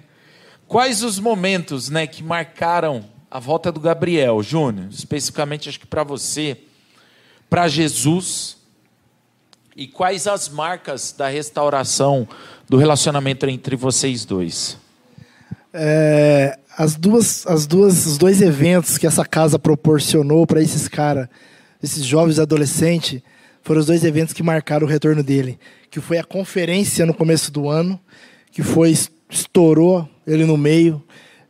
Quais 0.71 1.03
os 1.03 1.19
momentos, 1.19 1.91
né, 1.91 2.07
que 2.07 2.23
marcaram 2.23 3.05
a 3.29 3.41
volta 3.41 3.73
do 3.73 3.81
Gabriel, 3.81 4.41
Júnior? 4.41 4.87
Especificamente, 4.89 5.69
acho 5.69 5.81
que 5.81 5.87
para 5.87 6.05
você 6.05 6.59
para 7.51 7.67
Jesus? 7.67 8.57
E 9.75 9.89
quais 9.89 10.29
as 10.29 10.49
marcas 10.49 11.11
da 11.11 11.27
restauração 11.27 12.29
do 12.69 12.77
relacionamento 12.77 13.47
entre 13.47 13.75
vocês 13.75 14.25
dois? 14.25 14.79
É, 15.75 16.57
as 16.79 16.95
duas, 16.95 17.45
as 17.49 17.67
duas, 17.67 18.07
os 18.07 18.17
dois 18.17 18.41
eventos 18.41 18.97
que 18.97 19.09
essa 19.09 19.25
casa 19.25 19.59
proporcionou 19.59 20.47
para 20.47 20.63
esses 20.63 20.87
caras, 20.87 21.29
esses 21.83 22.05
jovens 22.05 22.39
adolescentes, 22.39 23.21
foram 23.65 23.81
os 23.81 23.87
dois 23.87 24.05
eventos 24.05 24.33
que 24.33 24.43
marcaram 24.45 24.87
o 24.87 24.89
retorno 24.89 25.25
dele. 25.25 25.59
Que 25.91 26.01
foi 26.01 26.17
a 26.17 26.23
conferência 26.23 27.05
no 27.05 27.13
começo 27.13 27.51
do 27.51 27.69
ano, 27.69 28.01
que 28.51 28.63
foi 28.63 28.95
estourou 29.29 30.09
ele 30.27 30.45
no 30.45 30.57
meio, 30.57 31.03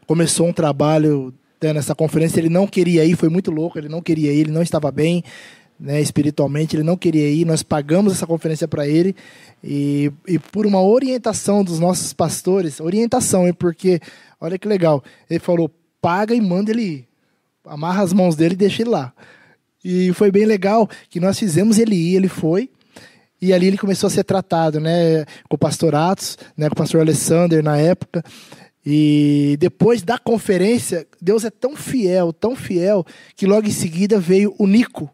começou 0.06 0.48
um 0.48 0.52
trabalho 0.52 1.32
né, 1.62 1.72
nessa 1.72 1.94
conferência. 1.94 2.40
Ele 2.40 2.48
não 2.48 2.66
queria 2.66 3.04
ir, 3.04 3.16
foi 3.16 3.28
muito 3.28 3.50
louco. 3.50 3.78
Ele 3.78 3.88
não 3.88 4.00
queria 4.00 4.32
ir, 4.32 4.40
ele 4.40 4.52
não 4.52 4.62
estava 4.62 4.90
bem 4.90 5.24
né, 5.80 6.00
espiritualmente, 6.00 6.76
ele 6.76 6.82
não 6.82 6.96
queria 6.96 7.28
ir, 7.30 7.46
nós 7.46 7.62
pagamos 7.62 8.12
essa 8.12 8.26
conferência 8.26 8.68
para 8.68 8.86
ele 8.86 9.16
e, 9.64 10.12
e 10.28 10.38
por 10.38 10.66
uma 10.66 10.82
orientação 10.82 11.64
dos 11.64 11.78
nossos 11.78 12.12
pastores, 12.12 12.80
orientação, 12.80 13.46
hein, 13.46 13.54
porque 13.54 13.98
olha 14.38 14.58
que 14.58 14.68
legal, 14.68 15.02
ele 15.28 15.40
falou, 15.40 15.70
paga 16.00 16.34
e 16.34 16.40
manda 16.40 16.70
ele 16.70 16.82
ir, 16.82 17.08
amarra 17.64 18.02
as 18.02 18.12
mãos 18.12 18.36
dele 18.36 18.52
e 18.52 18.58
deixa 18.58 18.82
ele 18.82 18.90
lá. 18.90 19.12
E 19.82 20.12
foi 20.12 20.30
bem 20.30 20.44
legal 20.44 20.86
que 21.08 21.18
nós 21.18 21.38
fizemos 21.38 21.78
ele 21.78 21.96
ir, 21.96 22.16
ele 22.16 22.28
foi, 22.28 22.68
e 23.40 23.52
ali 23.52 23.66
ele 23.66 23.78
começou 23.78 24.08
a 24.08 24.10
ser 24.10 24.24
tratado, 24.24 24.80
né, 24.80 25.24
com 25.48 25.56
o 25.56 25.58
pastor 25.58 25.94
Atos, 25.94 26.36
né, 26.56 26.68
com 26.68 26.74
o 26.74 26.76
pastor 26.76 27.00
Alessander 27.00 27.62
na 27.62 27.76
época, 27.76 28.22
e 28.84 29.56
depois 29.60 30.02
da 30.02 30.18
conferência, 30.18 31.06
Deus 31.20 31.44
é 31.44 31.50
tão 31.50 31.76
fiel, 31.76 32.32
tão 32.32 32.56
fiel, 32.56 33.04
que 33.36 33.46
logo 33.46 33.66
em 33.66 33.72
seguida 33.72 34.18
veio 34.18 34.54
o 34.58 34.66
Nico, 34.66 35.10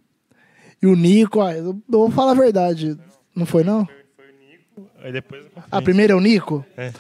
e 0.83 0.87
o 0.87 0.95
Nico, 0.95 1.41
ah, 1.41 1.55
eu 1.55 1.81
vou 1.89 2.11
falar 2.11 2.33
a 2.33 2.35
verdade. 2.35 2.99
Não 3.35 3.47
foi, 3.47 3.65
não? 3.65 3.87
Foi, 3.87 4.27
o 4.27 4.51
Nico, 4.51 4.91
aí 5.03 5.13
depois 5.13 5.45
a 5.71 5.83
primeira 5.83 6.13
é 6.13 6.17
o 6.17 6.21
Nico? 6.21 6.65
É. 6.77 6.93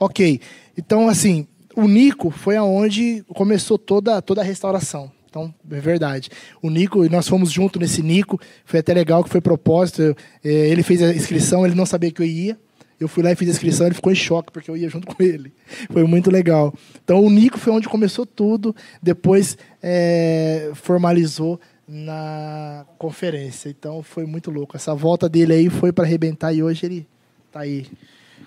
Ok. 0.00 0.40
Então, 0.76 1.08
assim, 1.08 1.46
o 1.76 1.86
Nico 1.86 2.30
foi 2.30 2.56
aonde 2.56 3.24
começou 3.28 3.78
toda, 3.78 4.20
toda 4.22 4.40
a 4.40 4.44
restauração. 4.44 5.12
Então, 5.38 5.54
é 5.70 5.80
verdade. 5.80 6.30
O 6.60 6.68
Nico, 6.68 7.08
nós 7.08 7.28
fomos 7.28 7.50
junto 7.50 7.78
nesse 7.78 8.02
Nico, 8.02 8.40
foi 8.64 8.80
até 8.80 8.92
legal 8.92 9.22
que 9.22 9.30
foi 9.30 9.40
propósito. 9.40 10.16
É, 10.44 10.48
ele 10.48 10.82
fez 10.82 11.02
a 11.02 11.14
inscrição, 11.14 11.64
ele 11.64 11.74
não 11.74 11.86
sabia 11.86 12.10
que 12.10 12.20
eu 12.20 12.26
ia. 12.26 12.58
Eu 12.98 13.06
fui 13.06 13.22
lá 13.22 13.30
e 13.30 13.36
fiz 13.36 13.48
a 13.48 13.52
inscrição, 13.52 13.86
ele 13.86 13.94
ficou 13.94 14.10
em 14.10 14.16
choque, 14.16 14.50
porque 14.50 14.68
eu 14.68 14.76
ia 14.76 14.88
junto 14.88 15.06
com 15.14 15.22
ele. 15.22 15.52
Foi 15.90 16.02
muito 16.04 16.30
legal. 16.30 16.74
Então, 17.04 17.24
o 17.24 17.30
Nico 17.30 17.58
foi 17.58 17.72
onde 17.72 17.88
começou 17.88 18.26
tudo, 18.26 18.74
depois 19.00 19.56
é, 19.80 20.72
formalizou 20.74 21.60
na 21.86 22.84
conferência. 22.98 23.70
Então 23.70 24.02
foi 24.02 24.26
muito 24.26 24.50
louco. 24.50 24.76
Essa 24.76 24.94
volta 24.94 25.28
dele 25.28 25.54
aí 25.54 25.70
foi 25.70 25.92
para 25.92 26.04
arrebentar 26.04 26.52
e 26.52 26.62
hoje 26.62 26.84
ele 26.84 27.06
tá 27.50 27.60
aí. 27.60 27.86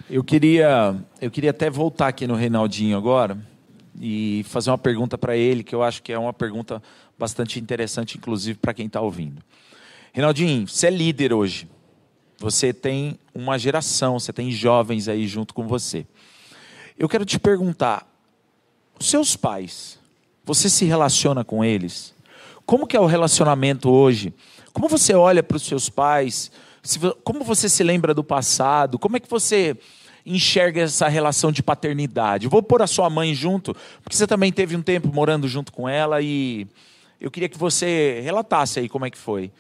Eu 0.10 0.24
queria, 0.24 0.96
eu 1.20 1.32
queria 1.32 1.50
até 1.50 1.70
voltar 1.70 2.10
aqui 2.10 2.28
no 2.28 2.36
Reinaldinho 2.36 2.98
agora 2.98 3.38
e 4.00 4.44
fazer 4.48 4.70
uma 4.70 4.78
pergunta 4.78 5.18
para 5.18 5.36
ele, 5.36 5.64
que 5.64 5.76
eu 5.76 5.84
acho 5.84 6.02
que 6.02 6.12
é 6.12 6.18
uma 6.18 6.34
pergunta 6.34 6.82
bastante 7.18 7.60
interessante, 7.60 8.18
inclusive 8.18 8.58
para 8.58 8.74
quem 8.74 8.88
está 8.88 9.02
ouvindo. 9.02 9.42
Reinaldinho, 10.14 10.68
você 10.68 10.88
é 10.88 10.90
líder 10.90 11.34
hoje. 11.34 11.70
Você 12.38 12.74
tem 12.74 13.20
uma 13.36 13.58
geração, 13.60 14.20
você 14.20 14.34
tem 14.34 14.52
jovens 14.52 15.08
aí 15.08 15.28
junto 15.28 15.54
com 15.54 15.68
você. 15.68 16.06
Eu 16.98 17.08
quero 17.08 17.24
te 17.24 17.40
perguntar, 17.40 18.08
os 19.00 19.10
seus 19.10 19.36
pais, 19.36 20.00
você 20.44 20.70
se 20.70 20.86
relaciona 20.86 21.44
com 21.44 21.64
eles? 21.64 22.14
Como 22.66 22.88
que 22.88 22.98
é 22.98 23.00
o 23.00 23.06
relacionamento 23.06 23.90
hoje? 23.90 24.34
Como 24.74 24.88
você 24.88 25.14
olha 25.14 25.44
para 25.44 25.58
os 25.58 25.64
seus 25.64 25.90
pais? 25.90 26.52
Como 27.24 27.44
você 27.44 27.70
se 27.70 27.84
lembra 27.84 28.14
do 28.14 28.24
passado? 28.24 28.98
Como 28.98 29.18
é 29.18 29.20
que 29.20 29.30
você 29.30 29.78
enxerga 30.26 30.82
essa 30.82 31.08
relação 31.08 31.52
de 31.52 31.64
paternidade? 31.64 32.48
Vou 32.48 32.62
pôr 32.62 32.82
a 32.82 32.88
sua 32.88 33.10
mãe 33.10 33.34
junto, 33.34 33.76
porque 34.04 34.16
você 34.16 34.28
também 34.28 34.52
teve 34.52 34.76
um 34.76 34.82
tempo 34.82 35.14
morando 35.14 35.48
junto 35.48 35.72
com 35.72 35.88
ela 35.88 36.22
e 36.22 36.68
eu 37.20 37.30
queria 37.30 37.50
que 37.50 37.58
você 37.58 38.22
relatasse 38.24 38.80
aí 38.80 38.90
como 38.90 39.06
é 39.06 39.10
que 39.10 39.18
foi. 39.18 39.52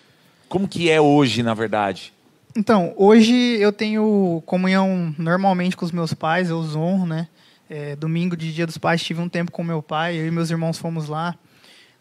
Como 0.49 0.67
que 0.67 0.89
é 0.89 0.99
hoje, 0.99 1.43
na 1.43 1.53
verdade? 1.53 2.13
Então, 2.55 2.93
hoje 2.97 3.33
eu 3.33 3.71
tenho 3.71 4.43
comunhão 4.45 5.15
normalmente 5.17 5.77
com 5.77 5.85
os 5.85 5.91
meus 5.91 6.13
pais, 6.13 6.49
eu 6.49 6.57
os 6.57 6.75
honro, 6.75 7.05
né? 7.05 7.27
É, 7.69 7.95
domingo 7.95 8.35
de 8.35 8.51
Dia 8.51 8.67
dos 8.67 8.77
Pais 8.77 9.01
tive 9.01 9.21
um 9.21 9.29
tempo 9.29 9.49
com 9.49 9.63
meu 9.63 9.81
pai, 9.81 10.17
eu 10.17 10.27
e 10.27 10.31
meus 10.31 10.49
irmãos 10.49 10.77
fomos 10.77 11.07
lá. 11.07 11.35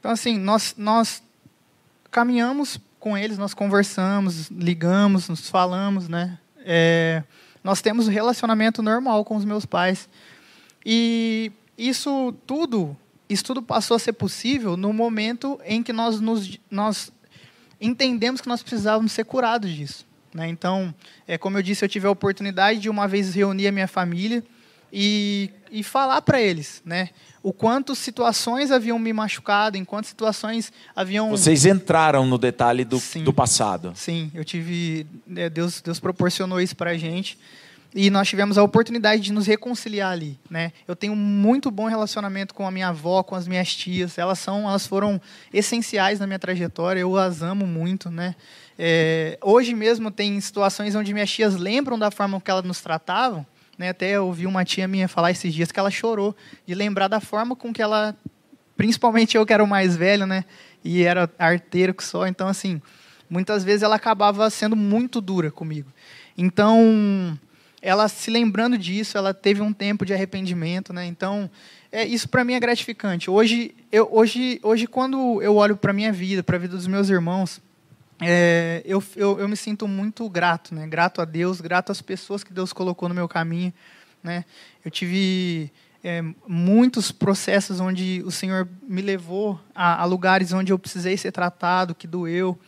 Então, 0.00 0.10
assim, 0.10 0.36
nós, 0.36 0.74
nós 0.76 1.22
caminhamos 2.10 2.80
com 2.98 3.16
eles, 3.16 3.38
nós 3.38 3.54
conversamos, 3.54 4.50
ligamos, 4.50 5.28
nos 5.28 5.48
falamos, 5.48 6.08
né? 6.08 6.38
É, 6.64 7.22
nós 7.62 7.80
temos 7.82 8.08
um 8.08 8.10
relacionamento 8.10 8.82
normal 8.82 9.24
com 9.24 9.36
os 9.36 9.44
meus 9.44 9.66
pais. 9.66 10.08
E 10.84 11.52
isso 11.76 12.34
tudo, 12.46 12.96
isso 13.28 13.44
tudo 13.44 13.62
passou 13.62 13.96
a 13.96 13.98
ser 13.98 14.12
possível 14.14 14.76
no 14.76 14.92
momento 14.92 15.60
em 15.64 15.82
que 15.82 15.92
nós, 15.92 16.20
nos, 16.20 16.58
nós 16.70 17.12
entendemos 17.80 18.40
que 18.40 18.48
nós 18.48 18.62
precisávamos 18.62 19.12
ser 19.12 19.24
curados 19.24 19.70
disso. 19.70 20.06
Né? 20.34 20.48
Então, 20.48 20.94
é, 21.26 21.36
como 21.36 21.58
eu 21.58 21.62
disse, 21.62 21.84
eu 21.84 21.88
tive 21.88 22.06
a 22.06 22.10
oportunidade 22.10 22.78
de 22.78 22.88
uma 22.88 23.08
vez 23.08 23.34
reunir 23.34 23.66
a 23.66 23.72
minha 23.72 23.88
família 23.88 24.44
e, 24.92 25.50
e 25.70 25.82
falar 25.82 26.22
para 26.22 26.40
eles, 26.40 26.82
né? 26.84 27.10
O 27.42 27.52
quanto 27.52 27.94
situações 27.94 28.70
haviam 28.70 28.98
me 28.98 29.12
machucado, 29.12 29.76
em 29.76 29.84
quantas 29.84 30.08
situações 30.08 30.72
haviam. 30.94 31.30
Vocês 31.30 31.64
entraram 31.64 32.26
no 32.26 32.36
detalhe 32.36 32.84
do, 32.84 32.98
sim, 32.98 33.24
do 33.24 33.32
passado. 33.32 33.92
Sim, 33.94 34.30
eu 34.34 34.44
tive. 34.44 35.06
Né, 35.26 35.48
Deus, 35.48 35.80
Deus 35.80 35.98
proporcionou 35.98 36.60
isso 36.60 36.76
para 36.76 36.90
a 36.90 36.98
gente 36.98 37.38
e 37.94 38.08
nós 38.08 38.28
tivemos 38.28 38.56
a 38.56 38.62
oportunidade 38.62 39.20
de 39.22 39.32
nos 39.32 39.46
reconciliar 39.46 40.12
ali, 40.12 40.38
né? 40.48 40.72
Eu 40.86 40.94
tenho 40.94 41.16
muito 41.16 41.70
bom 41.70 41.88
relacionamento 41.88 42.54
com 42.54 42.66
a 42.66 42.70
minha 42.70 42.88
avó, 42.88 43.22
com 43.22 43.34
as 43.34 43.48
minhas 43.48 43.74
tias. 43.74 44.16
Elas 44.16 44.38
são, 44.38 44.68
elas 44.68 44.86
foram 44.86 45.20
essenciais 45.52 46.20
na 46.20 46.26
minha 46.26 46.38
trajetória. 46.38 47.00
Eu 47.00 47.16
as 47.16 47.42
amo 47.42 47.66
muito, 47.66 48.08
né? 48.08 48.36
É, 48.78 49.36
hoje 49.42 49.74
mesmo 49.74 50.10
tem 50.10 50.40
situações 50.40 50.94
onde 50.94 51.12
minhas 51.12 51.30
tias 51.30 51.56
lembram 51.56 51.98
da 51.98 52.10
forma 52.10 52.40
que 52.40 52.50
elas 52.50 52.64
nos 52.64 52.80
tratavam. 52.80 53.44
Né? 53.80 53.88
Até 53.88 54.10
eu 54.10 54.26
ouvi 54.26 54.46
uma 54.46 54.62
tia 54.62 54.86
minha 54.86 55.08
falar 55.08 55.30
esses 55.30 55.54
dias 55.54 55.72
que 55.72 55.80
ela 55.80 55.90
chorou 55.90 56.36
de 56.66 56.74
lembrar 56.74 57.08
da 57.08 57.18
forma 57.18 57.56
com 57.56 57.72
que 57.72 57.80
ela, 57.80 58.14
principalmente 58.76 59.38
eu 59.38 59.46
que 59.46 59.54
era 59.54 59.64
o 59.64 59.66
mais 59.66 59.96
velho, 59.96 60.26
né? 60.26 60.44
E 60.84 61.02
era 61.02 61.30
arteiro 61.38 61.94
que 61.94 62.04
só. 62.04 62.26
Então 62.26 62.46
assim, 62.46 62.82
muitas 63.30 63.64
vezes 63.64 63.82
ela 63.82 63.96
acabava 63.96 64.50
sendo 64.50 64.76
muito 64.76 65.18
dura 65.18 65.50
comigo. 65.50 65.90
Então 66.36 67.38
ela 67.80 68.06
se 68.06 68.30
lembrando 68.30 68.76
disso, 68.76 69.16
ela 69.16 69.32
teve 69.32 69.62
um 69.62 69.72
tempo 69.72 70.04
de 70.04 70.12
arrependimento, 70.12 70.92
né? 70.92 71.06
Então, 71.06 71.50
é, 71.90 72.04
isso 72.04 72.28
para 72.28 72.44
mim 72.44 72.52
é 72.52 72.60
gratificante. 72.60 73.30
Hoje, 73.30 73.74
eu, 73.90 74.06
hoje, 74.12 74.60
hoje 74.62 74.86
quando 74.86 75.40
eu 75.40 75.56
olho 75.56 75.74
para 75.74 75.94
minha 75.94 76.12
vida, 76.12 76.42
para 76.42 76.56
a 76.56 76.58
vida 76.58 76.76
dos 76.76 76.86
meus 76.86 77.08
irmãos, 77.08 77.62
é, 78.22 78.82
eu, 78.84 79.02
eu, 79.16 79.40
eu, 79.40 79.48
me 79.48 79.56
sinto 79.56 79.88
muito 79.88 80.28
grato, 80.28 80.74
né? 80.74 80.86
Grato 80.86 81.20
a 81.22 81.24
Deus, 81.24 81.60
grato 81.60 81.90
às 81.90 82.02
pessoas 82.02 82.44
que 82.44 82.52
Deus 82.52 82.72
colocou 82.72 83.08
no 83.08 83.14
meu 83.14 83.28
caminho, 83.28 83.72
né? 84.22 84.44
Eu 84.84 84.90
tive 84.90 85.72
é, 86.04 86.22
muitos 86.46 87.10
processos 87.10 87.80
onde 87.80 88.22
o 88.24 88.30
Senhor 88.30 88.68
me 88.82 89.02
levou 89.02 89.60
a, 89.74 90.02
a 90.02 90.04
lugares 90.04 90.52
onde 90.52 90.72
eu 90.72 90.78
precisei 90.78 91.16
ser 91.16 91.32
tratado, 91.32 91.94
que 91.94 92.06
doeu. 92.06 92.58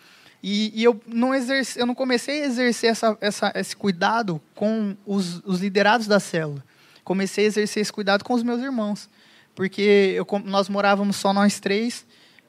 E, 0.43 0.73
e, 0.75 0.83
eu, 0.83 1.01
não 1.07 1.33
eu 1.35 1.87
não 1.87 1.95
comecei 1.95 2.43
a 2.43 2.47
exercer 2.47 2.91
essa, 2.91 3.17
essa, 3.21 3.53
esse 3.55 3.77
cuidado 3.77 4.41
com 4.55 4.97
os, 5.07 5.41
os, 5.45 5.61
liderados 5.61 6.07
da 6.07 6.19
célula. 6.19 6.65
Comecei 7.05 7.45
a 7.45 7.49
exercer 7.49 7.81
esse 7.81 7.93
cuidado 7.93 8.25
com 8.25 8.35
os 8.35 8.43
meus 8.43 8.61
irmãos. 8.61 9.09
Porque 9.55 10.15
eu, 10.17 10.27
nós 10.45 10.69
morávamos 10.69 11.17
só 11.17 11.33
nós 11.33 11.61
três. 11.61 12.05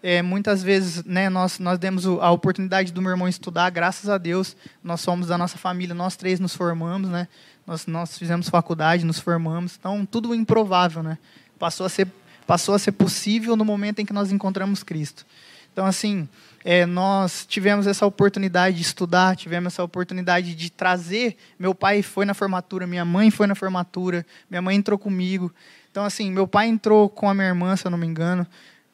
É, 0.05 0.21
muitas 0.21 0.61
vezes 0.61 1.01
né, 1.05 1.29
nós, 1.29 1.59
nós 1.59 1.79
demos 1.79 2.05
a 2.05 2.29
oportunidade 2.29 2.91
do 2.91 3.01
meu 3.01 3.11
irmão 3.11 3.25
estudar, 3.25 3.69
graças 3.69 4.09
a 4.09 4.17
Deus. 4.17 4.53
Nós 4.83 4.99
somos 4.99 5.27
da 5.27 5.37
nossa 5.37 5.57
família, 5.57 5.95
nós 5.95 6.17
três 6.17 6.41
nos 6.41 6.53
formamos. 6.53 7.09
Né? 7.09 7.25
Nós, 7.65 7.87
nós 7.87 8.17
fizemos 8.17 8.49
faculdade, 8.49 9.05
nos 9.05 9.17
formamos. 9.17 9.77
Então, 9.79 10.05
tudo 10.05 10.35
improvável. 10.35 11.01
Né? 11.01 11.17
Passou, 11.57 11.85
a 11.85 11.89
ser, 11.89 12.05
passou 12.45 12.75
a 12.75 12.79
ser 12.79 12.91
possível 12.91 13.55
no 13.55 13.63
momento 13.63 13.99
em 13.99 14.05
que 14.05 14.11
nós 14.11 14.29
encontramos 14.29 14.83
Cristo. 14.83 15.25
Então, 15.71 15.85
assim, 15.85 16.27
é, 16.65 16.85
nós 16.85 17.45
tivemos 17.47 17.87
essa 17.87 18.05
oportunidade 18.05 18.75
de 18.75 18.81
estudar, 18.81 19.37
tivemos 19.37 19.73
essa 19.73 19.83
oportunidade 19.85 20.53
de 20.53 20.69
trazer. 20.69 21.37
Meu 21.57 21.73
pai 21.73 22.01
foi 22.01 22.25
na 22.25 22.33
formatura, 22.33 22.85
minha 22.85 23.05
mãe 23.05 23.31
foi 23.31 23.47
na 23.47 23.55
formatura, 23.55 24.25
minha 24.49 24.61
mãe 24.61 24.75
entrou 24.75 24.99
comigo. 24.99 25.49
Então, 25.89 26.03
assim, 26.03 26.29
meu 26.29 26.45
pai 26.45 26.67
entrou 26.67 27.07
com 27.07 27.29
a 27.29 27.33
minha 27.33 27.47
irmã, 27.47 27.75
se 27.77 27.85
eu 27.85 27.91
não 27.91 27.97
me 27.97 28.05
engano, 28.05 28.45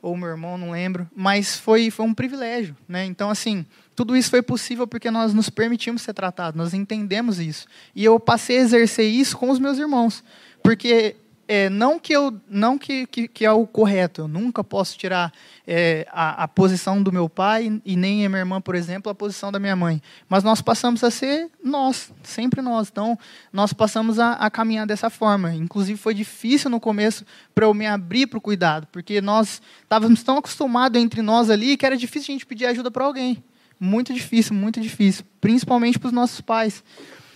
ou 0.01 0.15
meu 0.15 0.29
irmão, 0.29 0.57
não 0.57 0.71
lembro, 0.71 1.09
mas 1.15 1.57
foi, 1.57 1.91
foi 1.91 2.05
um 2.05 2.13
privilégio. 2.13 2.75
Né? 2.87 3.05
Então, 3.05 3.29
assim, 3.29 3.65
tudo 3.95 4.15
isso 4.15 4.29
foi 4.29 4.41
possível 4.41 4.87
porque 4.87 5.11
nós 5.11 5.33
nos 5.33 5.49
permitimos 5.49 6.01
ser 6.01 6.13
tratados, 6.13 6.57
nós 6.57 6.73
entendemos 6.73 7.39
isso. 7.39 7.67
E 7.95 8.03
eu 8.05 8.19
passei 8.19 8.57
a 8.57 8.61
exercer 8.61 9.05
isso 9.05 9.37
com 9.37 9.49
os 9.49 9.59
meus 9.59 9.77
irmãos, 9.77 10.23
porque 10.63 11.15
é, 11.51 11.67
não 11.67 11.97
que 11.99 12.13
eu 12.13 12.39
não 12.47 12.77
que, 12.77 13.07
que, 13.07 13.27
que, 13.27 13.43
é 13.43 13.51
o 13.51 13.65
correto, 13.65 14.21
eu 14.21 14.27
nunca 14.27 14.63
posso 14.63 14.95
tirar 14.95 15.33
é, 15.65 16.05
a, 16.11 16.43
a, 16.43 16.47
posição 16.47 17.01
do 17.01 17.11
meu 17.11 17.27
pai 17.27 17.81
e 17.83 17.95
nem 17.95 18.23
a 18.23 18.29
minha 18.29 18.41
irmã, 18.41 18.61
por 18.61 18.75
exemplo, 18.75 19.11
a 19.11 19.15
posição 19.15 19.51
da 19.51 19.57
minha 19.57 19.75
mãe. 19.75 19.99
Mas 20.29 20.43
nós 20.43 20.61
passamos 20.61 21.03
a 21.03 21.09
ser 21.09 21.49
nós, 21.63 22.13
sempre 22.21 22.61
nós. 22.61 22.89
Então, 22.91 23.17
nós 23.51 23.73
passamos 23.73 24.19
a, 24.19 24.33
a 24.33 24.51
caminhar 24.51 24.85
dessa 24.85 25.09
forma. 25.09 25.51
Inclusive, 25.55 25.97
foi 25.97 26.13
difícil 26.13 26.69
no 26.69 26.79
começo 26.79 27.25
para 27.55 27.65
eu 27.65 27.73
me 27.73 27.87
abrir 27.87 28.27
para 28.27 28.37
o 28.37 28.41
cuidado, 28.41 28.87
porque 28.91 29.19
nós 29.19 29.59
estávamos 29.81 30.21
tão 30.21 30.37
acostumados 30.37 31.01
entre 31.01 31.23
nós 31.23 31.49
ali 31.49 31.75
que 31.77 31.85
era 31.85 31.97
difícil 31.97 32.31
a 32.31 32.33
gente 32.33 32.45
pedir 32.45 32.67
ajuda 32.67 32.91
para 32.91 33.03
alguém. 33.03 33.43
Muito 33.79 34.13
difícil, 34.13 34.53
muito 34.53 34.79
difícil, 34.79 35.25
principalmente 35.41 35.97
para 35.97 36.09
os 36.09 36.13
nossos 36.13 36.41
pais. 36.41 36.83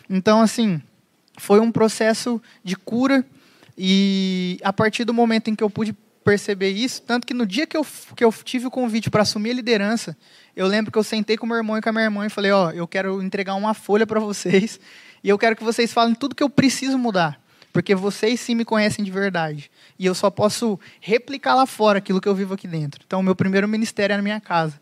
Então, 0.08 0.40
assim, 0.40 0.80
foi 1.36 1.60
um 1.60 1.72
processo 1.72 2.40
de 2.64 2.76
cura 2.76 3.26
e 3.78 4.60
a 4.64 4.72
partir 4.72 5.04
do 5.04 5.14
momento 5.14 5.50
em 5.50 5.56
que 5.56 5.64
eu 5.64 5.70
pude 5.70 5.96
perceber 6.24 6.70
isso, 6.70 7.02
tanto 7.02 7.28
que 7.28 7.34
no 7.34 7.46
dia 7.46 7.68
que 7.68 7.76
eu, 7.76 7.86
que 8.16 8.24
eu 8.24 8.34
tive 8.44 8.68
o 8.68 8.72
convite 8.72 9.10
para 9.10 9.24
assumir 9.24 9.52
a 9.52 9.54
liderança, 9.56 10.18
eu 10.56 10.66
lembro 10.68 10.92
que 10.92 10.98
eu 10.98 11.04
sentei 11.04 11.38
com 11.38 11.46
meu 11.46 11.58
irmão 11.58 11.78
e 11.78 11.82
com 11.82 11.90
a 11.90 11.92
minha 11.92 12.06
irmã 12.06 12.26
e 12.26 12.30
falei: 12.30 12.52
Ó, 12.52 12.68
oh, 12.68 12.72
eu 12.72 12.88
quero 12.88 13.22
entregar 13.22 13.56
uma 13.56 13.74
folha 13.74 14.08
para 14.08 14.20
vocês 14.20 14.80
e 15.24 15.30
eu 15.30 15.38
quero 15.38 15.56
que 15.56 15.64
vocês 15.64 15.92
falem 15.92 16.16
tudo 16.16 16.36
que 16.36 16.44
eu 16.44 16.50
preciso 16.50 16.98
mudar, 16.98 17.40
porque 17.72 17.94
vocês 17.94 18.40
sim 18.40 18.56
me 18.56 18.64
conhecem 18.64 19.04
de 19.04 19.12
verdade 19.12 19.70
e 20.00 20.06
eu 20.06 20.16
só 20.16 20.30
posso 20.30 20.80
replicar 21.02 21.56
lá 21.56 21.66
fora 21.66 21.98
aquilo 21.98 22.22
que 22.22 22.28
eu 22.28 22.36
vivo 22.36 22.54
aqui 22.54 22.68
dentro. 22.68 23.02
Então, 23.06 23.22
meu 23.22 23.36
primeiro 23.36 23.68
ministério 23.68 24.14
é 24.14 24.18
na 24.18 24.24
minha 24.24 24.40
casa. 24.40 24.82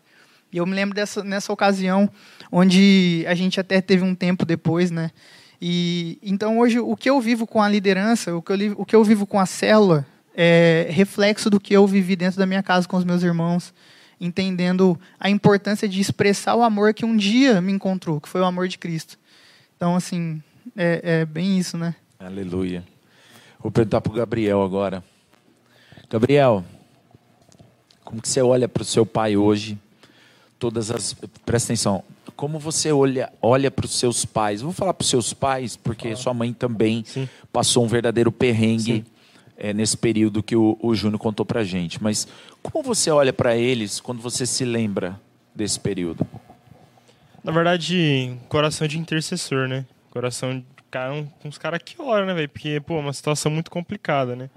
E 0.52 0.58
eu 0.58 0.66
me 0.66 0.74
lembro 0.74 0.94
dessa, 0.94 1.24
nessa 1.24 1.50
ocasião, 1.50 2.10
onde 2.50 3.24
a 3.26 3.34
gente 3.34 3.58
até 3.58 3.80
teve 3.80 4.04
um 4.04 4.14
tempo 4.14 4.44
depois, 4.44 4.90
né? 4.90 5.10
E 5.64 6.18
então 6.20 6.58
hoje 6.58 6.80
o 6.80 6.96
que 6.96 7.08
eu 7.08 7.20
vivo 7.20 7.46
com 7.46 7.62
a 7.62 7.68
liderança, 7.68 8.34
o 8.34 8.42
que 8.42 8.52
eu, 8.52 8.72
o 8.76 8.84
que 8.84 8.96
eu 8.96 9.04
vivo 9.04 9.24
com 9.24 9.38
a 9.38 9.46
célula, 9.46 10.04
é 10.34 10.88
reflexo 10.90 11.48
do 11.48 11.60
que 11.60 11.72
eu 11.72 11.86
vivi 11.86 12.16
dentro 12.16 12.36
da 12.36 12.44
minha 12.44 12.64
casa 12.64 12.88
com 12.88 12.96
os 12.96 13.04
meus 13.04 13.22
irmãos, 13.22 13.72
entendendo 14.20 14.98
a 15.20 15.30
importância 15.30 15.88
de 15.88 16.00
expressar 16.00 16.56
o 16.56 16.64
amor 16.64 16.92
que 16.92 17.04
um 17.04 17.16
dia 17.16 17.60
me 17.60 17.70
encontrou, 17.70 18.20
que 18.20 18.28
foi 18.28 18.40
o 18.40 18.44
amor 18.44 18.66
de 18.66 18.76
Cristo. 18.76 19.16
Então, 19.76 19.94
assim, 19.94 20.42
é, 20.76 21.20
é 21.20 21.24
bem 21.24 21.56
isso, 21.56 21.78
né? 21.78 21.94
Aleluia. 22.18 22.82
Vou 23.60 23.70
perguntar 23.70 24.00
para 24.00 24.10
o 24.10 24.16
Gabriel 24.16 24.64
agora. 24.64 25.04
Gabriel, 26.10 26.64
como 28.04 28.20
que 28.20 28.28
você 28.28 28.42
olha 28.42 28.68
para 28.68 28.82
o 28.82 28.84
seu 28.84 29.06
pai 29.06 29.36
hoje? 29.36 29.78
Todas 30.58 30.90
as. 30.90 31.14
Presta 31.44 31.72
atenção 31.72 32.02
como 32.36 32.58
você 32.58 32.92
olha, 32.92 33.32
olha 33.40 33.70
para 33.70 33.84
os 33.84 33.98
seus 33.98 34.24
pais. 34.24 34.60
Vou 34.60 34.72
falar 34.72 34.94
para 34.94 35.02
os 35.02 35.08
seus 35.08 35.32
pais, 35.32 35.76
porque 35.76 36.08
ah. 36.08 36.16
sua 36.16 36.34
mãe 36.34 36.52
também 36.52 37.04
Sim. 37.06 37.28
passou 37.52 37.84
um 37.84 37.88
verdadeiro 37.88 38.32
perrengue 38.32 39.04
é, 39.56 39.72
nesse 39.72 39.96
período 39.96 40.42
que 40.42 40.56
o, 40.56 40.78
o 40.80 40.94
Júnior 40.94 41.20
contou 41.20 41.46
para 41.46 41.62
gente. 41.64 42.02
Mas 42.02 42.26
como 42.62 42.82
você 42.82 43.10
olha 43.10 43.32
para 43.32 43.56
eles 43.56 44.00
quando 44.00 44.20
você 44.20 44.44
se 44.46 44.64
lembra 44.64 45.20
desse 45.54 45.78
período? 45.78 46.26
Na 47.44 47.52
verdade, 47.52 48.36
coração 48.48 48.86
de 48.86 48.98
intercessor, 48.98 49.68
né? 49.68 49.84
Coração 50.10 50.62
cara, 50.92 51.12
um, 51.12 51.26
uns 51.44 51.56
caras 51.58 51.80
que 51.82 52.00
oram, 52.00 52.26
né, 52.26 52.34
velho? 52.34 52.48
Porque, 52.48 52.78
pô, 52.80 52.98
é 52.98 53.00
uma 53.00 53.12
situação 53.12 53.50
muito 53.50 53.70
complicada, 53.70 54.36
né? 54.36 54.50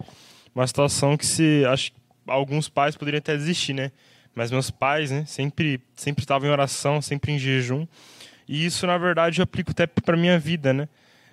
Uma 0.54 0.68
situação 0.68 1.18
que 1.18 1.26
se. 1.26 1.64
Acho 1.66 1.92
alguns 2.28 2.68
pais 2.68 2.96
poderiam 2.98 3.20
até 3.20 3.36
desistir, 3.36 3.74
né? 3.74 3.92
Mas 4.36 4.52
meus 4.52 4.70
pais, 4.70 5.12
né, 5.12 5.24
sempre 5.26 5.80
sempre 5.96 6.24
estavam 6.24 6.48
em 6.48 6.52
oração, 6.52 7.02
sempre 7.02 7.32
em 7.32 7.40
jejum. 7.40 7.88
E 8.48 8.66
isso, 8.66 8.86
na 8.86 8.98
verdade, 8.98 9.40
eu 9.40 9.44
aplico 9.44 9.72
até 9.72 9.88
para 9.88 10.18
minha 10.18 10.38
vida, 10.38 10.74
né? 10.74 10.88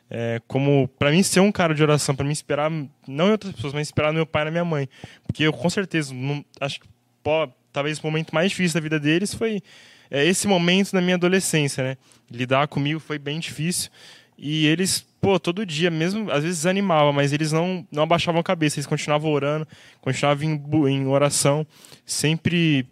É, 0.09 0.41
como 0.47 0.89
para 0.99 1.11
mim 1.11 1.23
ser 1.23 1.41
um 1.41 1.51
cara 1.51 1.75
de 1.75 1.83
oração, 1.83 2.15
para 2.15 2.25
mim 2.25 2.33
esperar 2.33 2.71
não 3.09 3.29
em 3.29 3.33
outras 3.33 3.53
pessoas, 3.55 3.73
mas 3.73 3.89
esperar 3.89 4.09
no 4.09 4.17
meu 4.17 4.27
pai 4.27 4.43
e 4.43 4.45
na 4.47 4.51
minha 4.51 4.65
mãe, 4.65 4.89
porque 5.27 5.43
eu 5.43 5.53
com 5.53 5.71
certeza 5.71 6.13
não, 6.13 6.45
acho 6.61 6.81
que 6.81 6.87
pô, 7.23 7.49
talvez 7.73 7.99
o 7.99 8.07
momento 8.07 8.35
mais 8.35 8.51
difícil 8.51 8.75
da 8.75 8.83
vida 8.83 9.01
deles 9.01 9.33
foi 9.33 9.63
é, 10.11 10.25
esse 10.27 10.47
momento 10.47 10.93
na 10.93 11.01
minha 11.01 11.17
adolescência, 11.17 11.83
né? 11.83 11.97
Lidar 12.31 12.69
comigo 12.69 13.01
foi 13.01 13.19
bem 13.19 13.41
difícil 13.41 13.91
e 14.37 14.67
eles, 14.67 15.07
pô, 15.21 15.39
todo 15.39 15.65
dia, 15.65 15.91
mesmo 15.91 16.31
às 16.31 16.43
vezes 16.43 16.59
desanimava, 16.59 17.13
mas 17.13 17.33
eles 17.33 17.53
não, 17.53 17.87
não 17.91 18.03
abaixavam 18.03 18.41
a 18.41 18.45
cabeça, 18.45 18.79
eles 18.79 18.87
continuavam 18.87 19.31
orando, 19.31 19.67
continuavam 20.01 20.45
em, 20.45 20.91
em 20.91 21.07
oração, 21.07 21.67
sempre. 22.05 22.87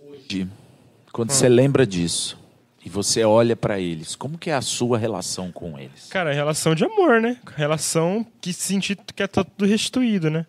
Hoje, 0.00 0.48
quando 1.12 1.30
hum. 1.30 1.34
você 1.34 1.48
lembra 1.48 1.86
disso 1.86 2.38
e 2.84 2.88
você 2.88 3.22
olha 3.24 3.54
para 3.54 3.78
eles, 3.78 4.16
como 4.16 4.38
que 4.38 4.50
é 4.50 4.54
a 4.54 4.62
sua 4.62 4.98
relação 4.98 5.52
com 5.52 5.78
eles? 5.78 6.08
Cara, 6.08 6.32
relação 6.32 6.74
de 6.74 6.84
amor, 6.84 7.20
né? 7.20 7.36
Relação 7.54 8.26
que 8.40 8.52
sentir 8.52 8.96
que 9.14 9.22
é 9.22 9.26
tudo 9.26 9.66
restituído, 9.66 10.30
né? 10.30 10.46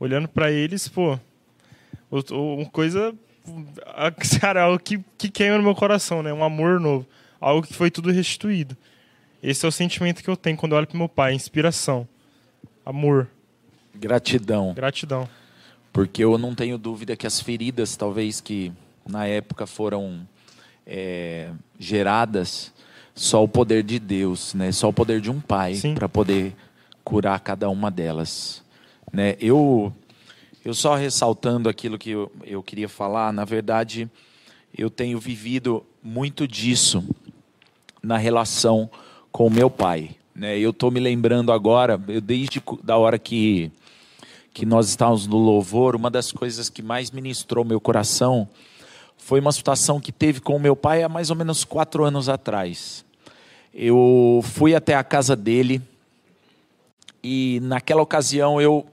Olhando 0.00 0.28
para 0.28 0.50
eles, 0.50 0.88
pô, 0.88 1.18
uma 2.10 2.66
coisa. 2.66 3.14
Cara, 4.40 4.62
algo 4.62 4.78
que, 4.78 4.98
que 5.16 5.28
queima 5.30 5.56
no 5.56 5.62
meu 5.62 5.74
coração, 5.74 6.22
né? 6.22 6.32
Um 6.32 6.44
amor 6.44 6.80
novo. 6.80 7.06
Algo 7.40 7.66
que 7.66 7.74
foi 7.74 7.90
tudo 7.90 8.10
restituído. 8.10 8.76
Esse 9.46 9.64
é 9.64 9.68
o 9.68 9.70
sentimento 9.70 10.24
que 10.24 10.28
eu 10.28 10.36
tenho 10.36 10.56
quando 10.56 10.72
eu 10.72 10.78
olho 10.78 10.88
para 10.88 10.98
meu 10.98 11.08
pai, 11.08 11.32
inspiração, 11.32 12.08
amor, 12.84 13.28
gratidão. 13.94 14.74
Gratidão. 14.74 15.28
Porque 15.92 16.24
eu 16.24 16.36
não 16.36 16.52
tenho 16.52 16.76
dúvida 16.76 17.14
que 17.14 17.28
as 17.28 17.40
feridas, 17.40 17.94
talvez 17.94 18.40
que 18.40 18.72
na 19.08 19.24
época 19.28 19.64
foram 19.64 20.26
é, 20.84 21.50
geradas, 21.78 22.72
só 23.14 23.44
o 23.44 23.46
poder 23.46 23.84
de 23.84 24.00
Deus, 24.00 24.52
né? 24.52 24.72
Só 24.72 24.88
o 24.88 24.92
poder 24.92 25.20
de 25.20 25.30
um 25.30 25.40
pai 25.40 25.80
para 25.94 26.08
poder 26.08 26.52
curar 27.04 27.38
cada 27.38 27.70
uma 27.70 27.88
delas, 27.88 28.64
né? 29.12 29.36
Eu 29.38 29.94
eu 30.64 30.74
só 30.74 30.96
ressaltando 30.96 31.68
aquilo 31.68 31.96
que 31.96 32.10
eu, 32.10 32.32
eu 32.42 32.64
queria 32.64 32.88
falar, 32.88 33.32
na 33.32 33.44
verdade, 33.44 34.10
eu 34.76 34.90
tenho 34.90 35.20
vivido 35.20 35.86
muito 36.02 36.48
disso 36.48 37.08
na 38.02 38.16
relação 38.16 38.90
com 39.36 39.50
meu 39.50 39.68
pai. 39.68 40.12
Né? 40.34 40.58
Eu 40.58 40.70
estou 40.70 40.90
me 40.90 40.98
lembrando 40.98 41.52
agora, 41.52 42.00
eu, 42.08 42.22
desde 42.22 42.62
da 42.82 42.96
hora 42.96 43.18
que, 43.18 43.70
que 44.54 44.64
nós 44.64 44.88
estávamos 44.88 45.26
no 45.26 45.36
louvor, 45.36 45.94
uma 45.94 46.10
das 46.10 46.32
coisas 46.32 46.70
que 46.70 46.80
mais 46.80 47.10
ministrou 47.10 47.62
meu 47.62 47.78
coração 47.78 48.48
foi 49.18 49.38
uma 49.38 49.52
situação 49.52 50.00
que 50.00 50.10
teve 50.10 50.40
com 50.40 50.58
meu 50.58 50.74
pai 50.74 51.02
há 51.02 51.08
mais 51.10 51.28
ou 51.28 51.36
menos 51.36 51.64
quatro 51.64 52.02
anos 52.02 52.30
atrás. 52.30 53.04
Eu 53.74 54.40
fui 54.42 54.74
até 54.74 54.94
a 54.94 55.04
casa 55.04 55.36
dele 55.36 55.82
e 57.22 57.60
naquela 57.62 58.00
ocasião 58.00 58.58
eu 58.58 58.86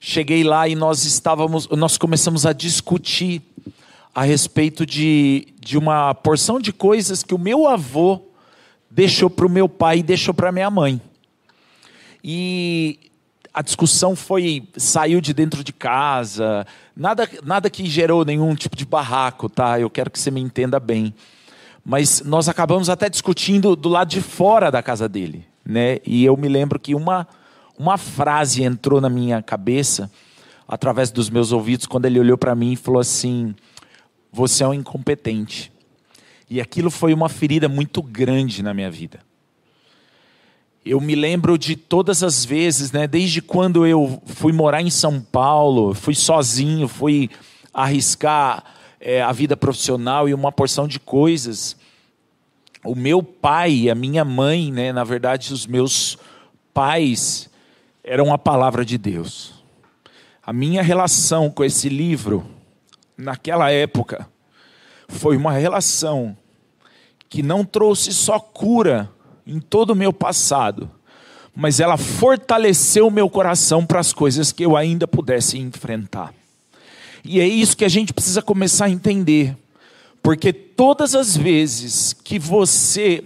cheguei 0.00 0.44
lá 0.44 0.68
e 0.68 0.76
nós 0.76 1.04
estávamos, 1.04 1.68
nós 1.70 1.98
começamos 1.98 2.46
a 2.46 2.52
discutir 2.52 3.42
a 4.14 4.22
respeito 4.22 4.86
de, 4.86 5.48
de 5.58 5.76
uma 5.76 6.14
porção 6.14 6.60
de 6.60 6.72
coisas 6.72 7.24
que 7.24 7.34
o 7.34 7.38
meu 7.38 7.66
avô 7.66 8.30
deixou 8.94 9.30
para 9.30 9.46
o 9.46 9.50
meu 9.50 9.68
pai 9.68 9.98
e 9.98 10.02
deixou 10.02 10.34
para 10.34 10.52
minha 10.52 10.70
mãe. 10.70 11.00
E 12.22 12.98
a 13.52 13.62
discussão 13.62 14.14
foi 14.14 14.68
saiu 14.76 15.20
de 15.20 15.32
dentro 15.32 15.64
de 15.64 15.72
casa, 15.72 16.66
nada 16.94 17.28
nada 17.42 17.70
que 17.70 17.86
gerou 17.86 18.24
nenhum 18.24 18.54
tipo 18.54 18.76
de 18.76 18.84
barraco, 18.84 19.48
tá? 19.48 19.80
Eu 19.80 19.88
quero 19.88 20.10
que 20.10 20.18
você 20.18 20.30
me 20.30 20.40
entenda 20.40 20.78
bem. 20.78 21.14
Mas 21.84 22.22
nós 22.22 22.48
acabamos 22.48 22.88
até 22.88 23.08
discutindo 23.08 23.74
do 23.74 23.88
lado 23.88 24.08
de 24.08 24.20
fora 24.20 24.70
da 24.70 24.82
casa 24.82 25.08
dele, 25.08 25.44
né? 25.64 25.98
E 26.06 26.24
eu 26.24 26.36
me 26.36 26.48
lembro 26.48 26.78
que 26.78 26.94
uma 26.94 27.26
uma 27.78 27.96
frase 27.96 28.62
entrou 28.62 29.00
na 29.00 29.08
minha 29.08 29.42
cabeça 29.42 30.10
através 30.68 31.10
dos 31.10 31.30
meus 31.30 31.50
ouvidos 31.50 31.86
quando 31.86 32.04
ele 32.04 32.20
olhou 32.20 32.36
para 32.36 32.54
mim 32.54 32.72
e 32.72 32.76
falou 32.76 33.00
assim: 33.00 33.54
"Você 34.30 34.62
é 34.62 34.68
um 34.68 34.74
incompetente". 34.74 35.71
E 36.52 36.60
aquilo 36.60 36.90
foi 36.90 37.14
uma 37.14 37.30
ferida 37.30 37.66
muito 37.66 38.02
grande 38.02 38.62
na 38.62 38.74
minha 38.74 38.90
vida. 38.90 39.20
Eu 40.84 41.00
me 41.00 41.14
lembro 41.14 41.56
de 41.56 41.74
todas 41.76 42.22
as 42.22 42.44
vezes, 42.44 42.92
né, 42.92 43.06
desde 43.06 43.40
quando 43.40 43.86
eu 43.86 44.22
fui 44.26 44.52
morar 44.52 44.82
em 44.82 44.90
São 44.90 45.18
Paulo, 45.18 45.94
fui 45.94 46.14
sozinho, 46.14 46.86
fui 46.86 47.30
arriscar 47.72 48.64
é, 49.00 49.22
a 49.22 49.32
vida 49.32 49.56
profissional 49.56 50.28
e 50.28 50.34
uma 50.34 50.52
porção 50.52 50.86
de 50.86 51.00
coisas. 51.00 51.74
O 52.84 52.94
meu 52.94 53.22
pai 53.22 53.88
a 53.88 53.94
minha 53.94 54.22
mãe, 54.22 54.70
né, 54.70 54.92
na 54.92 55.04
verdade, 55.04 55.54
os 55.54 55.66
meus 55.66 56.18
pais 56.74 57.48
eram 58.04 58.30
a 58.30 58.36
palavra 58.36 58.84
de 58.84 58.98
Deus. 58.98 59.54
A 60.42 60.52
minha 60.52 60.82
relação 60.82 61.50
com 61.50 61.64
esse 61.64 61.88
livro, 61.88 62.44
naquela 63.16 63.70
época, 63.70 64.28
foi 65.08 65.34
uma 65.34 65.52
relação 65.52 66.36
que 67.32 67.42
não 67.42 67.64
trouxe 67.64 68.12
só 68.12 68.38
cura 68.38 69.10
em 69.46 69.58
todo 69.58 69.92
o 69.92 69.96
meu 69.96 70.12
passado, 70.12 70.90
mas 71.56 71.80
ela 71.80 71.96
fortaleceu 71.96 73.06
o 73.06 73.10
meu 73.10 73.30
coração 73.30 73.86
para 73.86 74.00
as 74.00 74.12
coisas 74.12 74.52
que 74.52 74.62
eu 74.62 74.76
ainda 74.76 75.08
pudesse 75.08 75.58
enfrentar. 75.58 76.34
E 77.24 77.40
é 77.40 77.48
isso 77.48 77.74
que 77.74 77.86
a 77.86 77.88
gente 77.88 78.12
precisa 78.12 78.42
começar 78.42 78.84
a 78.84 78.90
entender, 78.90 79.56
porque 80.22 80.52
todas 80.52 81.14
as 81.14 81.34
vezes 81.34 82.12
que 82.12 82.38
você 82.38 83.24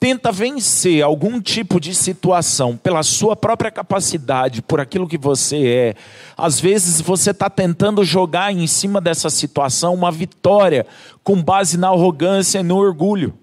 tenta 0.00 0.30
vencer 0.30 1.02
algum 1.02 1.40
tipo 1.40 1.80
de 1.80 1.94
situação 1.94 2.76
pela 2.76 3.02
sua 3.02 3.34
própria 3.34 3.70
capacidade, 3.70 4.62
por 4.62 4.80
aquilo 4.80 5.08
que 5.08 5.18
você 5.18 5.66
é, 5.66 5.94
às 6.36 6.60
vezes 6.60 7.00
você 7.00 7.32
está 7.32 7.50
tentando 7.50 8.04
jogar 8.04 8.52
em 8.52 8.66
cima 8.66 9.00
dessa 9.00 9.28
situação 9.28 9.94
uma 9.94 10.12
vitória 10.12 10.86
com 11.24 11.42
base 11.42 11.76
na 11.76 11.88
arrogância 11.88 12.60
e 12.60 12.62
no 12.62 12.76
orgulho. 12.76 13.34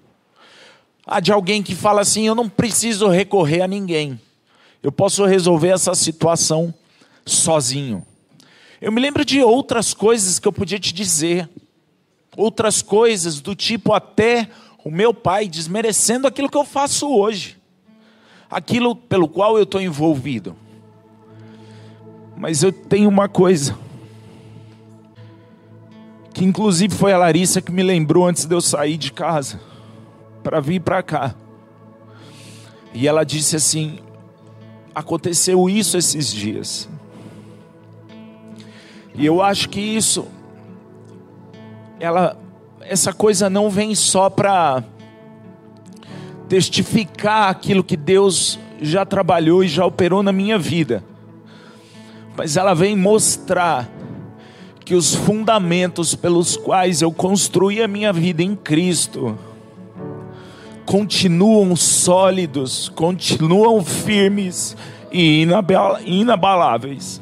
Ah, 1.06 1.20
de 1.20 1.32
alguém 1.32 1.62
que 1.62 1.76
fala 1.76 2.02
assim: 2.02 2.26
eu 2.26 2.34
não 2.34 2.50
preciso 2.50 3.08
recorrer 3.08 3.62
a 3.62 3.68
ninguém, 3.68 4.20
eu 4.82 4.92
posso 4.92 5.26
resolver 5.26 5.70
essa 5.70 5.94
situação 5.94 6.74
sozinho. 7.26 8.06
Eu 8.82 8.92
me 8.92 9.02
lembro 9.02 9.26
de 9.26 9.42
outras 9.42 9.94
coisas 9.94 10.40
que 10.40 10.48
eu 10.48 10.54
podia 10.54 10.80
te 10.80 10.94
dizer, 10.94 11.50
outras 12.38 12.82
coisas 12.82 13.40
do 13.40 13.56
tipo 13.56 13.94
até 13.94 14.50
o 14.86 14.92
meu 14.92 15.16
pai 15.16 15.48
desmerecendo 15.48 16.28
aquilo 16.28 16.48
que 16.48 16.56
eu 16.56 16.64
faço 16.64 17.10
hoje, 17.10 17.58
aquilo 18.48 18.96
pelo 18.96 19.28
qual 19.28 19.58
eu 19.58 19.64
estou 19.64 19.82
envolvido. 19.82 20.56
Mas 22.38 22.62
eu 22.62 22.72
tenho 22.72 23.10
uma 23.10 23.28
coisa, 23.28 23.76
que 26.32 26.46
inclusive 26.46 26.94
foi 26.94 27.14
a 27.14 27.18
Larissa 27.18 27.64
que 27.64 27.72
me 27.72 27.82
lembrou 27.82 28.28
antes 28.28 28.46
de 28.46 28.54
eu 28.54 28.62
sair 28.62 28.96
de 28.98 29.12
casa, 29.12 29.60
para 30.44 30.60
vir 30.60 30.80
para 30.80 31.02
cá. 31.02 31.34
E 32.94 33.08
ela 33.08 33.24
disse 33.24 33.56
assim: 33.56 33.98
aconteceu 34.94 35.68
isso 35.68 35.98
esses 35.98 36.32
dias. 36.32 36.88
E 39.16 39.26
eu 39.26 39.42
acho 39.42 39.68
que 39.68 39.80
isso, 39.80 40.28
ela 42.00 42.45
essa 42.88 43.12
coisa 43.12 43.50
não 43.50 43.70
vem 43.70 43.96
só 43.96 44.30
para 44.30 44.84
testificar 46.48 47.50
aquilo 47.50 47.84
que 47.84 47.98
Deus 47.98 48.60
já 48.82 49.06
trabalhou 49.06 49.64
e 49.64 49.68
já 49.68 49.86
operou 49.86 50.22
na 50.22 50.32
minha 50.32 50.60
vida, 50.60 51.04
mas 52.38 52.58
ela 52.58 52.74
vem 52.74 52.96
mostrar 52.96 53.90
que 54.84 54.94
os 54.94 55.16
fundamentos 55.16 56.14
pelos 56.14 56.56
quais 56.56 57.02
eu 57.02 57.12
construí 57.12 57.82
a 57.82 57.88
minha 57.88 58.14
vida 58.14 58.44
em 58.44 58.56
Cristo 58.56 59.38
continuam 60.86 61.76
sólidos, 61.76 62.90
continuam 62.90 63.84
firmes 63.84 64.78
e 65.12 65.44
inabaláveis. 66.06 67.20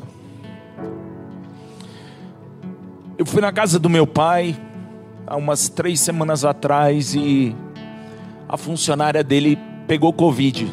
Eu 3.17 3.25
fui 3.25 3.41
na 3.41 3.53
casa 3.53 3.79
do 3.79 3.89
meu 3.89 4.05
pai, 4.05 4.57
há 5.33 5.35
umas 5.35 5.67
três 5.67 5.99
semanas 5.99 6.45
atrás 6.45 7.15
e 7.15 7.55
a 8.47 8.55
funcionária 8.55 9.23
dele 9.23 9.57
pegou 9.87 10.13
Covid. 10.13 10.71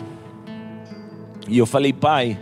E 1.49 1.57
eu 1.57 1.65
falei, 1.65 1.95
pai, 1.95 2.39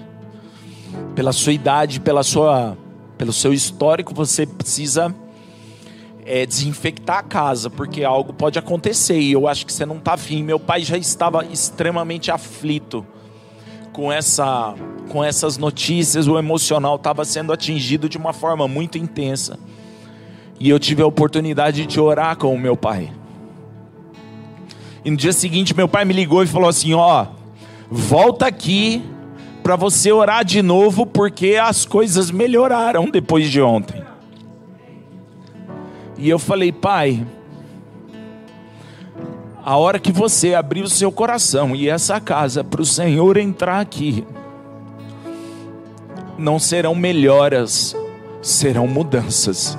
pela 1.14 1.32
sua 1.32 1.52
idade, 1.52 2.00
pela 2.00 2.24
sua, 2.24 2.76
pelo 3.16 3.32
seu 3.32 3.52
histórico, 3.52 4.12
você 4.12 4.44
precisa 4.44 5.14
é, 6.26 6.44
desinfectar 6.44 7.18
a 7.18 7.22
casa, 7.22 7.70
porque 7.70 8.02
algo 8.02 8.32
pode 8.32 8.58
acontecer 8.58 9.20
e 9.20 9.30
eu 9.30 9.46
acho 9.46 9.64
que 9.64 9.72
você 9.72 9.86
não 9.86 9.98
está 9.98 10.14
afim. 10.14 10.42
Meu 10.42 10.58
pai 10.58 10.82
já 10.82 10.98
estava 10.98 11.44
extremamente 11.46 12.32
aflito 12.32 13.06
com, 13.92 14.10
essa, 14.10 14.74
com 15.08 15.22
essas 15.22 15.56
notícias, 15.56 16.26
o 16.26 16.36
emocional 16.36 16.96
estava 16.96 17.24
sendo 17.24 17.52
atingido 17.52 18.08
de 18.08 18.18
uma 18.18 18.32
forma 18.32 18.66
muito 18.66 18.98
intensa. 18.98 19.56
E 20.60 20.68
eu 20.68 20.78
tive 20.78 21.02
a 21.02 21.06
oportunidade 21.06 21.86
de 21.86 22.00
orar 22.00 22.36
com 22.36 22.54
o 22.54 22.58
meu 22.58 22.76
pai. 22.76 23.12
E 25.04 25.10
no 25.10 25.16
dia 25.16 25.32
seguinte, 25.32 25.76
meu 25.76 25.88
pai 25.88 26.04
me 26.04 26.12
ligou 26.12 26.42
e 26.42 26.46
falou 26.46 26.68
assim: 26.68 26.94
Ó, 26.94 27.26
volta 27.90 28.46
aqui 28.46 29.02
para 29.62 29.76
você 29.76 30.10
orar 30.10 30.44
de 30.44 30.62
novo, 30.62 31.04
porque 31.04 31.56
as 31.62 31.84
coisas 31.84 32.30
melhoraram 32.30 33.10
depois 33.10 33.50
de 33.50 33.60
ontem. 33.60 34.02
E 36.16 36.28
eu 36.28 36.38
falei, 36.38 36.72
pai, 36.72 37.24
a 39.62 39.76
hora 39.76 39.98
que 39.98 40.10
você 40.10 40.54
abrir 40.54 40.82
o 40.82 40.88
seu 40.88 41.12
coração 41.12 41.76
e 41.76 41.88
essa 41.88 42.18
casa 42.18 42.64
para 42.64 42.80
o 42.80 42.86
Senhor 42.86 43.36
entrar 43.36 43.78
aqui, 43.78 44.26
não 46.38 46.58
serão 46.58 46.94
melhoras, 46.94 47.94
serão 48.40 48.86
mudanças. 48.88 49.76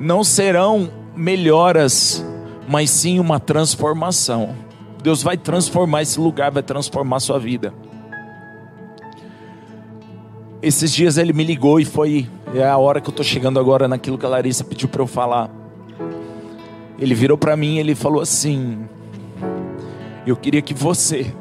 Não 0.00 0.24
serão 0.24 0.90
melhoras, 1.14 2.24
mas 2.66 2.88
sim 2.88 3.20
uma 3.20 3.38
transformação. 3.38 4.56
Deus 5.02 5.22
vai 5.22 5.36
transformar 5.36 6.00
esse 6.00 6.18
lugar, 6.18 6.50
vai 6.50 6.62
transformar 6.62 7.18
a 7.18 7.20
sua 7.20 7.38
vida. 7.38 7.74
Esses 10.62 10.90
dias 10.90 11.18
ele 11.18 11.34
me 11.34 11.44
ligou 11.44 11.78
e 11.78 11.84
foi 11.84 12.26
é 12.54 12.66
a 12.66 12.78
hora 12.78 13.00
que 13.00 13.08
eu 13.08 13.12
estou 13.12 13.24
chegando 13.24 13.60
agora 13.60 13.86
naquilo 13.86 14.16
que 14.16 14.24
a 14.24 14.28
Larissa 14.28 14.64
pediu 14.64 14.88
para 14.88 15.02
eu 15.02 15.06
falar. 15.06 15.50
Ele 16.98 17.14
virou 17.14 17.36
para 17.36 17.56
mim 17.56 17.76
e 17.76 17.78
ele 17.78 17.94
falou 17.94 18.22
assim: 18.22 18.88
Eu 20.26 20.34
queria 20.34 20.62
que 20.62 20.74
você 20.74 21.34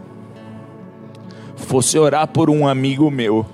fosse 1.55 1.97
orar 1.97 2.28
por 2.28 2.49
um 2.49 2.68
amigo 2.68 3.10
meu. 3.10 3.45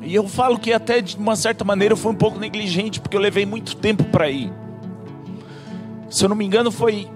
E 0.00 0.14
eu 0.14 0.26
falo 0.28 0.58
que 0.58 0.72
até 0.72 1.00
de 1.00 1.16
uma 1.16 1.36
certa 1.36 1.64
maneira 1.64 1.92
eu 1.92 1.96
fui 1.96 2.12
um 2.12 2.16
pouco 2.16 2.38
negligente, 2.38 3.00
porque 3.00 3.16
eu 3.16 3.20
levei 3.20 3.44
muito 3.44 3.76
tempo 3.76 4.04
para 4.04 4.30
ir. 4.30 4.52
Se 6.08 6.24
eu 6.24 6.28
não 6.28 6.36
me 6.36 6.44
engano, 6.44 6.70
foi 6.70 7.08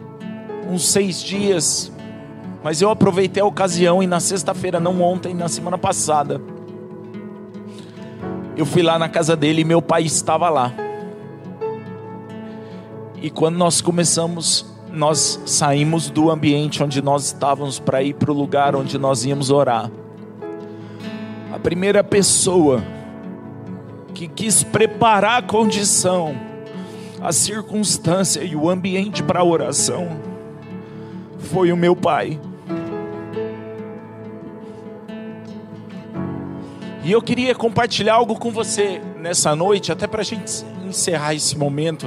uns 0.70 0.86
seis 0.86 1.22
dias. 1.22 1.90
Mas 2.62 2.80
eu 2.80 2.90
aproveitei 2.90 3.42
a 3.42 3.46
ocasião 3.46 4.02
e 4.02 4.06
na 4.06 4.20
sexta-feira, 4.20 4.78
não 4.80 5.00
ontem, 5.02 5.34
na 5.34 5.48
semana 5.48 5.76
passada 5.76 6.40
eu 8.56 8.64
fui 8.64 8.82
lá 8.82 8.98
na 8.98 9.08
casa 9.08 9.36
dele 9.36 9.62
e 9.62 9.64
meu 9.64 9.82
pai 9.82 10.04
estava 10.04 10.48
lá. 10.48 10.72
E 13.20 13.30
quando 13.30 13.56
nós 13.56 13.80
começamos, 13.80 14.66
nós 14.92 15.40
saímos 15.46 16.10
do 16.10 16.30
ambiente 16.30 16.82
onde 16.82 17.02
nós 17.02 17.26
estávamos 17.26 17.78
para 17.78 18.02
ir 18.02 18.14
para 18.14 18.30
o 18.30 18.34
lugar 18.34 18.76
onde 18.76 18.98
nós 18.98 19.24
íamos 19.24 19.50
orar. 19.50 19.90
Primeira 21.64 22.04
pessoa 22.04 22.84
que 24.12 24.28
quis 24.28 24.62
preparar 24.62 25.38
a 25.38 25.42
condição, 25.42 26.36
a 27.22 27.32
circunstância 27.32 28.44
e 28.44 28.54
o 28.54 28.68
ambiente 28.68 29.22
para 29.22 29.40
a 29.40 29.44
oração 29.44 30.06
foi 31.38 31.72
o 31.72 31.76
meu 31.76 31.96
pai. 31.96 32.38
E 37.02 37.10
eu 37.10 37.22
queria 37.22 37.54
compartilhar 37.54 38.16
algo 38.16 38.38
com 38.38 38.50
você 38.50 39.00
nessa 39.18 39.56
noite, 39.56 39.90
até 39.90 40.06
para 40.06 40.20
a 40.20 40.24
gente 40.24 40.62
encerrar 40.86 41.34
esse 41.34 41.56
momento. 41.56 42.06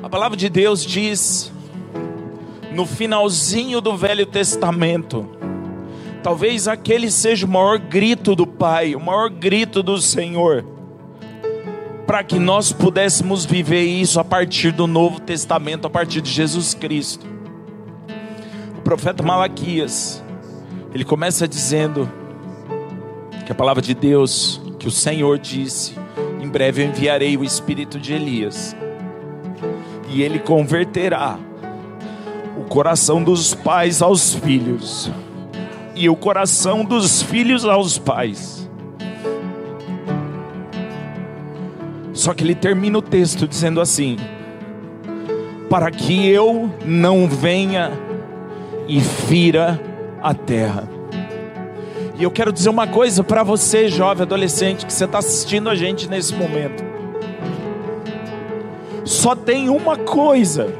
A 0.00 0.08
palavra 0.08 0.36
de 0.36 0.48
Deus 0.48 0.84
diz, 0.84 1.52
no 2.72 2.86
finalzinho 2.86 3.80
do 3.80 3.96
Velho 3.96 4.26
Testamento, 4.26 5.33
talvez 6.24 6.66
aquele 6.66 7.10
seja 7.10 7.44
o 7.44 7.48
maior 7.50 7.78
grito 7.78 8.34
do 8.34 8.46
Pai, 8.46 8.96
o 8.96 9.00
maior 9.00 9.28
grito 9.28 9.82
do 9.82 10.00
Senhor, 10.00 10.64
para 12.06 12.24
que 12.24 12.38
nós 12.38 12.72
pudéssemos 12.72 13.44
viver 13.44 13.82
isso 13.82 14.18
a 14.18 14.24
partir 14.24 14.72
do 14.72 14.86
Novo 14.86 15.20
Testamento, 15.20 15.86
a 15.86 15.90
partir 15.90 16.22
de 16.22 16.30
Jesus 16.30 16.72
Cristo. 16.72 17.26
O 18.78 18.80
profeta 18.80 19.22
Malaquias, 19.22 20.24
ele 20.94 21.04
começa 21.04 21.46
dizendo: 21.46 22.10
que 23.44 23.52
a 23.52 23.54
palavra 23.54 23.82
de 23.82 23.92
Deus, 23.92 24.62
que 24.78 24.88
o 24.88 24.90
Senhor 24.90 25.38
disse: 25.38 25.94
em 26.40 26.48
breve 26.48 26.82
eu 26.82 26.88
enviarei 26.88 27.36
o 27.36 27.44
espírito 27.44 28.00
de 28.00 28.14
Elias, 28.14 28.74
e 30.08 30.22
ele 30.22 30.38
converterá 30.38 31.38
o 32.58 32.64
coração 32.64 33.22
dos 33.22 33.52
pais 33.52 34.00
aos 34.00 34.32
filhos, 34.32 35.10
e 35.94 36.08
o 36.08 36.16
coração 36.16 36.84
dos 36.84 37.22
filhos 37.22 37.64
aos 37.64 37.98
pais. 37.98 38.68
Só 42.12 42.32
que 42.32 42.44
ele 42.44 42.54
termina 42.54 42.98
o 42.98 43.02
texto 43.02 43.46
dizendo 43.46 43.80
assim: 43.80 44.16
para 45.68 45.90
que 45.90 46.28
eu 46.28 46.70
não 46.84 47.28
venha 47.28 47.92
e 48.86 49.00
fira 49.00 49.80
a 50.22 50.32
terra. 50.32 50.88
E 52.16 52.22
eu 52.22 52.30
quero 52.30 52.52
dizer 52.52 52.68
uma 52.68 52.86
coisa 52.86 53.24
para 53.24 53.42
você, 53.42 53.88
jovem 53.88 54.22
adolescente, 54.22 54.86
que 54.86 54.92
você 54.92 55.04
está 55.04 55.18
assistindo 55.18 55.68
a 55.68 55.74
gente 55.74 56.08
nesse 56.08 56.32
momento. 56.32 56.84
Só 59.04 59.34
tem 59.34 59.68
uma 59.68 59.96
coisa 59.96 60.72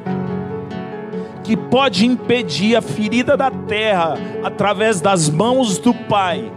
que 1.44 1.56
pode 1.56 2.06
impedir 2.06 2.74
a 2.74 2.80
ferida 2.80 3.36
da 3.36 3.50
terra 3.50 4.14
através 4.42 5.00
das 5.00 5.28
mãos 5.28 5.78
do 5.78 5.92
Pai, 5.92 6.50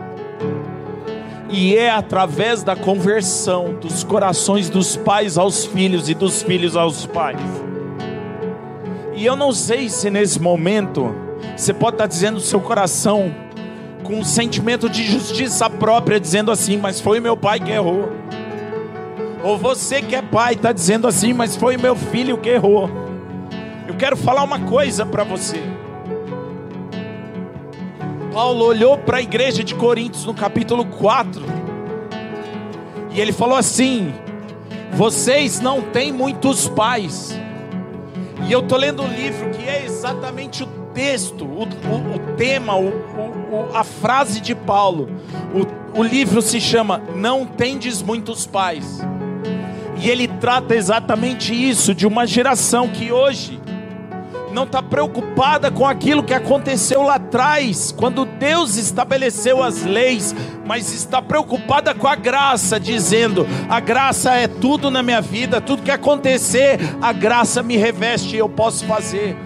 e 1.49 1.75
é 1.75 1.89
através 1.89 2.63
da 2.63 2.75
conversão 2.75 3.75
dos 3.75 4.03
corações 4.03 4.69
dos 4.69 4.95
pais 4.95 5.37
aos 5.37 5.65
filhos 5.65 6.09
e 6.09 6.13
dos 6.13 6.41
filhos 6.41 6.75
aos 6.75 7.05
pais. 7.05 7.39
E 9.13 9.25
eu 9.25 9.35
não 9.35 9.51
sei 9.51 9.89
se 9.89 10.09
nesse 10.09 10.41
momento 10.41 11.13
você 11.55 11.73
pode 11.73 11.95
estar 11.95 12.07
dizendo 12.07 12.39
seu 12.39 12.59
coração, 12.59 13.33
com 14.03 14.19
um 14.19 14.23
sentimento 14.23 14.89
de 14.89 15.03
justiça 15.03 15.69
própria, 15.69 16.19
dizendo 16.19 16.51
assim: 16.51 16.77
Mas 16.77 16.99
foi 16.99 17.19
meu 17.19 17.35
pai 17.35 17.59
que 17.59 17.71
errou. 17.71 18.09
Ou 19.43 19.57
você 19.57 20.01
que 20.01 20.15
é 20.15 20.21
pai 20.21 20.53
está 20.53 20.71
dizendo 20.71 21.07
assim: 21.07 21.33
Mas 21.33 21.55
foi 21.55 21.77
meu 21.77 21.95
filho 21.95 22.37
que 22.37 22.49
errou. 22.49 23.06
Eu 23.87 23.95
quero 23.95 24.17
falar 24.17 24.43
uma 24.43 24.59
coisa 24.59 25.05
para 25.05 25.23
você. 25.23 25.63
Paulo 28.33 28.65
olhou 28.65 28.97
para 28.97 29.17
a 29.17 29.21
igreja 29.21 29.63
de 29.63 29.73
Coríntios 29.73 30.25
no 30.25 30.33
capítulo 30.33 30.85
4 30.85 31.43
e 33.11 33.19
ele 33.21 33.31
falou 33.31 33.57
assim: 33.57 34.13
Vocês 34.91 35.61
não 35.61 35.81
têm 35.81 36.11
muitos 36.11 36.67
pais. 36.67 37.39
E 38.45 38.51
eu 38.51 38.59
estou 38.59 38.77
lendo 38.77 39.01
um 39.01 39.07
livro 39.07 39.49
que 39.51 39.67
é 39.67 39.83
exatamente 39.85 40.63
o 40.63 40.67
texto, 40.93 41.45
o, 41.45 41.63
o, 41.63 42.15
o 42.15 42.35
tema, 42.35 42.77
o, 42.77 42.91
a 43.73 43.83
frase 43.83 44.41
de 44.41 44.53
Paulo. 44.53 45.09
O, 45.95 46.03
livro 46.03 46.41
se 46.41 46.61
chama 46.61 47.01
Não 47.15 47.45
Tendes 47.45 48.01
Muitos 48.03 48.45
Pais. 48.45 48.99
E 49.99 50.09
ele 50.09 50.27
trata 50.27 50.75
exatamente 50.75 51.53
isso, 51.53 51.95
de 51.95 52.05
uma 52.05 52.27
geração 52.27 52.87
que 52.87 53.11
hoje 53.11 53.59
não 54.57 54.63
está 54.63 54.81
preocupada 54.81 55.69
com 55.69 55.85
aquilo 55.85 56.23
que 56.23 56.33
aconteceu 56.33 57.03
lá 57.03 57.15
atrás, 57.15 57.91
quando 57.95 58.25
Deus 58.25 58.75
estabeleceu 58.75 59.61
as 59.61 59.83
leis, 59.83 60.35
mas 60.65 60.91
está 60.91 61.21
preocupada 61.21 61.93
com 61.93 62.07
a 62.07 62.15
graça, 62.15 62.79
dizendo: 62.79 63.45
a 63.69 63.79
graça 63.79 64.33
é 64.33 64.47
tudo 64.47 64.89
na 64.89 65.03
minha 65.03 65.21
vida, 65.21 65.61
tudo 65.61 65.83
que 65.83 65.91
acontecer, 65.91 66.79
a 66.99 67.13
graça 67.13 67.61
me 67.61 67.77
reveste 67.77 68.35
e 68.35 68.39
eu 68.39 68.49
posso 68.49 68.83
fazer. 68.85 69.37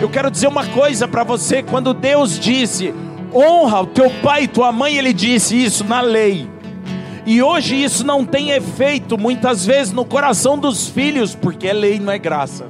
Eu 0.00 0.08
quero 0.08 0.30
dizer 0.30 0.46
uma 0.46 0.66
coisa 0.68 1.06
para 1.06 1.24
você: 1.24 1.62
quando 1.62 1.92
Deus 1.92 2.38
disse, 2.38 2.94
honra 3.34 3.82
o 3.82 3.86
teu 3.86 4.08
pai 4.22 4.44
e 4.44 4.48
tua 4.48 4.72
mãe, 4.72 4.96
ele 4.96 5.12
disse 5.12 5.62
isso 5.62 5.84
na 5.84 6.00
lei. 6.00 6.48
E 7.26 7.42
hoje 7.42 7.84
isso 7.84 8.02
não 8.02 8.24
tem 8.24 8.52
efeito 8.52 9.18
muitas 9.18 9.66
vezes 9.66 9.92
no 9.92 10.06
coração 10.06 10.56
dos 10.56 10.88
filhos, 10.88 11.34
porque 11.34 11.68
é 11.68 11.74
lei, 11.74 11.98
não 11.98 12.10
é 12.10 12.18
graça. 12.18 12.64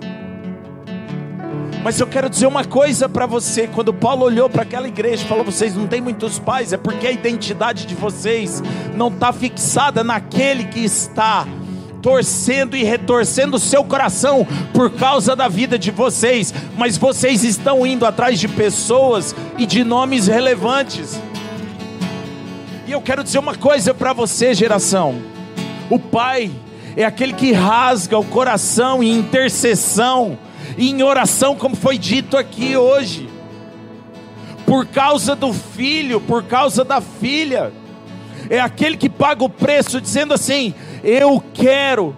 Mas 1.84 2.00
eu 2.00 2.06
quero 2.06 2.30
dizer 2.30 2.46
uma 2.46 2.64
coisa 2.64 3.10
para 3.10 3.26
você: 3.26 3.68
quando 3.68 3.92
Paulo 3.92 4.24
olhou 4.24 4.48
para 4.48 4.62
aquela 4.62 4.88
igreja 4.88 5.22
e 5.22 5.28
falou, 5.28 5.44
vocês 5.44 5.76
não 5.76 5.86
têm 5.86 6.00
muitos 6.00 6.38
pais, 6.38 6.72
é 6.72 6.78
porque 6.78 7.06
a 7.06 7.12
identidade 7.12 7.84
de 7.84 7.94
vocês 7.94 8.62
não 8.96 9.08
está 9.08 9.30
fixada 9.34 10.02
naquele 10.02 10.64
que 10.64 10.80
está 10.80 11.46
torcendo 12.00 12.74
e 12.74 12.82
retorcendo 12.82 13.56
o 13.56 13.60
seu 13.60 13.84
coração 13.84 14.46
por 14.72 14.92
causa 14.92 15.36
da 15.36 15.46
vida 15.46 15.78
de 15.78 15.90
vocês, 15.90 16.54
mas 16.76 16.96
vocês 16.96 17.44
estão 17.44 17.86
indo 17.86 18.06
atrás 18.06 18.40
de 18.40 18.48
pessoas 18.48 19.36
e 19.58 19.66
de 19.66 19.84
nomes 19.84 20.26
relevantes. 20.26 21.20
E 22.86 22.92
eu 22.92 23.00
quero 23.02 23.22
dizer 23.22 23.38
uma 23.38 23.54
coisa 23.54 23.92
para 23.92 24.14
você, 24.14 24.54
geração: 24.54 25.20
o 25.90 25.98
pai, 25.98 26.50
é 26.96 27.04
aquele 27.04 27.34
que 27.34 27.52
rasga 27.52 28.18
o 28.18 28.24
coração 28.24 29.02
em 29.02 29.18
intercessão, 29.18 30.38
em 30.76 31.02
oração, 31.02 31.56
como 31.56 31.76
foi 31.76 31.98
dito 31.98 32.36
aqui 32.36 32.76
hoje, 32.76 33.28
por 34.66 34.86
causa 34.86 35.36
do 35.36 35.52
filho, 35.52 36.20
por 36.20 36.44
causa 36.44 36.84
da 36.84 37.00
filha, 37.00 37.72
é 38.50 38.60
aquele 38.60 38.96
que 38.96 39.08
paga 39.08 39.44
o 39.44 39.48
preço, 39.48 40.00
dizendo 40.00 40.34
assim: 40.34 40.74
Eu 41.02 41.42
quero 41.52 42.16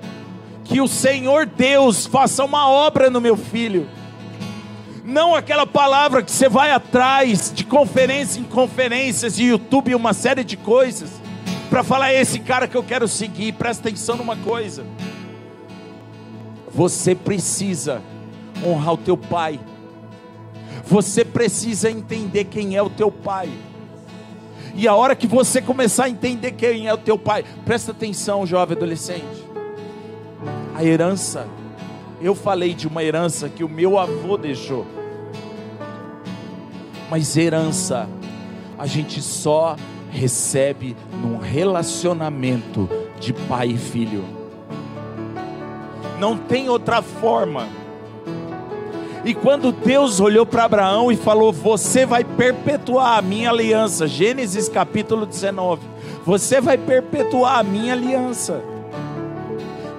que 0.64 0.80
o 0.80 0.88
Senhor 0.88 1.46
Deus 1.46 2.06
faça 2.06 2.44
uma 2.44 2.68
obra 2.68 3.10
no 3.10 3.20
meu 3.20 3.36
filho. 3.36 3.88
Não 5.04 5.36
aquela 5.36 5.66
palavra 5.66 6.22
que 6.22 6.32
você 6.32 6.48
vai 6.48 6.72
atrás 6.72 7.52
de 7.54 7.62
conferência 7.64 8.40
em 8.40 8.44
conferências, 8.44 9.36
de 9.36 9.44
YouTube, 9.44 9.94
uma 9.94 10.12
série 10.12 10.42
de 10.42 10.56
coisas, 10.56 11.10
para 11.70 11.84
falar: 11.84 12.12
é 12.12 12.20
esse 12.20 12.40
cara 12.40 12.66
que 12.66 12.76
eu 12.76 12.82
quero 12.82 13.06
seguir. 13.06 13.52
Presta 13.52 13.88
atenção 13.88 14.16
numa 14.16 14.36
coisa. 14.36 14.84
Você 16.72 17.14
precisa 17.14 18.02
honrar 18.64 18.94
o 18.94 18.98
teu 18.98 19.16
pai. 19.16 19.60
Você 20.84 21.24
precisa 21.24 21.90
entender 21.90 22.44
quem 22.44 22.76
é 22.76 22.82
o 22.82 22.90
teu 22.90 23.10
pai. 23.10 23.50
E 24.74 24.86
a 24.86 24.94
hora 24.94 25.16
que 25.16 25.26
você 25.26 25.62
começar 25.62 26.04
a 26.04 26.10
entender 26.10 26.52
quem 26.52 26.86
é 26.86 26.92
o 26.92 26.98
teu 26.98 27.18
pai, 27.18 27.44
presta 27.64 27.92
atenção, 27.92 28.46
jovem 28.46 28.76
adolescente. 28.76 29.46
A 30.74 30.84
herança, 30.84 31.48
eu 32.20 32.34
falei 32.34 32.74
de 32.74 32.86
uma 32.86 33.02
herança 33.02 33.48
que 33.48 33.64
o 33.64 33.68
meu 33.68 33.98
avô 33.98 34.36
deixou. 34.36 34.86
Mas 37.10 37.36
herança, 37.36 38.08
a 38.78 38.86
gente 38.86 39.22
só 39.22 39.76
recebe 40.10 40.96
num 41.22 41.38
relacionamento 41.38 42.88
de 43.18 43.32
pai 43.32 43.68
e 43.68 43.78
filho. 43.78 44.24
Não 46.18 46.36
tem 46.36 46.68
outra 46.68 47.00
forma. 47.00 47.66
E 49.26 49.34
quando 49.34 49.72
Deus 49.72 50.20
olhou 50.20 50.46
para 50.46 50.66
Abraão 50.66 51.10
e 51.10 51.16
falou: 51.16 51.52
Você 51.52 52.06
vai 52.06 52.22
perpetuar 52.22 53.18
a 53.18 53.22
minha 53.22 53.50
aliança, 53.50 54.06
Gênesis 54.06 54.68
capítulo 54.68 55.26
19, 55.26 55.82
você 56.24 56.60
vai 56.60 56.78
perpetuar 56.78 57.58
a 57.58 57.62
minha 57.64 57.92
aliança, 57.92 58.62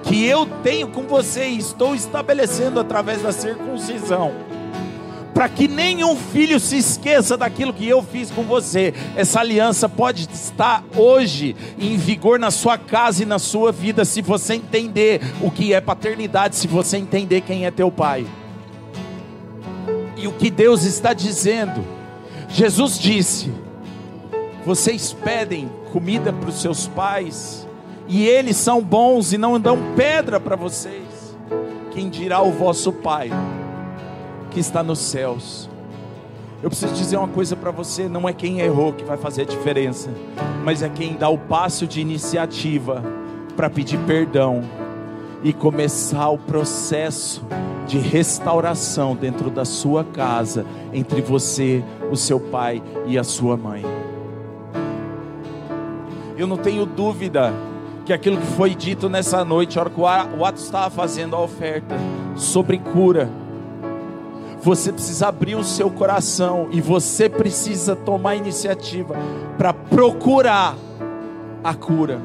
que 0.02 0.24
eu 0.24 0.46
tenho 0.62 0.88
com 0.88 1.02
você 1.02 1.46
e 1.46 1.58
estou 1.58 1.94
estabelecendo 1.94 2.80
através 2.80 3.20
da 3.20 3.30
circuncisão, 3.30 4.32
para 5.34 5.46
que 5.46 5.68
nenhum 5.68 6.16
filho 6.16 6.58
se 6.58 6.78
esqueça 6.78 7.36
daquilo 7.36 7.74
que 7.74 7.86
eu 7.86 8.02
fiz 8.02 8.30
com 8.30 8.44
você. 8.44 8.94
Essa 9.14 9.40
aliança 9.40 9.90
pode 9.90 10.26
estar 10.32 10.82
hoje 10.96 11.54
em 11.78 11.98
vigor 11.98 12.38
na 12.38 12.50
sua 12.50 12.78
casa 12.78 13.24
e 13.24 13.26
na 13.26 13.38
sua 13.38 13.72
vida, 13.72 14.06
se 14.06 14.22
você 14.22 14.54
entender 14.54 15.20
o 15.42 15.50
que 15.50 15.74
é 15.74 15.82
paternidade, 15.82 16.56
se 16.56 16.66
você 16.66 16.96
entender 16.96 17.42
quem 17.42 17.66
é 17.66 17.70
teu 17.70 17.90
pai 17.92 18.24
e 20.18 20.26
o 20.26 20.32
que 20.32 20.50
Deus 20.50 20.84
está 20.84 21.14
dizendo. 21.14 21.82
Jesus 22.48 22.98
disse: 22.98 23.52
Vocês 24.66 25.12
pedem 25.12 25.70
comida 25.92 26.32
para 26.32 26.48
os 26.48 26.60
seus 26.60 26.88
pais, 26.88 27.66
e 28.08 28.26
eles 28.26 28.56
são 28.56 28.82
bons 28.82 29.32
e 29.32 29.38
não 29.38 29.58
dão 29.58 29.94
pedra 29.94 30.40
para 30.40 30.56
vocês. 30.56 31.36
Quem 31.92 32.08
dirá 32.08 32.42
o 32.42 32.52
vosso 32.52 32.92
Pai, 32.92 33.30
que 34.50 34.60
está 34.60 34.82
nos 34.82 34.98
céus? 34.98 35.68
Eu 36.62 36.68
preciso 36.68 36.92
dizer 36.94 37.16
uma 37.16 37.28
coisa 37.28 37.54
para 37.54 37.70
você: 37.70 38.08
não 38.08 38.28
é 38.28 38.32
quem 38.32 38.60
errou 38.60 38.92
que 38.92 39.04
vai 39.04 39.16
fazer 39.16 39.42
a 39.42 39.46
diferença, 39.46 40.10
mas 40.64 40.82
é 40.82 40.88
quem 40.88 41.14
dá 41.14 41.28
o 41.28 41.38
passo 41.38 41.86
de 41.86 42.00
iniciativa 42.00 43.02
para 43.56 43.70
pedir 43.70 43.98
perdão 44.00 44.62
e 45.42 45.52
começar 45.52 46.28
o 46.28 46.38
processo 46.38 47.42
de 47.86 47.98
restauração 47.98 49.16
dentro 49.16 49.50
da 49.50 49.64
sua 49.64 50.04
casa, 50.04 50.66
entre 50.92 51.22
você, 51.22 51.82
o 52.10 52.16
seu 52.16 52.38
pai 52.38 52.82
e 53.06 53.18
a 53.18 53.24
sua 53.24 53.56
mãe. 53.56 53.82
Eu 56.36 56.46
não 56.46 56.56
tenho 56.56 56.84
dúvida 56.84 57.52
que 58.04 58.12
aquilo 58.12 58.36
que 58.36 58.46
foi 58.46 58.74
dito 58.74 59.08
nessa 59.08 59.44
noite, 59.44 59.78
a 59.78 59.82
hora 59.82 59.90
que 59.90 60.00
o 60.00 60.44
Atos 60.44 60.64
estava 60.64 60.90
fazendo 60.90 61.34
a 61.34 61.40
oferta 61.40 61.96
sobre 62.36 62.78
cura, 62.78 63.30
você 64.60 64.92
precisa 64.92 65.28
abrir 65.28 65.54
o 65.54 65.64
seu 65.64 65.90
coração 65.90 66.68
e 66.70 66.80
você 66.80 67.28
precisa 67.28 67.94
tomar 67.94 68.34
iniciativa 68.34 69.16
para 69.56 69.72
procurar 69.72 70.76
a 71.62 71.74
cura. 71.74 72.20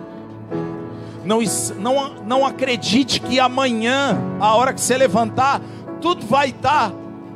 Não, 1.23 1.39
não, 1.79 2.13
não 2.25 2.45
acredite 2.45 3.19
que 3.21 3.39
amanhã, 3.39 4.17
a 4.39 4.55
hora 4.55 4.73
que 4.73 4.81
você 4.81 4.97
levantar, 4.97 5.61
tudo 6.01 6.25
vai 6.25 6.49
estar 6.49 6.91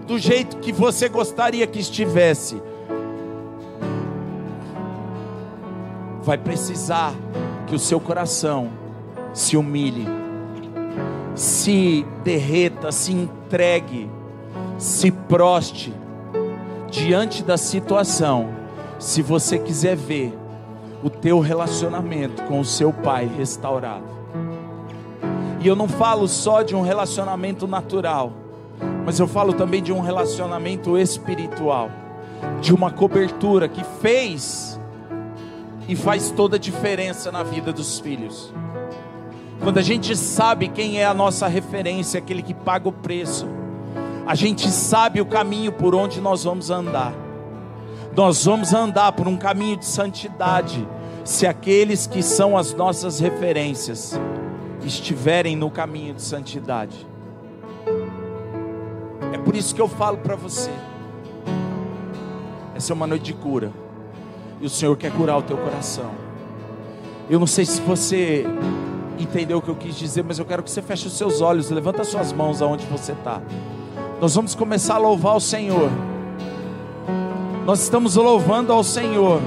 do 0.05 0.17
jeito 0.17 0.57
que 0.57 0.71
você 0.71 1.07
gostaria 1.07 1.65
que 1.65 1.79
estivesse. 1.79 2.61
Vai 6.21 6.37
precisar 6.37 7.13
que 7.65 7.75
o 7.75 7.79
seu 7.79 7.99
coração 7.99 8.69
se 9.33 9.55
humilhe, 9.55 10.05
se 11.35 12.05
derreta, 12.23 12.91
se 12.91 13.13
entregue, 13.13 14.09
se 14.77 15.11
proste 15.11 15.93
diante 16.89 17.43
da 17.43 17.57
situação, 17.57 18.49
se 18.99 19.21
você 19.21 19.57
quiser 19.57 19.95
ver 19.95 20.33
o 21.03 21.09
teu 21.09 21.39
relacionamento 21.39 22.43
com 22.43 22.59
o 22.59 22.65
seu 22.65 22.91
pai 22.91 23.25
restaurado. 23.25 24.05
E 25.59 25.67
eu 25.67 25.75
não 25.75 25.87
falo 25.87 26.27
só 26.27 26.61
de 26.61 26.75
um 26.75 26.81
relacionamento 26.81 27.67
natural, 27.67 28.31
mas 29.05 29.19
eu 29.19 29.27
falo 29.27 29.53
também 29.53 29.81
de 29.81 29.91
um 29.91 29.99
relacionamento 29.99 30.97
espiritual, 30.97 31.89
de 32.61 32.73
uma 32.73 32.91
cobertura 32.91 33.67
que 33.67 33.83
fez 34.01 34.79
e 35.87 35.95
faz 35.95 36.31
toda 36.31 36.57
a 36.57 36.59
diferença 36.59 37.31
na 37.31 37.43
vida 37.43 37.71
dos 37.71 37.99
filhos. 37.99 38.53
Quando 39.61 39.79
a 39.79 39.81
gente 39.81 40.15
sabe 40.15 40.67
quem 40.67 40.99
é 40.99 41.05
a 41.05 41.13
nossa 41.13 41.47
referência, 41.47 42.19
aquele 42.19 42.43
que 42.43 42.53
paga 42.53 42.89
o 42.89 42.91
preço, 42.91 43.47
a 44.25 44.35
gente 44.35 44.69
sabe 44.69 45.21
o 45.21 45.25
caminho 45.25 45.71
por 45.71 45.95
onde 45.95 46.21
nós 46.21 46.43
vamos 46.43 46.69
andar. 46.69 47.26
Nós 48.17 48.45
vamos 48.45 48.73
andar 48.73 49.11
por 49.11 49.27
um 49.27 49.37
caminho 49.37 49.77
de 49.77 49.85
santidade, 49.85 50.89
se 51.23 51.45
aqueles 51.45 52.07
que 52.07 52.23
são 52.23 52.57
as 52.57 52.73
nossas 52.73 53.19
referências 53.19 54.19
estiverem 54.83 55.55
no 55.55 55.69
caminho 55.69 56.15
de 56.15 56.23
santidade. 56.23 57.05
É 59.31 59.37
por 59.37 59.55
isso 59.55 59.75
que 59.75 59.79
eu 59.79 59.87
falo 59.87 60.17
para 60.17 60.35
você. 60.35 60.71
Essa 62.75 62.91
é 62.91 62.95
uma 62.95 63.05
noite 63.05 63.25
de 63.25 63.33
cura. 63.33 63.71
E 64.59 64.65
o 64.65 64.69
Senhor 64.69 64.97
quer 64.97 65.11
curar 65.11 65.37
o 65.37 65.43
teu 65.43 65.57
coração. 65.57 66.09
Eu 67.29 67.39
não 67.39 67.45
sei 67.45 67.65
se 67.65 67.79
você 67.81 68.47
entendeu 69.19 69.59
o 69.59 69.61
que 69.61 69.69
eu 69.69 69.75
quis 69.75 69.95
dizer, 69.95 70.23
mas 70.23 70.39
eu 70.39 70.45
quero 70.45 70.63
que 70.63 70.71
você 70.71 70.81
feche 70.81 71.05
os 71.05 71.15
seus 71.15 71.39
olhos, 71.39 71.69
levanta 71.69 72.01
as 72.01 72.07
suas 72.07 72.33
mãos 72.33 72.63
aonde 72.63 72.83
você 72.87 73.11
está. 73.11 73.43
Nós 74.19 74.33
vamos 74.33 74.55
começar 74.55 74.95
a 74.95 74.97
louvar 74.97 75.35
o 75.35 75.39
Senhor. 75.39 75.91
Nós 77.67 77.81
estamos 77.81 78.15
louvando 78.15 78.71
ao 78.71 78.81
Senhor. 78.81 79.41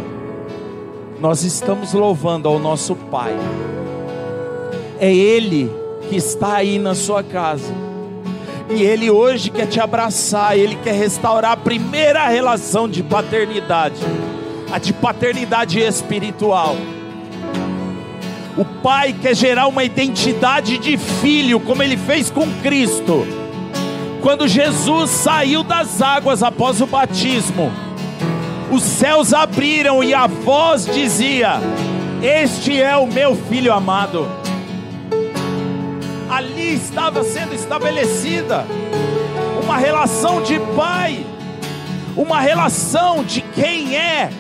Nós 1.19 1.43
estamos 1.43 1.95
louvando 1.95 2.51
ao 2.51 2.59
nosso 2.59 2.95
Pai. 2.95 3.35
É 4.99 5.11
Ele 5.11 5.71
que 6.07 6.17
está 6.17 6.57
aí 6.57 6.79
na 6.79 6.95
sua 6.95 7.23
casa. 7.23 7.73
E 8.69 8.83
Ele 8.83 9.11
hoje 9.11 9.49
quer 9.49 9.65
te 9.65 9.81
abraçar, 9.81 10.55
Ele 10.55 10.77
quer 10.85 10.93
restaurar 10.93 11.53
a 11.53 11.57
primeira 11.57 12.29
relação 12.29 12.87
de 12.87 13.03
paternidade, 13.03 14.03
a 14.71 14.79
de 14.79 14.93
paternidade 14.93 15.81
espiritual. 15.81 16.77
O 18.55 18.67
Pai 18.83 19.15
quer 19.15 19.35
gerar 19.35 19.67
uma 19.67 19.83
identidade 19.83 20.77
de 20.77 20.99
filho, 20.99 21.59
como 21.59 21.83
Ele 21.83 21.97
fez 21.97 22.31
com 22.31 22.47
Cristo. 22.61 23.27
Quando 24.21 24.47
Jesus 24.47 25.09
saiu 25.09 25.63
das 25.63 26.03
águas 26.03 26.43
após 26.43 26.83
o 26.83 26.87
batismo, 26.87 27.73
os 28.71 28.83
céus 28.83 29.33
abriram 29.35 30.03
e 30.03 30.15
a 30.15 30.27
voz 30.27 30.87
dizia: 30.87 31.55
Este 32.23 32.81
é 32.81 32.97
o 32.97 33.07
meu 33.07 33.35
filho 33.35 33.73
amado. 33.73 34.29
Ali 36.31 36.75
estava 36.75 37.25
sendo 37.25 37.55
estabelecida 37.55 38.65
uma 39.63 39.77
relação 39.77 40.43
de 40.43 40.59
pai, 40.77 41.27
uma 42.17 42.41
relação 42.41 43.25
de 43.25 43.41
quem 43.41 43.97
é 43.97 44.31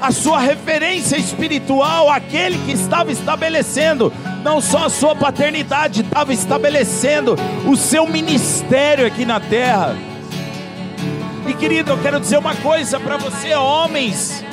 a 0.00 0.12
sua 0.12 0.38
referência 0.38 1.16
espiritual, 1.16 2.10
aquele 2.10 2.58
que 2.58 2.72
estava 2.72 3.10
estabelecendo 3.10 4.12
não 4.42 4.60
só 4.60 4.86
a 4.86 4.90
sua 4.90 5.14
paternidade, 5.14 6.02
estava 6.02 6.32
estabelecendo 6.32 7.36
o 7.66 7.76
seu 7.76 8.06
ministério 8.06 9.06
aqui 9.06 9.24
na 9.24 9.40
terra. 9.40 9.96
E 11.48 11.54
querido, 11.54 11.92
eu 11.92 11.98
quero 11.98 12.20
dizer 12.20 12.36
uma 12.36 12.54
coisa 12.56 13.00
para 13.00 13.16
você, 13.16 13.54
homens, 13.54 14.44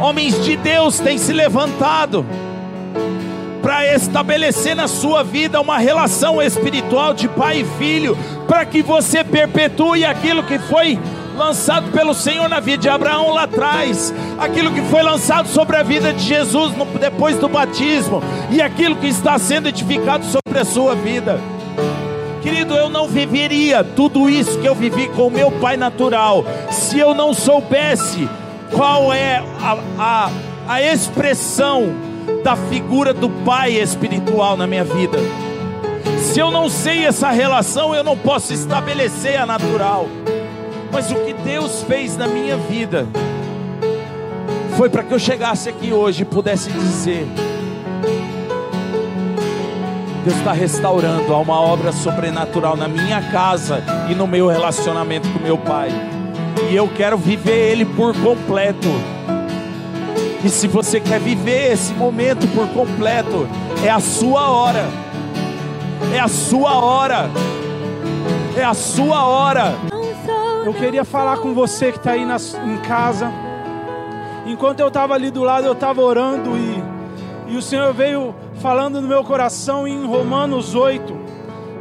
homens 0.00 0.42
de 0.42 0.56
Deus 0.56 0.98
têm 0.98 1.18
se 1.18 1.34
levantado, 1.34 2.24
para 3.60 3.94
estabelecer 3.94 4.74
na 4.74 4.88
sua 4.88 5.22
vida 5.22 5.60
uma 5.60 5.76
relação 5.76 6.40
espiritual 6.40 7.12
de 7.12 7.28
pai 7.28 7.60
e 7.60 7.78
filho, 7.78 8.16
para 8.48 8.64
que 8.64 8.80
você 8.80 9.22
perpetue 9.22 10.02
aquilo 10.02 10.42
que 10.42 10.58
foi 10.58 10.98
lançado 11.36 11.90
pelo 11.90 12.14
Senhor 12.14 12.48
na 12.48 12.58
vida 12.58 12.78
de 12.78 12.88
Abraão 12.88 13.34
lá 13.34 13.42
atrás, 13.42 14.12
aquilo 14.38 14.72
que 14.72 14.80
foi 14.84 15.02
lançado 15.02 15.46
sobre 15.46 15.76
a 15.76 15.82
vida 15.82 16.10
de 16.10 16.22
Jesus 16.22 16.72
depois 16.98 17.36
do 17.36 17.50
batismo, 17.50 18.22
e 18.50 18.62
aquilo 18.62 18.96
que 18.96 19.08
está 19.08 19.38
sendo 19.38 19.68
edificado 19.68 20.24
sobre 20.24 20.58
a 20.58 20.64
sua 20.64 20.94
vida. 20.94 21.38
Querido, 22.42 22.74
eu 22.74 22.88
não 22.88 23.06
viveria 23.06 23.84
tudo 23.84 24.28
isso 24.28 24.58
que 24.58 24.66
eu 24.66 24.74
vivi 24.74 25.08
com 25.08 25.26
o 25.26 25.30
meu 25.30 25.50
pai 25.50 25.76
natural 25.76 26.44
se 26.70 26.98
eu 26.98 27.14
não 27.14 27.34
soubesse 27.34 28.28
qual 28.74 29.12
é 29.12 29.42
a, 29.60 29.78
a, 29.98 30.30
a 30.66 30.82
expressão 30.82 31.88
da 32.42 32.56
figura 32.56 33.12
do 33.12 33.28
pai 33.28 33.72
espiritual 33.72 34.56
na 34.56 34.66
minha 34.66 34.84
vida. 34.84 35.18
Se 36.18 36.40
eu 36.40 36.50
não 36.50 36.68
sei 36.68 37.04
essa 37.04 37.30
relação, 37.30 37.94
eu 37.94 38.04
não 38.04 38.16
posso 38.16 38.52
estabelecer 38.52 39.38
a 39.38 39.44
natural. 39.44 40.06
Mas 40.92 41.10
o 41.10 41.14
que 41.16 41.32
Deus 41.32 41.82
fez 41.82 42.16
na 42.16 42.26
minha 42.26 42.56
vida 42.56 43.06
foi 44.76 44.88
para 44.88 45.02
que 45.02 45.12
eu 45.12 45.18
chegasse 45.18 45.68
aqui 45.68 45.92
hoje 45.92 46.22
e 46.22 46.24
pudesse 46.24 46.70
dizer: 46.70 47.26
Deus 50.24 50.36
está 50.36 50.52
restaurando, 50.52 51.32
há 51.32 51.38
uma 51.38 51.58
obra 51.58 51.92
sobrenatural 51.92 52.76
na 52.76 52.86
minha 52.86 53.22
casa 53.30 53.82
e 54.10 54.14
no 54.14 54.26
meu 54.26 54.48
relacionamento 54.48 55.26
com 55.30 55.38
meu 55.38 55.56
Pai, 55.56 55.88
e 56.70 56.76
eu 56.76 56.86
quero 56.88 57.16
viver 57.16 57.72
Ele 57.72 57.86
por 57.86 58.14
completo. 58.16 58.88
E 60.44 60.48
se 60.48 60.68
você 60.68 61.00
quer 61.00 61.20
viver 61.20 61.72
esse 61.72 61.92
momento 61.94 62.46
por 62.54 62.68
completo, 62.68 63.48
é 63.82 63.88
a 63.88 64.00
sua 64.00 64.50
hora, 64.50 64.84
é 66.14 66.20
a 66.20 66.28
sua 66.28 66.78
hora, 66.78 67.30
é 68.56 68.64
a 68.64 68.74
sua 68.74 69.26
hora. 69.26 69.74
Eu 70.64 70.74
queria 70.74 71.04
falar 71.04 71.38
com 71.38 71.54
você 71.54 71.92
que 71.92 71.98
está 71.98 72.12
aí 72.12 72.26
nas, 72.26 72.54
em 72.54 72.76
casa. 72.78 73.32
Enquanto 74.46 74.80
eu 74.80 74.88
estava 74.88 75.14
ali 75.14 75.30
do 75.30 75.42
lado, 75.42 75.66
eu 75.66 75.72
estava 75.72 76.02
orando 76.02 76.56
e, 76.56 77.52
e 77.54 77.56
o 77.56 77.62
Senhor 77.62 77.92
veio 77.94 78.34
falando 78.60 79.00
no 79.00 79.08
meu 79.08 79.24
coração 79.24 79.88
em 79.88 80.04
Romanos 80.06 80.74
8. 80.74 81.16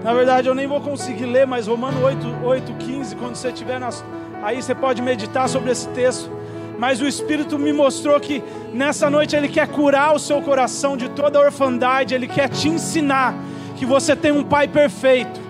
Na 0.01 0.13
verdade, 0.13 0.47
eu 0.47 0.55
nem 0.55 0.65
vou 0.65 0.79
conseguir 0.79 1.25
ler, 1.25 1.45
mas 1.45 1.67
Romanos 1.67 2.01
8, 2.01 2.27
8 2.41 2.73
15, 2.73 3.15
quando 3.17 3.35
você 3.35 3.49
estiver 3.49 3.79
nas, 3.79 4.03
aí, 4.41 4.61
você 4.61 4.73
pode 4.73 5.01
meditar 5.01 5.49
sobre 5.49 5.71
esse 5.71 5.87
texto. 5.89 6.31
Mas 6.77 7.01
o 7.01 7.07
Espírito 7.07 7.59
me 7.59 7.73
mostrou 7.73 8.17
que 8.21 8.41
nessa 8.73 9.09
noite 9.09 9.35
Ele 9.35 9.49
quer 9.49 9.67
curar 9.67 10.15
o 10.15 10.19
seu 10.19 10.41
coração 10.41 10.95
de 10.95 11.09
toda 11.09 11.37
a 11.37 11.41
orfandade, 11.41 12.15
Ele 12.15 12.27
quer 12.27 12.47
te 12.47 12.69
ensinar 12.69 13.35
que 13.75 13.85
você 13.85 14.15
tem 14.15 14.31
um 14.31 14.43
Pai 14.43 14.65
perfeito. 14.69 15.41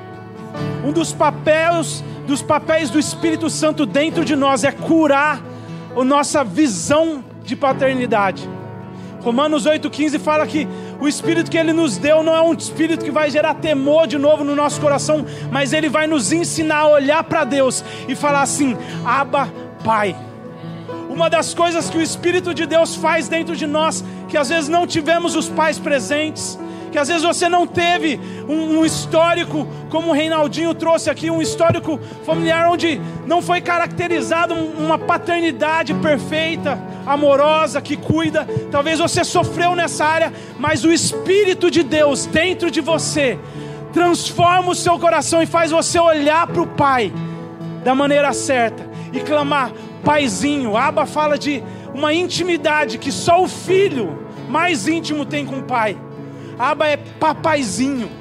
Um 0.84 0.92
dos 0.92 1.14
papéis 1.14 2.04
dos 2.26 2.42
papéis 2.42 2.90
do 2.90 3.00
Espírito 3.00 3.50
Santo 3.50 3.86
dentro 3.86 4.24
de 4.24 4.36
nós 4.36 4.64
é 4.64 4.72
curar 4.72 5.42
a 5.96 6.04
nossa 6.04 6.44
visão 6.44 7.24
de 7.44 7.56
paternidade. 7.56 8.48
Romanos 9.22 9.66
8,15 9.66 10.20
fala 10.20 10.48
que 10.48 10.68
o 11.00 11.08
Espírito 11.08 11.50
que 11.50 11.58
Ele 11.58 11.72
nos 11.72 11.98
deu 11.98 12.22
não 12.22 12.36
é 12.36 12.42
um 12.42 12.54
Espírito 12.54 13.06
que 13.06 13.12
vai 13.12 13.30
gerar 13.30 13.56
temor 13.56 14.06
de 14.06 14.18
novo 14.18 14.44
no 14.44 14.56
nosso 14.56 14.82
coração, 14.82 15.26
mas 15.52 15.72
Ele 15.72 15.90
vai 15.90 16.08
nos 16.08 16.32
ensinar 16.32 16.80
a 16.80 16.90
olhar 16.90 17.24
para 17.24 17.44
Deus 17.44 17.84
e 18.08 18.16
falar 18.16 18.42
assim: 18.42 18.78
Abba, 19.06 19.52
Pai. 19.84 20.16
Uma 21.10 21.30
das 21.30 21.54
coisas 21.54 21.90
que 21.90 21.98
o 21.98 22.02
Espírito 22.02 22.54
de 22.54 22.66
Deus 22.66 22.96
faz 22.96 23.28
dentro 23.28 23.56
de 23.56 23.66
nós, 23.66 24.04
que 24.28 24.38
às 24.38 24.50
vezes 24.50 24.70
não 24.70 24.86
tivemos 24.86 25.36
os 25.36 25.50
pais 25.50 25.80
presentes, 25.80 26.58
que 26.90 26.98
às 26.98 27.08
vezes 27.08 27.24
você 27.24 27.48
não 27.48 27.66
teve 27.66 28.20
um, 28.48 28.80
um, 28.80 28.86
histórico, 28.86 29.68
como 29.90 30.10
o 30.10 30.14
Reinaldinho 30.14 30.74
trouxe 30.74 31.10
aqui, 31.10 31.30
um 31.30 31.42
histórico 31.42 32.00
familiar 32.26 32.70
onde 32.70 33.00
não 33.26 33.42
foi 33.42 33.62
caracterizado 33.62 34.54
uma 34.54 34.98
paternidade 34.98 35.94
perfeita, 35.96 36.82
amorosa, 37.06 37.82
que 37.82 37.96
cuida. 37.96 38.48
Talvez 38.72 39.00
você 39.00 39.24
sofreu 39.24 39.76
nessa 39.76 40.06
área, 40.06 40.34
mas 40.58 40.84
o 40.84 40.92
Espírito 40.92 41.70
de 41.70 41.84
Deus 41.84 42.26
dentro 42.26 42.70
de 42.70 42.82
você 42.82 43.40
transforma 43.94 44.72
o 44.72 44.76
seu 44.76 45.00
coração 45.00 45.42
e 45.42 45.46
faz 45.46 45.72
você 45.72 46.00
olhar 46.00 46.48
para 46.48 46.62
o 46.62 46.68
Pai 46.68 47.12
da 47.84 47.96
maneira 47.96 48.34
certa 48.34 48.88
e 49.12 49.20
clamar: 49.20 49.72
Paizinho. 50.04 50.78
Aba 50.78 51.06
fala 51.06 51.38
de 51.38 51.64
uma 51.94 52.14
intimidade 52.14 52.98
que 52.98 53.12
só 53.12 53.44
o 53.44 53.48
filho 53.48 54.18
mais 54.48 54.88
íntimo 54.88 55.26
tem 55.26 55.46
com 55.46 55.60
o 55.60 55.64
Pai. 55.64 55.98
Aba 56.60 56.88
é 56.90 56.98
papaizinho. 56.98 58.12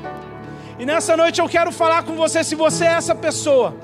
E 0.79 0.87
nessa 0.87 1.17
noite 1.17 1.41
eu 1.41 1.49
quero 1.49 1.73
falar 1.73 2.05
com 2.05 2.15
você, 2.15 2.45
se 2.45 2.55
você 2.55 2.85
é 2.85 2.93
essa 2.93 3.13
pessoa. 3.13 3.75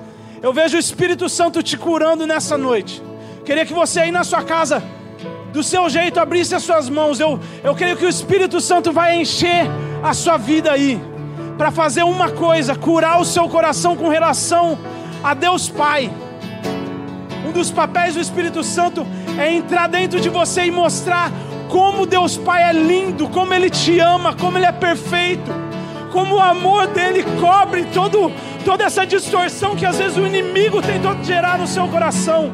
Eu 0.41 0.53
vejo 0.53 0.77
o 0.77 0.81
Espírito 0.81 1.29
Santo 1.29 1.61
te 1.61 1.77
curando 1.77 2.25
nessa 2.25 2.57
noite. 2.57 3.03
Queria 3.45 3.67
que 3.67 3.73
você 3.73 3.99
aí 3.99 4.13
na 4.13 4.23
sua 4.23 4.45
casa, 4.45 4.81
do 5.53 5.61
seu 5.63 5.91
jeito, 5.91 6.21
abrisse 6.21 6.55
as 6.55 6.63
suas 6.63 6.89
mãos. 6.89 7.19
Eu, 7.19 7.41
eu 7.65 7.75
creio 7.75 7.97
que 7.97 8.07
o 8.07 8.09
Espírito 8.09 8.61
Santo 8.61 8.93
vai 8.93 9.17
encher 9.17 9.67
a 10.05 10.15
sua 10.15 10.37
vida 10.37 10.71
aí. 10.71 11.03
Para 11.59 11.73
fazer 11.73 12.05
uma 12.05 12.31
coisa, 12.31 12.77
curar 12.77 13.21
o 13.21 13.25
seu 13.25 13.49
coração 13.49 13.97
com 13.97 14.09
relação 14.09 14.79
a 15.23 15.35
Deus 15.35 15.69
Pai. 15.69 16.13
Um 17.45 17.51
dos 17.51 17.73
papéis 17.73 18.15
do 18.15 18.21
Espírito 18.21 18.63
Santo 18.63 19.05
é 19.37 19.53
entrar 19.53 19.89
dentro 19.89 20.21
de 20.21 20.29
você 20.29 20.65
e 20.67 20.71
mostrar 20.71 21.33
como 21.75 22.07
Deus 22.07 22.37
Pai 22.37 22.71
é 22.71 22.73
lindo, 22.73 23.29
como 23.29 23.53
Ele 23.53 23.69
te 23.69 23.99
ama, 23.99 24.33
como 24.33 24.57
Ele 24.57 24.65
é 24.65 24.71
perfeito, 24.71 25.51
como 26.13 26.37
o 26.37 26.41
amor 26.41 26.87
dele 26.87 27.25
cobre 27.41 27.83
todo, 27.93 28.31
toda 28.65 28.85
essa 28.85 29.05
distorção 29.05 29.75
que 29.75 29.85
às 29.85 29.99
vezes 29.99 30.17
o 30.17 30.25
inimigo 30.25 30.81
tentou 30.81 31.21
gerar 31.25 31.59
no 31.59 31.67
seu 31.67 31.89
coração. 31.89 32.53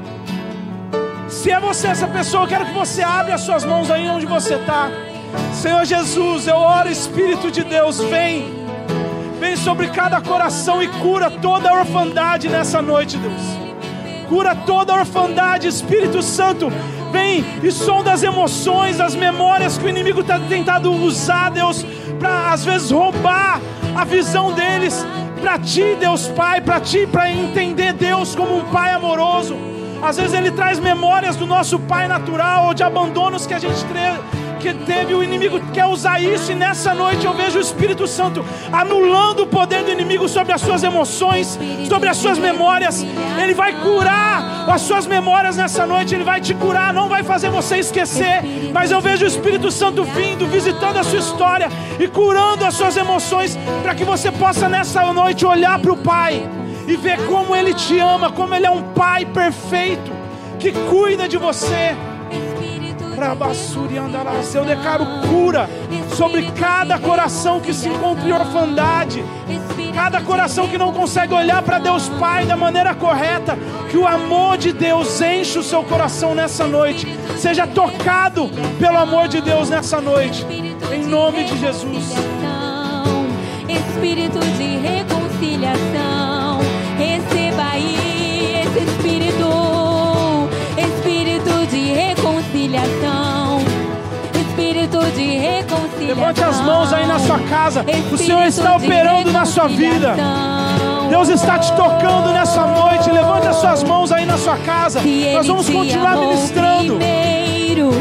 Se 1.28 1.50
é 1.50 1.60
você 1.60 1.88
essa 1.88 2.08
pessoa, 2.08 2.44
eu 2.44 2.48
quero 2.48 2.64
que 2.64 2.72
você 2.72 3.02
abra 3.02 3.34
as 3.34 3.42
suas 3.42 3.62
mãos 3.62 3.90
aí 3.90 4.08
onde 4.08 4.24
você 4.24 4.54
está. 4.54 4.90
Senhor 5.52 5.84
Jesus, 5.84 6.46
eu 6.46 6.56
oro, 6.56 6.88
Espírito 6.88 7.50
de 7.50 7.62
Deus, 7.62 8.00
vem, 8.00 8.50
vem 9.38 9.54
sobre 9.54 9.88
cada 9.88 10.22
coração 10.22 10.82
e 10.82 10.88
cura 10.88 11.30
toda 11.30 11.68
a 11.68 11.74
orfandade 11.74 12.48
nessa 12.48 12.80
noite, 12.80 13.18
Deus. 13.18 13.69
Cura 14.30 14.54
toda 14.54 14.92
a 14.92 15.00
orfandade, 15.00 15.66
Espírito 15.66 16.22
Santo 16.22 16.72
vem 17.10 17.44
e 17.64 17.70
sonda 17.72 18.12
as 18.12 18.22
emoções, 18.22 19.00
as 19.00 19.16
memórias 19.16 19.76
que 19.76 19.84
o 19.84 19.88
inimigo 19.88 20.20
está 20.20 20.38
tentando 20.38 20.92
usar, 20.92 21.50
Deus, 21.50 21.84
para 22.16 22.52
às 22.52 22.64
vezes 22.64 22.92
roubar 22.92 23.60
a 23.96 24.04
visão 24.04 24.52
deles 24.52 25.04
para 25.40 25.58
ti, 25.58 25.96
Deus 25.98 26.28
Pai, 26.28 26.60
para 26.60 26.78
ti, 26.78 27.08
para 27.08 27.28
entender 27.28 27.92
Deus 27.92 28.36
como 28.36 28.56
um 28.56 28.64
Pai 28.66 28.92
amoroso. 28.92 29.56
Às 30.00 30.16
vezes 30.16 30.32
ele 30.32 30.52
traz 30.52 30.78
memórias 30.78 31.34
do 31.34 31.44
nosso 31.44 31.80
Pai 31.80 32.06
natural 32.06 32.66
ou 32.66 32.74
de 32.74 32.84
abandonos 32.84 33.48
que 33.48 33.54
a 33.54 33.58
gente 33.58 33.84
que 34.60 34.74
teve, 34.74 35.14
o 35.14 35.24
inimigo 35.24 35.58
quer 35.72 35.86
usar 35.86 36.20
isso, 36.20 36.52
e 36.52 36.54
nessa 36.54 36.94
noite 36.94 37.24
eu 37.24 37.32
vejo 37.32 37.58
o 37.58 37.60
Espírito 37.60 38.06
Santo 38.06 38.44
anulando 38.70 39.44
o 39.44 39.46
poder 39.46 39.82
do 39.82 39.90
inimigo 39.90 40.28
sobre 40.28 40.52
as 40.52 40.60
suas 40.60 40.82
emoções, 40.84 41.58
sobre 41.88 42.08
as 42.08 42.18
suas 42.18 42.38
memórias. 42.38 43.04
Ele 43.42 43.54
vai 43.54 43.72
curar 43.80 44.68
as 44.68 44.82
suas 44.82 45.06
memórias 45.06 45.56
nessa 45.56 45.86
noite, 45.86 46.14
ele 46.14 46.24
vai 46.24 46.40
te 46.40 46.54
curar, 46.54 46.92
não 46.92 47.08
vai 47.08 47.22
fazer 47.22 47.48
você 47.48 47.78
esquecer, 47.78 48.42
mas 48.72 48.90
eu 48.90 49.00
vejo 49.00 49.24
o 49.24 49.28
Espírito 49.28 49.70
Santo 49.70 50.04
vindo, 50.04 50.46
visitando 50.46 50.98
a 50.98 51.02
sua 51.02 51.18
história 51.18 51.68
e 51.98 52.06
curando 52.06 52.64
as 52.64 52.74
suas 52.74 52.96
emoções, 52.96 53.58
para 53.82 53.94
que 53.94 54.04
você 54.04 54.30
possa 54.30 54.68
nessa 54.68 55.10
noite 55.12 55.46
olhar 55.46 55.78
para 55.78 55.92
o 55.92 55.96
Pai 55.96 56.46
e 56.86 56.96
ver 56.96 57.18
como 57.26 57.56
Ele 57.56 57.72
te 57.72 57.98
ama, 57.98 58.30
como 58.30 58.54
Ele 58.54 58.66
é 58.66 58.70
um 58.70 58.82
Pai 58.92 59.24
perfeito 59.24 60.12
que 60.58 60.70
cuida 60.72 61.26
de 61.26 61.38
você. 61.38 61.96
Eu 64.54 64.64
declaro 64.64 65.06
cura 65.28 65.68
sobre 66.16 66.50
cada 66.52 66.98
coração 66.98 67.60
que 67.60 67.72
se 67.72 67.88
encontra 67.88 68.28
em 68.28 68.32
orfandade, 68.32 69.24
cada 69.94 70.20
coração 70.20 70.66
que 70.68 70.78
não 70.78 70.92
consegue 70.92 71.32
olhar 71.34 71.62
para 71.62 71.78
Deus 71.78 72.08
Pai 72.20 72.44
da 72.46 72.56
maneira 72.56 72.94
correta. 72.94 73.58
Que 73.90 73.96
o 73.96 74.06
amor 74.06 74.56
de 74.58 74.72
Deus 74.72 75.20
enche 75.20 75.58
o 75.58 75.62
seu 75.62 75.82
coração 75.82 76.34
nessa 76.34 76.66
noite, 76.66 77.06
seja 77.36 77.66
tocado 77.66 78.50
pelo 78.78 78.98
amor 78.98 79.28
de 79.28 79.40
Deus 79.40 79.68
nessa 79.68 80.00
noite, 80.00 80.46
em 80.92 81.04
nome 81.04 81.44
de 81.44 81.58
Jesus. 81.58 82.14
Espírito 83.68 84.38
de 84.56 84.76
reconciliação, 84.78 86.29
Levante 96.10 96.42
as 96.42 96.60
mãos 96.62 96.92
aí 96.92 97.06
na 97.06 97.20
sua 97.20 97.38
casa. 97.38 97.86
o 98.10 98.18
Senhor 98.18 98.42
está 98.42 98.74
operando 98.74 99.30
na 99.30 99.44
sua 99.44 99.68
vida. 99.68 100.16
Deus 101.08 101.28
está 101.28 101.56
te 101.56 101.72
tocando 101.74 102.32
nessa 102.32 102.66
noite. 102.66 103.08
Levante 103.12 103.46
as 103.46 103.54
suas 103.54 103.84
mãos 103.84 104.10
aí 104.10 104.26
na 104.26 104.36
sua 104.36 104.56
casa. 104.56 105.00
Nós 105.32 105.46
vamos 105.46 105.70
continuar 105.70 106.16
ministrando. 106.16 106.96
Primeiro, 106.96 107.92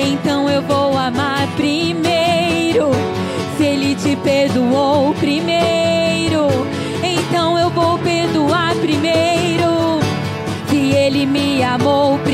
então 0.00 0.50
eu 0.50 0.62
vou 0.62 0.98
amar 0.98 1.46
primeiro. 1.54 2.90
perdoou 4.24 5.14
primeiro, 5.14 6.48
então 7.04 7.56
eu 7.56 7.70
vou 7.70 7.96
perdoar 8.00 8.74
primeiro. 8.80 10.00
Se 10.68 10.90
ele 10.90 11.24
me 11.24 11.62
amou 11.62 12.18
primeiro, 12.18 12.33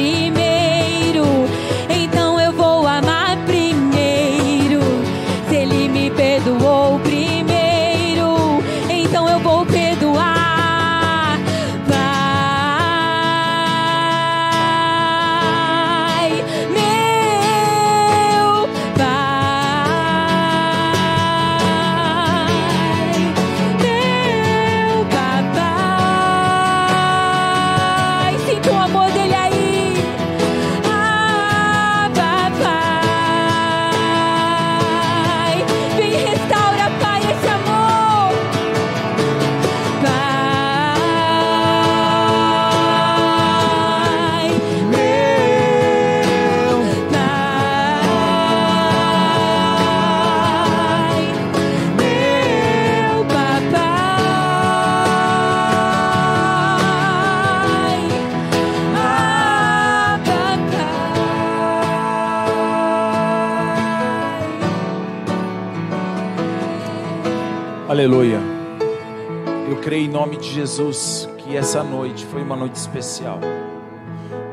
nome 70.20 70.36
de 70.36 70.50
Jesus 70.50 71.26
que 71.38 71.56
essa 71.56 71.82
noite 71.82 72.26
foi 72.26 72.42
uma 72.42 72.54
noite 72.54 72.74
especial. 72.74 73.38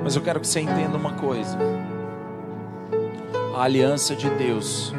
Mas 0.02 0.16
eu 0.16 0.22
quero 0.22 0.40
que 0.40 0.48
você 0.48 0.62
entenda 0.62 0.96
uma 0.96 1.12
coisa. 1.12 1.58
A 3.54 3.64
aliança 3.64 4.16
de 4.16 4.30
Deus, 4.30 4.94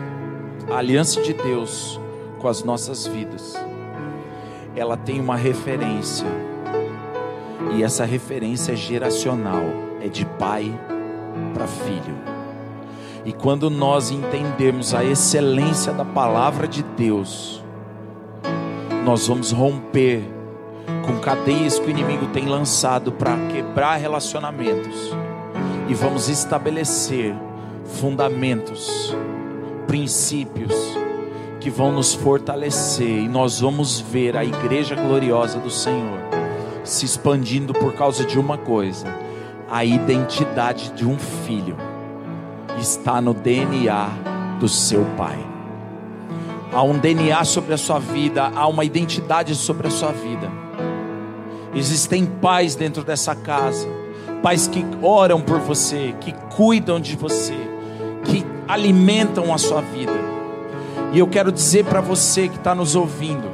a 0.70 0.76
aliança 0.76 1.22
de 1.22 1.32
Deus 1.32 1.98
com 2.38 2.48
as 2.48 2.62
nossas 2.62 3.06
vidas, 3.06 3.54
ela 4.76 4.94
tem 4.94 5.18
uma 5.18 5.36
referência. 5.36 6.26
E 7.74 7.82
essa 7.82 8.04
referência 8.04 8.72
é 8.72 8.76
geracional, 8.76 9.64
é 10.02 10.08
de 10.08 10.26
pai 10.26 10.70
para 11.54 11.66
filho. 11.66 12.14
E 13.24 13.32
quando 13.32 13.70
nós 13.70 14.10
entendemos 14.10 14.92
a 14.92 15.02
excelência 15.02 15.94
da 15.94 16.04
palavra 16.04 16.68
de 16.68 16.82
Deus, 16.82 17.64
nós 19.02 19.26
vamos 19.26 19.50
romper 19.50 20.36
com 21.04 21.18
cadeias 21.20 21.78
que 21.78 21.86
o 21.86 21.90
inimigo 21.90 22.26
tem 22.28 22.46
lançado 22.46 23.12
para 23.12 23.36
quebrar 23.48 23.96
relacionamentos. 23.96 25.14
E 25.88 25.94
vamos 25.94 26.28
estabelecer 26.28 27.34
fundamentos, 27.84 29.16
princípios 29.86 30.74
que 31.60 31.70
vão 31.70 31.92
nos 31.92 32.14
fortalecer. 32.14 33.24
E 33.24 33.28
nós 33.28 33.60
vamos 33.60 34.00
ver 34.00 34.36
a 34.36 34.44
igreja 34.44 34.94
gloriosa 34.94 35.58
do 35.58 35.70
Senhor 35.70 36.18
se 36.84 37.04
expandindo 37.04 37.72
por 37.72 37.94
causa 37.94 38.24
de 38.24 38.38
uma 38.38 38.56
coisa: 38.56 39.06
a 39.70 39.84
identidade 39.84 40.92
de 40.92 41.06
um 41.06 41.18
filho 41.18 41.76
está 42.78 43.20
no 43.20 43.34
DNA 43.34 44.08
do 44.58 44.68
seu 44.68 45.04
pai. 45.16 45.38
Há 46.72 46.82
um 46.82 46.98
DNA 46.98 47.44
sobre 47.44 47.72
a 47.72 47.78
sua 47.78 47.98
vida, 47.98 48.50
há 48.54 48.66
uma 48.66 48.84
identidade 48.84 49.54
sobre 49.54 49.88
a 49.88 49.90
sua 49.90 50.12
vida. 50.12 50.50
Existem 51.78 52.26
pais 52.26 52.74
dentro 52.74 53.04
dessa 53.04 53.36
casa, 53.36 53.86
pais 54.42 54.66
que 54.66 54.84
oram 55.00 55.40
por 55.40 55.60
você, 55.60 56.12
que 56.20 56.32
cuidam 56.56 56.98
de 56.98 57.14
você, 57.14 57.54
que 58.24 58.44
alimentam 58.66 59.54
a 59.54 59.58
sua 59.58 59.80
vida. 59.80 60.12
E 61.12 61.20
eu 61.20 61.28
quero 61.28 61.52
dizer 61.52 61.84
para 61.84 62.00
você 62.00 62.48
que 62.48 62.56
está 62.56 62.74
nos 62.74 62.96
ouvindo, 62.96 63.48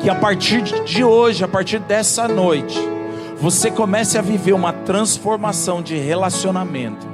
que 0.00 0.08
a 0.08 0.14
partir 0.14 0.62
de 0.62 1.02
hoje, 1.02 1.42
a 1.42 1.48
partir 1.48 1.80
dessa 1.80 2.28
noite, 2.28 2.78
você 3.36 3.72
comece 3.72 4.16
a 4.16 4.22
viver 4.22 4.52
uma 4.52 4.72
transformação 4.72 5.82
de 5.82 5.96
relacionamento 5.96 7.06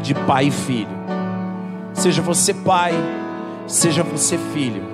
de 0.00 0.14
pai 0.14 0.46
e 0.46 0.50
filho. 0.52 0.96
Seja 1.92 2.22
você 2.22 2.54
pai, 2.54 2.92
seja 3.66 4.04
você 4.04 4.38
filho. 4.52 4.84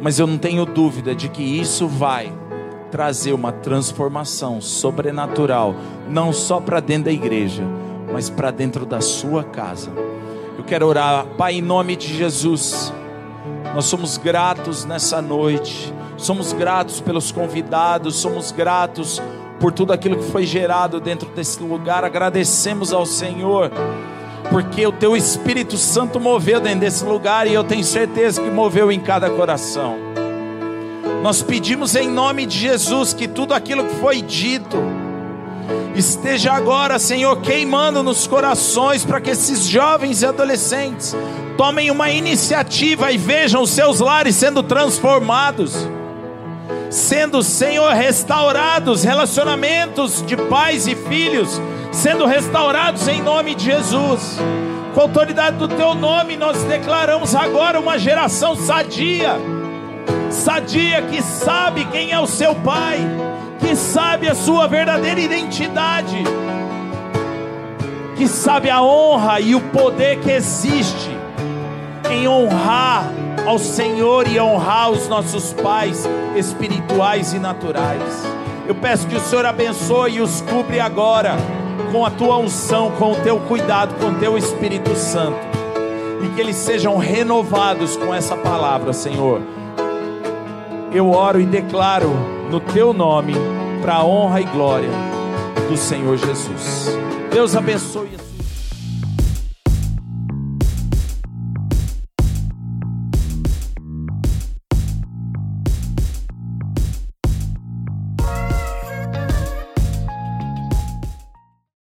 Mas 0.00 0.18
eu 0.18 0.26
não 0.26 0.38
tenho 0.38 0.64
dúvida 0.64 1.14
de 1.14 1.28
que 1.28 1.42
isso 1.42 1.86
vai 1.86 2.32
trazer 2.94 3.32
uma 3.32 3.50
transformação 3.50 4.60
sobrenatural, 4.60 5.74
não 6.08 6.32
só 6.32 6.60
para 6.60 6.78
dentro 6.78 7.06
da 7.06 7.10
igreja, 7.10 7.64
mas 8.12 8.30
para 8.30 8.52
dentro 8.52 8.86
da 8.86 9.00
sua 9.00 9.42
casa. 9.42 9.90
Eu 10.56 10.62
quero 10.62 10.86
orar, 10.86 11.26
Pai, 11.36 11.54
em 11.54 11.60
nome 11.60 11.96
de 11.96 12.16
Jesus. 12.16 12.92
Nós 13.74 13.86
somos 13.86 14.16
gratos 14.16 14.84
nessa 14.84 15.20
noite. 15.20 15.92
Somos 16.16 16.52
gratos 16.52 17.00
pelos 17.00 17.32
convidados, 17.32 18.14
somos 18.14 18.52
gratos 18.52 19.20
por 19.58 19.72
tudo 19.72 19.92
aquilo 19.92 20.16
que 20.16 20.30
foi 20.30 20.46
gerado 20.46 21.00
dentro 21.00 21.28
desse 21.30 21.60
lugar. 21.64 22.04
Agradecemos 22.04 22.92
ao 22.92 23.04
Senhor 23.04 23.72
porque 24.50 24.86
o 24.86 24.92
teu 24.92 25.16
Espírito 25.16 25.76
Santo 25.76 26.20
moveu 26.20 26.60
dentro 26.60 26.78
desse 26.78 27.04
lugar 27.04 27.48
e 27.48 27.54
eu 27.54 27.64
tenho 27.64 27.82
certeza 27.82 28.40
que 28.40 28.50
moveu 28.50 28.92
em 28.92 29.00
cada 29.00 29.28
coração. 29.30 30.13
Nós 31.24 31.40
pedimos 31.40 31.96
em 31.96 32.06
nome 32.06 32.44
de 32.44 32.58
Jesus 32.58 33.14
que 33.14 33.26
tudo 33.26 33.54
aquilo 33.54 33.86
que 33.86 33.94
foi 33.94 34.20
dito 34.20 34.76
esteja 35.94 36.52
agora, 36.52 36.98
Senhor, 36.98 37.40
queimando 37.40 38.02
nos 38.02 38.26
corações 38.26 39.06
para 39.06 39.22
que 39.22 39.30
esses 39.30 39.64
jovens 39.64 40.20
e 40.20 40.26
adolescentes 40.26 41.16
tomem 41.56 41.90
uma 41.90 42.10
iniciativa 42.10 43.10
e 43.10 43.16
vejam 43.16 43.62
os 43.62 43.70
seus 43.70 44.00
lares 44.00 44.36
sendo 44.36 44.62
transformados. 44.62 45.88
Sendo, 46.90 47.42
Senhor, 47.42 47.94
restaurados, 47.94 49.02
relacionamentos 49.02 50.22
de 50.26 50.36
pais 50.36 50.86
e 50.86 50.94
filhos 50.94 51.58
sendo 51.90 52.26
restaurados 52.26 53.08
em 53.08 53.22
nome 53.22 53.54
de 53.54 53.64
Jesus. 53.64 54.36
Com 54.92 55.00
a 55.00 55.04
autoridade 55.04 55.56
do 55.56 55.68
teu 55.68 55.94
nome, 55.94 56.36
nós 56.36 56.62
declaramos 56.64 57.34
agora 57.34 57.80
uma 57.80 57.98
geração 57.98 58.54
sadia, 58.54 59.40
sadia 60.30 61.02
que 61.02 61.22
sabe 61.22 61.84
quem 61.86 62.12
é 62.12 62.20
o 62.20 62.26
seu 62.26 62.54
pai, 62.54 62.98
que 63.58 63.74
sabe 63.76 64.28
a 64.28 64.34
sua 64.34 64.66
verdadeira 64.66 65.20
identidade, 65.20 66.22
que 68.16 68.28
sabe 68.28 68.70
a 68.70 68.82
honra 68.82 69.40
e 69.40 69.54
o 69.54 69.60
poder 69.60 70.20
que 70.20 70.30
existe 70.30 71.10
em 72.10 72.28
honrar 72.28 73.10
ao 73.46 73.58
Senhor 73.58 74.26
e 74.28 74.40
honrar 74.40 74.90
os 74.90 75.08
nossos 75.08 75.52
pais 75.52 76.08
espirituais 76.36 77.32
e 77.32 77.38
naturais. 77.38 78.24
Eu 78.66 78.74
peço 78.74 79.06
que 79.06 79.16
o 79.16 79.20
Senhor 79.20 79.44
abençoe 79.44 80.14
e 80.14 80.20
os 80.20 80.40
cubra 80.40 80.84
agora 80.84 81.36
com 81.92 82.04
a 82.04 82.10
tua 82.10 82.38
unção, 82.38 82.90
com 82.92 83.12
o 83.12 83.16
teu 83.16 83.38
cuidado, 83.40 83.94
com 84.00 84.10
o 84.10 84.14
teu 84.14 84.38
Espírito 84.38 84.94
Santo. 84.96 85.38
E 86.24 86.28
que 86.30 86.40
eles 86.40 86.56
sejam 86.56 86.96
renovados 86.96 87.96
com 87.96 88.14
essa 88.14 88.36
palavra, 88.36 88.92
Senhor. 88.92 89.42
Eu 90.94 91.10
oro 91.10 91.40
e 91.40 91.44
declaro 91.44 92.08
no 92.48 92.60
teu 92.60 92.92
nome, 92.92 93.34
para 93.82 93.96
a 93.96 94.04
honra 94.04 94.40
e 94.40 94.44
glória 94.44 94.88
do 95.68 95.76
Senhor 95.76 96.16
Jesus. 96.16 96.88
Deus 97.32 97.56
abençoe. 97.56 98.23